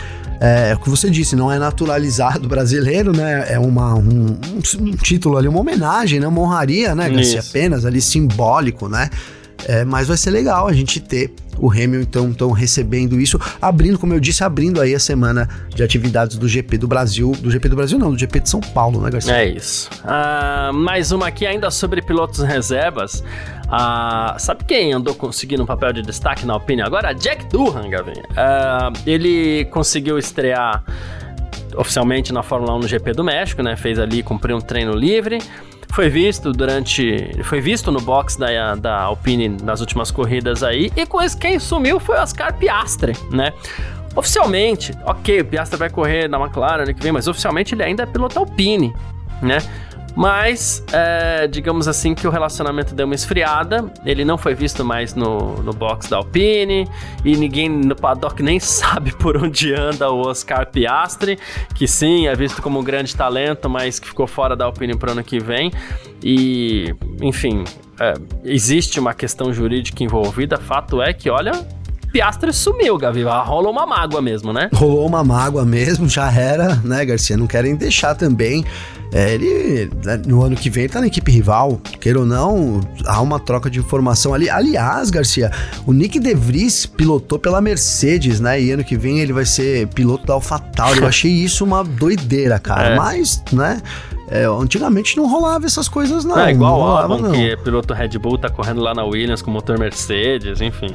É, 0.42 0.72
é 0.72 0.74
o 0.74 0.80
que 0.80 0.90
você 0.90 1.08
disse, 1.08 1.36
não 1.36 1.52
é 1.52 1.60
naturalizado 1.60 2.50
brasileiro, 2.50 3.16
né? 3.16 3.46
É 3.48 3.60
uma, 3.60 3.94
um, 3.94 4.40
um, 4.80 4.96
título 4.96 5.38
ali, 5.38 5.48
uma 5.48 5.60
homenagem, 5.60 6.20
né? 6.20 6.28
Uma 6.28 6.42
honraria, 6.42 6.96
né, 6.96 7.08
Garcia? 7.08 7.42
Apenas 7.42 7.86
ali 7.86 8.02
simbólico, 8.02 8.90
né? 8.90 9.12
É, 9.68 9.86
mas 9.86 10.08
vai 10.08 10.18
ser 10.18 10.32
legal 10.32 10.68
a 10.68 10.74
gente 10.74 11.00
ter 11.00 11.34
o 11.60 11.72
Hamilton 11.72 12.28
então 12.28 12.52
recebendo 12.52 13.20
isso, 13.20 13.40
abrindo, 13.62 13.98
como 13.98 14.14
eu 14.14 14.20
disse, 14.20 14.44
abrindo 14.44 14.82
aí 14.82 14.94
a 14.94 15.00
semana 15.00 15.48
de 15.70 15.84
atividades 15.84 16.38
do 16.38 16.48
GP 16.48 16.78
do 16.78 16.88
Brasil, 16.88 17.32
do 17.40 17.52
GP 17.52 17.70
do 17.70 17.76
Brasil 17.76 17.98
não, 17.98 18.12
do 18.12 18.18
GP 18.18 18.42
de 18.42 18.50
São 18.50 18.62
Paulo, 18.62 19.02
né, 19.02 19.10
Garcia? 19.10 19.36
É 19.36 19.46
isso. 19.48 19.90
Uh, 20.04 20.74
mais 20.74 21.12
uma 21.12 21.28
aqui 21.28 21.46
ainda 21.46 21.70
sobre 21.72 22.02
pilotos 22.02 22.40
reservas. 22.40 23.24
Uh, 23.66 24.40
sabe 24.40 24.64
quem 24.64 24.94
andou 24.94 25.16
conseguindo 25.16 25.64
um 25.64 25.66
papel 25.66 25.92
de 25.94 26.02
destaque 26.02 26.46
na 26.46 26.54
Alpine 26.54 26.82
agora? 26.82 27.14
Jack 27.14 27.46
Durham, 27.50 27.90
Gavin. 27.90 28.12
Uh, 28.12 28.98
ele 29.06 29.66
conseguiu 29.66 30.18
estrear 30.18 30.84
oficialmente 31.76 32.32
na 32.32 32.42
Fórmula 32.42 32.74
1 32.76 32.80
no 32.80 32.88
GP 32.88 33.14
do 33.14 33.24
México, 33.24 33.62
né? 33.62 33.76
Fez 33.76 34.00
ali, 34.00 34.24
cumpriu 34.24 34.56
um 34.58 34.62
treino 34.62 34.94
livre 34.94 35.40
foi 35.92 36.10
visto 36.10 36.52
durante. 36.52 37.32
Foi 37.44 37.62
visto 37.62 37.92
no 37.92 38.02
box 38.02 38.38
da, 38.38 38.76
da 38.76 39.02
Alpine 39.02 39.50
nas 39.50 39.80
últimas 39.80 40.12
corridas 40.12 40.64
aí. 40.64 40.92
E 40.96 41.06
com 41.06 41.22
isso, 41.22 41.38
quem 41.38 41.60
sumiu 41.60 42.00
foi 42.00 42.18
o 42.18 42.22
Oscar 42.22 42.54
Piastre, 42.54 43.14
né? 43.32 43.54
Oficialmente, 44.16 44.94
ok, 45.06 45.42
o 45.42 45.46
Piastre 45.46 45.78
vai 45.78 45.90
correr 45.90 46.30
na 46.30 46.40
McLaren 46.40 46.84
ano 46.84 46.94
que 46.94 47.04
vem, 47.04 47.12
mas 47.12 47.28
oficialmente 47.28 47.76
ele 47.76 47.84
ainda 47.84 48.04
é 48.04 48.06
piloto 48.06 48.40
Alpine, 48.40 48.94
né? 49.42 49.58
Mas, 50.16 50.84
é, 50.94 51.46
digamos 51.48 51.88
assim, 51.88 52.16
que 52.16 52.26
o 52.26 52.32
relacionamento 52.32 52.96
deu 52.96 53.06
uma 53.06 53.16
esfriada. 53.16 53.92
Ele 54.06 54.24
não 54.24 54.38
foi 54.38 54.56
visto 54.56 54.86
mais 54.86 55.14
no, 55.14 55.62
no 55.62 55.74
box 55.74 56.10
da 56.10 56.18
Alpine. 56.18 56.88
E 57.24 57.36
ninguém 57.36 57.68
no 57.68 57.96
paddock 57.96 58.42
nem 58.42 58.60
sabe 58.62 59.12
por 59.12 59.36
onde 59.36 59.74
anda 59.74 60.10
o 60.10 60.22
Oscar 60.22 60.68
Piastri. 60.68 61.38
Que 61.76 61.88
sim, 61.88 62.28
é 62.28 62.36
visto 62.36 62.62
como 62.62 62.80
um 62.80 62.84
grande 62.84 63.16
talento, 63.16 63.70
mas 63.70 64.00
que 64.00 64.08
ficou 64.08 64.26
fora 64.26 64.56
da 64.56 64.66
Alpine 64.66 64.98
pro 64.98 65.12
ano 65.12 65.24
que 65.24 65.38
vem. 65.40 65.72
E, 66.24 66.96
enfim, 67.22 67.66
é, 68.00 68.14
existe 68.44 69.00
uma 69.00 69.14
questão 69.14 69.52
jurídica 69.52 70.02
envolvida. 70.02 70.58
Fato 70.58 71.02
é 71.02 71.12
que, 71.12 71.30
olha, 71.30 71.52
Piastre 72.16 72.54
sumiu, 72.54 72.98
Gavi. 72.98 73.24
Rolou 73.24 73.74
uma 73.74 73.86
mágoa 73.86 74.22
mesmo, 74.22 74.54
né? 74.54 74.70
Rolou 74.74 75.06
uma 75.06 75.22
mágoa 75.22 75.66
mesmo, 75.66 76.08
já 76.08 76.32
era, 76.32 76.76
né, 76.82 77.04
Garcia? 77.04 77.36
Não 77.36 77.46
querem 77.46 77.76
deixar 77.76 78.16
também 78.16 78.64
é, 79.12 79.34
ele, 79.34 79.92
né, 80.04 80.22
no 80.26 80.42
ano 80.42 80.56
que 80.56 80.70
vem, 80.70 80.88
tá 80.88 81.02
na 81.02 81.08
equipe 81.08 81.30
rival. 81.30 81.80
Queira 82.00 82.20
ou 82.20 82.26
não, 82.26 82.80
há 83.06 83.22
uma 83.22 83.38
troca 83.38 83.70
de 83.70 83.80
informação 83.80 84.34
ali. 84.34 84.50
Aliás, 84.50 85.10
Garcia, 85.10 85.52
o 85.86 85.92
Nick 85.92 86.18
De 86.18 86.34
Vries 86.34 86.86
pilotou 86.86 87.38
pela 87.38 87.60
Mercedes, 87.60 88.40
né? 88.40 88.62
E 88.62 88.72
ano 88.72 88.84
que 88.84 88.96
vem 88.98 89.20
ele 89.20 89.34
vai 89.34 89.46
ser 89.46 89.88
piloto 89.88 90.26
da 90.26 90.34
AlphaTauri. 90.36 91.00
Eu 91.00 91.08
achei 91.08 91.32
isso 91.32 91.66
uma 91.66 91.84
doideira, 91.84 92.60
cara. 92.60 92.86
É. 92.96 92.96
Mas, 92.96 93.44
né? 93.52 93.82
É, 94.30 94.46
antigamente 94.46 95.18
não 95.18 95.28
rolava 95.28 95.66
essas 95.66 95.88
coisas, 95.88 96.24
não. 96.24 96.38
É 96.40 96.52
igual 96.52 96.80
o 96.80 96.84
Albon, 96.84 97.32
que 97.32 97.58
piloto 97.58 97.94
Red 97.94 98.18
Bull, 98.20 98.38
tá 98.38 98.50
correndo 98.50 98.82
lá 98.82 98.94
na 98.94 99.04
Williams 99.04 99.42
com 99.42 99.50
motor 99.50 99.80
Mercedes, 99.80 100.62
enfim. 100.62 100.94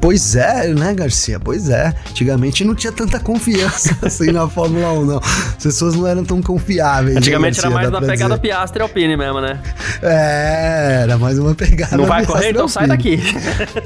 Pois 0.00 0.36
é, 0.36 0.68
né, 0.68 0.94
Garcia? 0.94 1.38
Pois 1.38 1.68
é. 1.68 1.94
Antigamente 2.10 2.64
não 2.64 2.74
tinha 2.74 2.92
tanta 2.92 3.18
confiança 3.20 3.96
assim 4.02 4.30
na 4.32 4.48
Fórmula 4.48 4.92
1, 4.92 5.04
não. 5.04 5.18
As 5.18 5.62
pessoas 5.62 5.94
não 5.94 6.06
eram 6.06 6.24
tão 6.24 6.42
confiáveis. 6.42 7.16
Antigamente 7.16 7.56
Garcia, 7.60 7.68
era 7.68 7.74
mais 7.74 7.90
na 7.90 8.00
pegada 8.00 8.34
dizer. 8.34 8.40
Piastre 8.40 8.82
Alpine 8.82 9.16
mesmo, 9.16 9.40
né? 9.40 9.60
É, 10.02 11.00
era 11.02 11.18
mais 11.18 11.38
uma 11.38 11.54
pegada. 11.54 11.96
Não 11.96 12.06
vai 12.06 12.24
correr, 12.26 12.50
então 12.50 12.68
sai 12.68 12.86
daqui. 12.86 13.20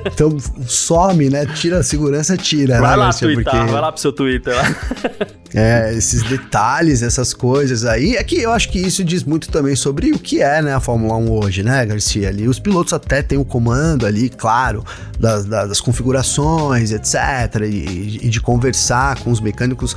Então 0.06 0.36
some, 0.66 1.28
né? 1.28 1.44
Tira 1.46 1.78
a 1.78 1.82
segurança, 1.82 2.36
tira. 2.36 2.80
Vai 2.80 2.90
né, 2.90 2.96
lá, 2.96 3.04
Garcia, 3.06 3.28
Twitter, 3.28 3.52
porque... 3.52 3.72
vai 3.72 3.80
lá 3.80 3.92
pro 3.92 4.00
seu 4.00 4.12
Twitter 4.12 4.54
lá. 4.54 4.64
É, 5.58 5.94
esses 5.94 6.22
detalhes, 6.22 7.02
essas 7.02 7.32
coisas 7.32 7.86
aí. 7.86 8.14
É 8.14 8.22
que 8.22 8.36
eu 8.36 8.52
acho 8.52 8.68
que 8.68 8.78
isso 8.78 9.02
diz 9.02 9.24
muito 9.24 9.48
também 9.48 9.74
sobre 9.74 10.10
o 10.10 10.18
que 10.18 10.42
é, 10.42 10.60
né, 10.60 10.74
a 10.74 10.80
Fórmula 10.80 11.16
1 11.16 11.32
hoje, 11.32 11.62
né, 11.62 11.86
Garcia? 11.86 12.28
Ali, 12.28 12.46
os 12.46 12.58
pilotos 12.58 12.92
até 12.92 13.22
têm 13.22 13.38
o 13.38 13.44
comando 13.44 14.04
ali, 14.04 14.28
claro, 14.28 14.84
das, 15.18 15.46
das 15.46 15.80
configurações, 15.80 16.92
etc. 16.92 17.62
E, 17.62 18.20
e 18.22 18.28
de 18.28 18.38
conversar 18.38 19.18
com 19.20 19.30
os 19.30 19.40
mecânicos 19.40 19.96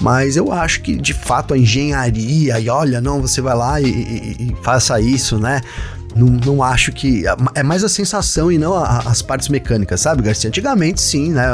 mas 0.00 0.36
eu 0.36 0.52
acho 0.52 0.82
que 0.82 0.96
de 0.96 1.12
fato 1.12 1.54
a 1.54 1.58
engenharia, 1.58 2.60
e 2.60 2.68
olha, 2.68 3.00
não, 3.00 3.20
você 3.20 3.40
vai 3.40 3.56
lá 3.56 3.80
e, 3.80 3.86
e, 3.86 4.36
e 4.50 4.56
faça 4.62 5.00
isso, 5.00 5.38
né? 5.38 5.60
Não, 6.14 6.26
não 6.26 6.62
acho 6.62 6.92
que. 6.92 7.24
É 7.54 7.62
mais 7.62 7.84
a 7.84 7.88
sensação 7.88 8.50
e 8.50 8.58
não 8.58 8.74
a, 8.74 8.98
as 8.98 9.22
partes 9.22 9.48
mecânicas, 9.48 10.00
sabe, 10.00 10.22
Garcia? 10.22 10.48
Antigamente, 10.48 11.00
sim, 11.00 11.32
né? 11.32 11.44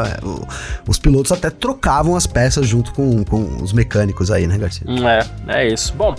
Os 0.87 0.99
pilotos 0.99 1.33
até 1.33 1.51
trocavam 1.51 2.17
as 2.17 2.27
peças 2.27 2.67
junto 2.67 2.93
com, 2.93 3.25
com 3.25 3.63
os 3.63 3.73
mecânicos 3.73 4.31
aí, 4.31 4.47
né, 4.47 4.57
Garcia? 4.59 4.87
É, 5.49 5.61
é 5.61 5.69
isso. 5.69 5.93
Bom, 5.95 6.15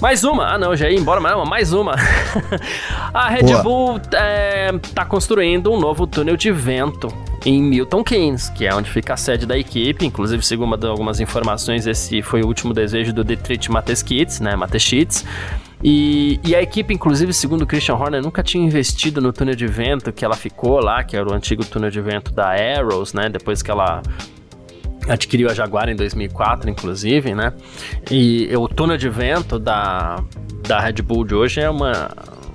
mais 0.00 0.24
uma. 0.24 0.54
Ah, 0.54 0.58
não, 0.58 0.74
já 0.74 0.90
ia 0.90 0.98
embora, 0.98 1.20
mas 1.20 1.32
não, 1.32 1.44
mais 1.44 1.72
uma. 1.72 1.94
a 3.14 3.28
Red 3.28 3.42
Boa. 3.42 3.62
Bull 3.62 4.00
é, 4.12 4.72
tá 4.94 5.04
construindo 5.04 5.72
um 5.72 5.78
novo 5.78 6.06
túnel 6.08 6.36
de 6.36 6.50
vento 6.50 7.06
em 7.46 7.62
Milton 7.62 8.02
Keynes, 8.02 8.48
que 8.48 8.66
é 8.66 8.74
onde 8.74 8.90
fica 8.90 9.14
a 9.14 9.16
sede 9.16 9.46
da 9.46 9.56
equipe. 9.56 10.04
Inclusive, 10.04 10.44
segundo 10.44 10.88
algumas 10.88 11.20
informações, 11.20 11.86
esse 11.86 12.20
foi 12.20 12.42
o 12.42 12.46
último 12.46 12.74
desejo 12.74 13.12
do 13.12 13.22
Dietrich 13.22 13.70
Mateskitz, 13.70 14.40
né? 14.40 14.56
Mateskitz. 14.56 15.24
E, 15.82 16.38
e, 16.44 16.54
a 16.54 16.62
equipe, 16.62 16.94
inclusive, 16.94 17.32
segundo 17.32 17.66
Christian 17.66 17.96
Horner, 17.96 18.22
nunca 18.22 18.42
tinha 18.42 18.64
investido 18.64 19.20
no 19.20 19.32
túnel 19.32 19.56
de 19.56 19.66
vento 19.66 20.12
que 20.12 20.24
ela 20.24 20.36
ficou 20.36 20.80
lá, 20.80 21.02
que 21.02 21.16
era 21.16 21.28
o 21.28 21.32
antigo 21.32 21.64
túnel 21.64 21.90
de 21.90 22.00
vento 22.00 22.32
da 22.32 22.50
Arrows, 22.50 23.12
né? 23.12 23.28
Depois 23.28 23.62
que 23.62 23.70
ela 23.70 24.00
adquiriu 25.08 25.50
a 25.50 25.54
Jaguar 25.54 25.88
em 25.88 25.96
2004, 25.96 26.70
inclusive, 26.70 27.34
né? 27.34 27.52
E 28.10 28.48
o 28.56 28.68
túnel 28.68 28.96
de 28.96 29.08
vento 29.08 29.58
da, 29.58 30.22
da 30.66 30.78
Red 30.78 31.02
Bull 31.02 31.24
de 31.24 31.34
hoje 31.34 31.60
é 31.60 31.68
uma 31.68 32.10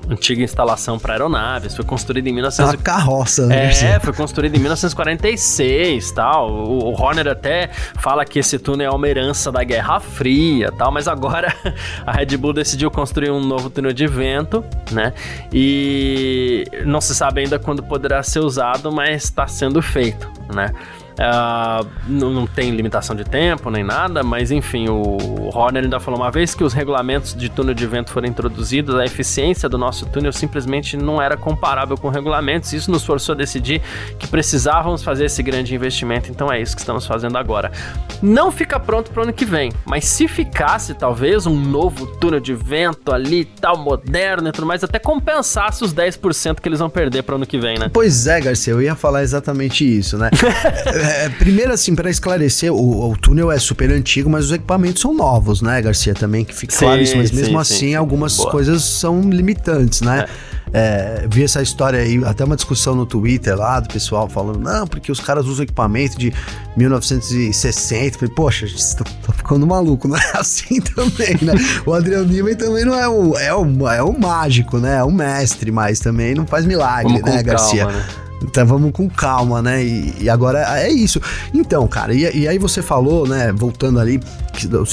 antiga 0.10 0.44
instalação 0.44 0.98
para 0.98 1.14
aeronaves, 1.14 1.76
foi 1.76 1.86
construída 1.86 2.30
em 2.30 2.34
1900 2.34 2.74
é 2.74 2.78
uma 2.78 2.84
carroça, 2.84 3.46
né? 3.46 3.70
É, 3.70 4.00
foi 4.00 4.14
construída 4.14 4.56
em 4.56 4.60
1946, 4.60 6.12
tal. 6.12 6.52
O, 6.52 6.86
o 6.86 7.02
Horner 7.02 7.28
até 7.28 7.70
fala 8.00 8.26
que 8.26 8.40
esse 8.40 8.58
túnel 8.58 8.92
é 8.92 8.96
uma 8.96 9.08
herança 9.08 9.52
da 9.52 9.64
Guerra 9.64 10.00
Fria, 10.00 10.72
tal, 10.72 10.92
mas 10.92 11.08
agora 11.08 11.54
a 12.06 12.12
Red 12.12 12.38
Bull 12.38 12.54
decidiu 12.54 12.90
construir 12.90 13.32
um 13.32 13.42
novo 13.42 13.70
túnel 13.70 13.94
de 13.94 14.08
vento, 14.08 14.64
né? 14.92 15.14
E 15.52 16.64
não 16.86 17.02
se 17.02 17.14
sabe 17.14 17.42
ainda 17.42 17.60
quando 17.60 17.84
poderá 17.84 18.24
ser 18.24 18.40
usado, 18.40 18.92
mas 18.92 19.26
está 19.26 19.48
sendo 19.48 19.82
feito, 19.82 20.32
né? 20.54 20.72
Uh, 21.18 21.88
não, 22.08 22.30
não, 22.30 22.46
tem 22.46 22.70
limitação 22.70 23.16
de 23.16 23.24
tempo 23.24 23.72
nem 23.72 23.84
nada, 23.84 24.22
mas 24.22 24.52
enfim, 24.52 24.88
o 24.88 25.50
Horner 25.52 25.84
ainda 25.84 26.00
falou 26.00 26.20
uma 26.20 26.30
vez 26.30 26.54
que 26.54 26.64
os 26.64 26.74
regulamentos 26.74 27.34
de 27.34 27.50
túnel 27.50 27.74
de 27.74 27.88
vento 27.88 28.12
foram 28.12 28.28
introduzidos, 28.28 28.94
a 28.94 29.04
eficiência 29.04 29.68
do 29.68 29.80
nosso 29.80 30.06
túnel 30.06 30.32
simplesmente 30.32 30.96
não 30.96 31.20
era 31.20 31.36
comparável 31.36 31.98
com 31.98 32.10
regulamentos. 32.10 32.72
Isso 32.72 32.92
nos 32.92 33.04
forçou 33.04 33.34
a 33.34 33.36
decidir 33.36 33.82
que 34.20 34.28
precisávamos 34.28 35.02
fazer 35.02 35.26
esse 35.26 35.42
grande 35.42 35.74
investimento, 35.74 36.30
então 36.30 36.52
é 36.52 36.62
isso 36.62 36.76
que 36.76 36.82
estamos 36.82 37.08
fazendo 37.08 37.36
agora. 37.38 37.72
Não 38.22 38.52
fica 38.52 38.80
pronto 38.80 39.10
para 39.10 39.22
o 39.22 39.24
ano 39.24 39.34
que 39.34 39.46
vem, 39.46 39.72
mas 39.86 40.06
se 40.06 40.28
ficasse 40.28 40.94
talvez 40.94 41.48
um 41.48 41.56
novo 41.56 42.06
túnel 42.06 42.40
de 42.40 42.54
vento 42.54 43.12
ali, 43.12 43.44
tal, 43.44 43.76
moderno 43.76 44.50
e 44.50 44.52
tudo 44.52 44.68
mais, 44.68 44.84
até 44.84 45.00
compensasse 45.00 45.84
os 45.84 45.94
10% 45.96 46.60
que 46.60 46.70
eles 46.70 46.80
vão 46.80 46.92
perder 46.92 47.24
para 47.24 47.34
o 47.34 47.36
ano 47.38 47.46
que 47.48 47.58
vem, 47.58 47.80
né? 47.80 47.90
Pois 47.92 48.28
é, 48.28 48.40
Garcia, 48.40 48.74
eu 48.74 48.82
ia 48.82 48.96
falar 48.96 49.24
exatamente 49.24 49.84
isso, 49.84 50.16
né? 50.16 50.30
É, 51.08 51.30
primeiro, 51.30 51.72
assim, 51.72 51.96
para 51.96 52.10
esclarecer, 52.10 52.72
o, 52.74 53.12
o, 53.12 53.18
túnel 53.18 53.52
é 53.52 53.60
super 53.60 53.92
antigo, 53.92 54.30
mas 54.30 54.46
os 54.46 54.52
equipamentos 54.52 55.02
são 55.02 55.14
novos, 55.14 55.62
né, 55.62 55.82
Garcia? 55.82 56.14
Também 56.14 56.44
que 56.44 56.54
fique 56.54 56.74
sim, 56.74 56.80
claro 56.80 57.02
isso, 57.02 57.16
mas 57.18 57.32
mesmo 57.32 57.54
sim, 57.54 57.58
assim, 57.58 57.88
sim, 57.88 57.96
algumas 57.96 58.36
Boa. 58.36 58.52
coisas 58.52 58.84
são 58.84 59.22
limitantes, 59.22 60.02
né? 60.02 60.26
É. 60.54 60.58
É, 60.74 61.26
vi 61.32 61.44
essa 61.44 61.62
história 61.62 62.00
aí, 62.00 62.22
até 62.26 62.44
uma 62.44 62.56
discussão 62.56 62.94
no 62.94 63.06
Twitter 63.06 63.56
lá 63.56 63.80
do 63.80 63.88
pessoal 63.88 64.28
falando, 64.28 64.60
não, 64.60 64.86
porque 64.86 65.12
os 65.12 65.20
caras 65.20 65.46
usam 65.46 65.64
equipamento 65.64 66.18
de 66.18 66.34
1960. 66.76 68.20
Falei, 68.20 68.36
poxa, 68.36 68.68
tá, 68.98 69.06
tá 69.26 69.34
ficando 69.34 69.66
maluco, 69.66 70.08
não 70.10 70.18
é 70.18 70.32
assim 70.34 70.82
também, 70.82 71.38
né? 71.42 71.54
O 71.86 71.94
Adriano 71.94 72.26
Newman 72.26 72.56
também 72.56 72.84
não 72.84 72.96
é 72.96 73.08
o, 73.08 73.38
é 73.38 73.54
o, 73.56 73.88
é 73.88 74.04
o 74.04 74.20
mágico, 74.20 74.78
né? 74.78 74.98
É 74.98 75.04
o 75.04 75.12
mestre, 75.12 75.72
mas 75.72 76.00
também 76.00 76.36
não 76.36 76.46
faz 76.46 76.66
milagre, 76.66 77.14
Vamos 77.14 77.36
né, 77.36 77.44
Garcia? 77.44 77.86
Calma, 77.86 77.98
né? 77.98 78.27
Então 78.44 78.66
vamos 78.66 78.92
com 78.92 79.10
calma, 79.10 79.62
né? 79.62 79.84
E, 79.84 80.16
e 80.22 80.30
agora 80.30 80.80
é 80.80 80.92
isso. 80.92 81.22
Então, 81.54 81.88
cara, 81.88 82.14
e, 82.14 82.38
e, 82.38 82.48
aí 82.48 82.58
você 82.58 82.82
falou, 82.82 83.28
né? 83.28 83.52
Voltando 83.52 84.00
ali 84.00 84.20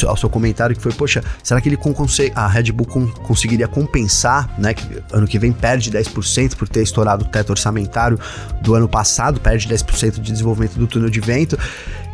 ao 0.06 0.16
seu 0.16 0.28
comentário, 0.28 0.74
que 0.74 0.82
foi, 0.82 0.92
poxa, 0.92 1.22
será 1.42 1.60
que 1.60 1.68
ele 1.68 1.78
a 2.34 2.46
Red 2.46 2.72
Bull 2.72 2.86
conseguiria 3.22 3.68
compensar, 3.68 4.48
né? 4.58 4.74
Que 4.74 5.02
ano 5.12 5.26
que 5.26 5.38
vem 5.38 5.52
perde 5.52 5.90
10% 5.90 6.56
por 6.56 6.68
ter 6.68 6.82
estourado 6.82 7.24
o 7.24 7.28
teto 7.28 7.50
orçamentário 7.50 8.18
do 8.62 8.74
ano 8.74 8.88
passado, 8.88 9.40
perde 9.40 9.68
10% 9.68 10.20
de 10.20 10.32
desenvolvimento 10.32 10.78
do 10.78 10.86
túnel 10.86 11.10
de 11.10 11.20
vento. 11.20 11.58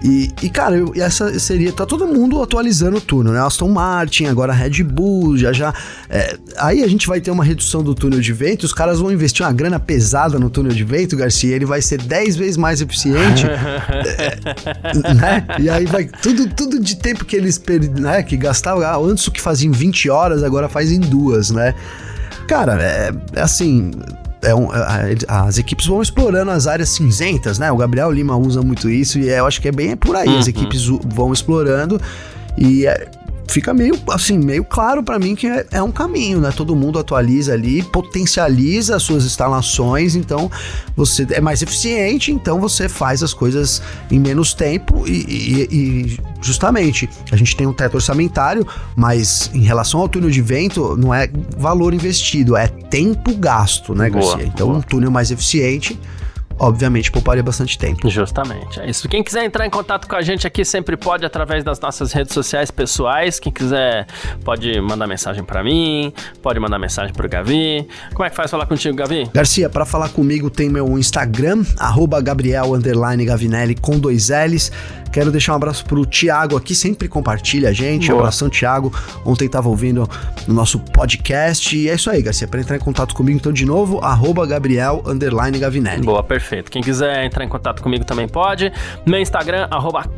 E, 0.02 0.30
e, 0.42 0.48
cara, 0.48 0.76
eu, 0.76 0.92
essa 0.96 1.38
seria. 1.38 1.72
Tá 1.72 1.84
todo 1.84 2.06
mundo 2.06 2.42
atualizando 2.42 2.96
o 2.96 3.00
túnel, 3.00 3.34
né? 3.34 3.40
Aston 3.40 3.68
Martin, 3.68 4.26
agora 4.26 4.52
Red 4.52 4.82
Bull, 4.82 5.36
já 5.36 5.52
já. 5.52 5.74
É, 6.08 6.38
aí 6.56 6.82
a 6.82 6.88
gente 6.88 7.06
vai 7.06 7.20
ter 7.20 7.30
uma 7.30 7.44
redução 7.44 7.82
do 7.82 7.94
túnel 7.94 8.20
de 8.20 8.32
vento, 8.32 8.64
os 8.64 8.72
caras 8.72 8.98
vão 8.98 9.12
investir 9.12 9.44
uma 9.44 9.52
grana 9.52 9.78
pesada 9.78 10.38
no 10.38 10.48
túnel 10.48 10.72
de 10.72 10.84
vento, 10.84 11.16
Garcia, 11.16 11.54
ele 11.54 11.66
vai 11.66 11.82
ser 11.82 12.00
10 12.00 12.36
vezes 12.36 12.56
mais 12.56 12.80
eficiente. 12.80 13.44
é, 13.46 15.14
né? 15.14 15.46
E 15.58 15.68
aí 15.68 15.84
vai. 15.84 16.06
Tudo, 16.22 16.48
tudo 16.48 16.80
de 16.80 16.96
tempo 16.96 17.24
que 17.24 17.36
eles 17.36 17.60
né, 17.98 18.22
que 18.22 18.36
gastavam, 18.36 18.82
ah, 18.82 18.96
antes 18.96 19.26
o 19.26 19.30
que 19.30 19.40
faziam 19.40 19.70
em 19.70 19.76
20 19.76 20.08
horas, 20.08 20.42
agora 20.42 20.68
faz 20.68 20.90
em 20.90 21.00
duas, 21.00 21.50
né? 21.50 21.74
Cara, 22.48 22.82
é, 22.82 23.12
é 23.34 23.42
assim 23.42 23.92
é 24.42 24.54
um, 24.54 24.68
as 25.28 25.58
equipes 25.58 25.86
vão 25.86 26.00
explorando 26.00 26.50
as 26.50 26.66
áreas 26.66 26.88
cinzentas, 26.90 27.58
né? 27.58 27.70
O 27.70 27.76
Gabriel 27.76 28.10
Lima 28.10 28.36
usa 28.36 28.62
muito 28.62 28.88
isso 28.88 29.18
e 29.18 29.28
é, 29.28 29.40
eu 29.40 29.46
acho 29.46 29.60
que 29.60 29.68
é 29.68 29.72
bem 29.72 29.96
por 29.96 30.16
aí. 30.16 30.28
Uhum. 30.28 30.38
As 30.38 30.48
equipes 30.48 30.86
vão 30.86 31.32
explorando 31.32 32.00
e 32.56 32.86
é, 32.86 33.08
fica 33.50 33.74
meio 33.74 33.94
assim, 34.10 34.38
meio 34.38 34.64
claro 34.64 35.02
para 35.02 35.18
mim 35.18 35.34
que 35.34 35.46
é, 35.46 35.66
é, 35.72 35.82
um 35.82 35.90
caminho, 35.90 36.40
né? 36.40 36.52
Todo 36.54 36.74
mundo 36.74 36.98
atualiza 36.98 37.52
ali, 37.52 37.82
potencializa 37.82 38.96
as 38.96 39.02
suas 39.02 39.24
instalações, 39.24 40.14
então 40.14 40.50
você 40.96 41.26
é 41.30 41.40
mais 41.40 41.60
eficiente, 41.60 42.32
então 42.32 42.60
você 42.60 42.88
faz 42.88 43.22
as 43.22 43.34
coisas 43.34 43.82
em 44.10 44.18
menos 44.18 44.54
tempo 44.54 45.04
e, 45.06 45.10
e, 45.10 45.68
e 45.70 46.18
justamente 46.40 47.08
a 47.30 47.36
gente 47.36 47.56
tem 47.56 47.66
um 47.66 47.72
teto 47.72 47.96
orçamentário, 47.96 48.66
mas 48.96 49.50
em 49.52 49.62
relação 49.62 50.00
ao 50.00 50.08
túnel 50.08 50.30
de 50.30 50.40
vento, 50.40 50.96
não 50.96 51.12
é 51.12 51.28
valor 51.56 51.92
investido, 51.92 52.56
é 52.56 52.68
tempo 52.68 53.34
gasto, 53.34 53.94
né, 53.94 54.08
Garcia? 54.08 54.36
Boa, 54.36 54.46
então 54.46 54.66
boa. 54.68 54.78
um 54.78 54.82
túnel 54.82 55.10
mais 55.10 55.30
eficiente 55.30 55.98
obviamente 56.60 57.10
pouparia 57.10 57.42
bastante 57.42 57.78
tempo. 57.78 58.08
Justamente, 58.08 58.78
é 58.78 58.88
isso. 58.88 59.08
Quem 59.08 59.24
quiser 59.24 59.44
entrar 59.44 59.66
em 59.66 59.70
contato 59.70 60.06
com 60.06 60.14
a 60.14 60.20
gente 60.20 60.46
aqui 60.46 60.64
sempre 60.64 60.96
pode 60.96 61.24
através 61.24 61.64
das 61.64 61.80
nossas 61.80 62.12
redes 62.12 62.34
sociais 62.34 62.70
pessoais. 62.70 63.40
Quem 63.40 63.50
quiser 63.50 64.06
pode 64.44 64.78
mandar 64.80 65.06
mensagem 65.06 65.42
para 65.42 65.64
mim, 65.64 66.12
pode 66.42 66.60
mandar 66.60 66.78
mensagem 66.78 67.14
pro 67.14 67.28
Gavi. 67.28 67.88
Como 68.12 68.24
é 68.24 68.30
que 68.30 68.36
faz 68.36 68.50
falar 68.50 68.66
contigo, 68.66 68.94
Gavi? 68.94 69.28
Garcia, 69.32 69.70
para 69.70 69.86
falar 69.86 70.10
comigo 70.10 70.50
tem 70.50 70.68
meu 70.68 70.98
Instagram, 70.98 71.64
Gabriel 72.22 72.66
Gavinelli 73.24 73.74
com 73.74 73.98
dois 73.98 74.28
L's. 74.28 74.70
Quero 75.12 75.32
deixar 75.32 75.52
um 75.54 75.56
abraço 75.56 75.84
pro 75.84 76.06
Thiago 76.06 76.56
aqui, 76.56 76.72
sempre 76.74 77.08
compartilha 77.08 77.70
a 77.70 77.72
gente. 77.72 78.08
Boa. 78.08 78.20
Abração, 78.20 78.48
Thiago. 78.48 78.92
Ontem 79.24 79.48
tava 79.48 79.68
ouvindo 79.68 80.08
no 80.46 80.54
nosso 80.54 80.78
podcast. 80.78 81.76
E 81.76 81.88
é 81.88 81.94
isso 81.94 82.08
aí, 82.10 82.22
Garcia. 82.22 82.46
Para 82.46 82.60
entrar 82.60 82.76
em 82.76 82.80
contato 82.80 83.12
comigo, 83.14 83.36
então, 83.36 83.52
de 83.52 83.66
novo, 83.66 83.98
arroba 84.04 84.46
Gabriel 84.46 85.02
Gavinelli. 85.58 86.02
Boa, 86.04 86.22
perfeito. 86.22 86.49
Quem 86.70 86.82
quiser 86.82 87.24
entrar 87.24 87.44
em 87.44 87.48
contato 87.48 87.82
comigo 87.82 88.04
também 88.04 88.28
pode. 88.28 88.72
Meu 89.06 89.20
Instagram, 89.20 89.68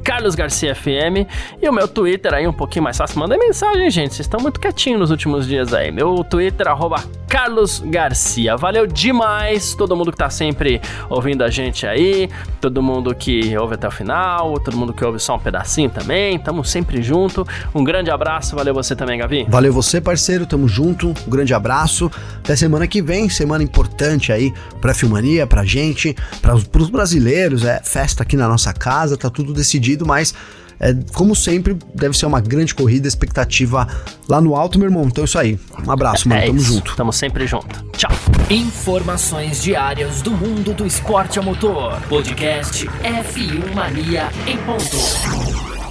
carlosgarciafm. 0.02 1.26
E 1.60 1.68
o 1.68 1.72
meu 1.72 1.86
Twitter 1.88 2.34
aí 2.34 2.46
um 2.46 2.52
pouquinho 2.52 2.84
mais 2.84 2.96
fácil. 2.96 3.18
Manda 3.18 3.36
mensagem, 3.36 3.90
gente. 3.90 4.14
Vocês 4.14 4.26
estão 4.26 4.40
muito 4.40 4.60
quietinhos 4.60 5.00
nos 5.00 5.10
últimos 5.10 5.46
dias 5.46 5.72
aí. 5.72 5.90
Meu 5.90 6.24
Twitter, 6.24 6.68
arroba 6.68 7.02
Carlos 7.32 7.82
Garcia. 7.86 8.56
Valeu 8.58 8.86
demais 8.86 9.74
todo 9.74 9.96
mundo 9.96 10.12
que 10.12 10.18
tá 10.18 10.28
sempre 10.28 10.80
ouvindo 11.08 11.42
a 11.42 11.48
gente 11.48 11.86
aí, 11.86 12.28
todo 12.60 12.82
mundo 12.82 13.14
que 13.14 13.56
ouve 13.56 13.74
até 13.74 13.88
o 13.88 13.90
final, 13.90 14.60
todo 14.60 14.76
mundo 14.76 14.92
que 14.92 15.02
ouve 15.02 15.18
só 15.18 15.36
um 15.36 15.38
pedacinho 15.38 15.88
também. 15.88 16.38
Tamo 16.38 16.62
sempre 16.62 17.02
junto. 17.02 17.46
Um 17.74 17.82
grande 17.82 18.10
abraço, 18.10 18.54
valeu 18.54 18.74
você 18.74 18.94
também, 18.94 19.18
Gavi. 19.18 19.46
Valeu 19.48 19.72
você, 19.72 19.98
parceiro, 19.98 20.44
tamo 20.44 20.68
junto. 20.68 21.14
Um 21.26 21.30
grande 21.30 21.54
abraço. 21.54 22.10
Até 22.38 22.54
semana 22.54 22.86
que 22.86 23.00
vem, 23.00 23.30
semana 23.30 23.64
importante 23.64 24.30
aí 24.30 24.52
pra 24.80 24.92
Filmania, 24.92 25.46
pra 25.46 25.64
gente, 25.64 26.14
pra, 26.40 26.56
pros 26.56 26.90
brasileiros. 26.90 27.64
É 27.64 27.80
festa 27.82 28.22
aqui 28.22 28.36
na 28.36 28.48
nossa 28.48 28.72
casa, 28.72 29.16
tá 29.16 29.30
tudo 29.30 29.52
decidido, 29.52 30.06
mas 30.06 30.34
é, 30.82 30.92
como 31.12 31.36
sempre, 31.36 31.78
deve 31.94 32.18
ser 32.18 32.26
uma 32.26 32.40
grande 32.40 32.74
corrida, 32.74 33.06
expectativa 33.06 33.86
lá 34.28 34.40
no 34.40 34.56
alto, 34.56 34.80
meu 34.80 34.88
irmão. 34.88 35.04
Então 35.04 35.22
é 35.22 35.24
isso 35.26 35.38
aí. 35.38 35.56
Um 35.86 35.90
abraço, 35.92 36.28
mano. 36.28 36.40
É 36.40 36.46
Tamo 36.46 36.58
isso. 36.58 36.72
junto. 36.74 36.96
Tamo 36.96 37.12
sempre 37.12 37.46
junto. 37.46 37.84
Tchau. 37.92 38.10
Informações 38.50 39.62
diárias 39.62 40.22
do 40.22 40.32
mundo 40.32 40.74
do 40.74 40.84
esporte 40.84 41.38
a 41.38 41.42
motor. 41.42 42.00
Podcast 42.08 42.86
F1 42.86 43.72
Mania 43.72 44.28
em 44.44 44.56
ponto. 44.58 45.81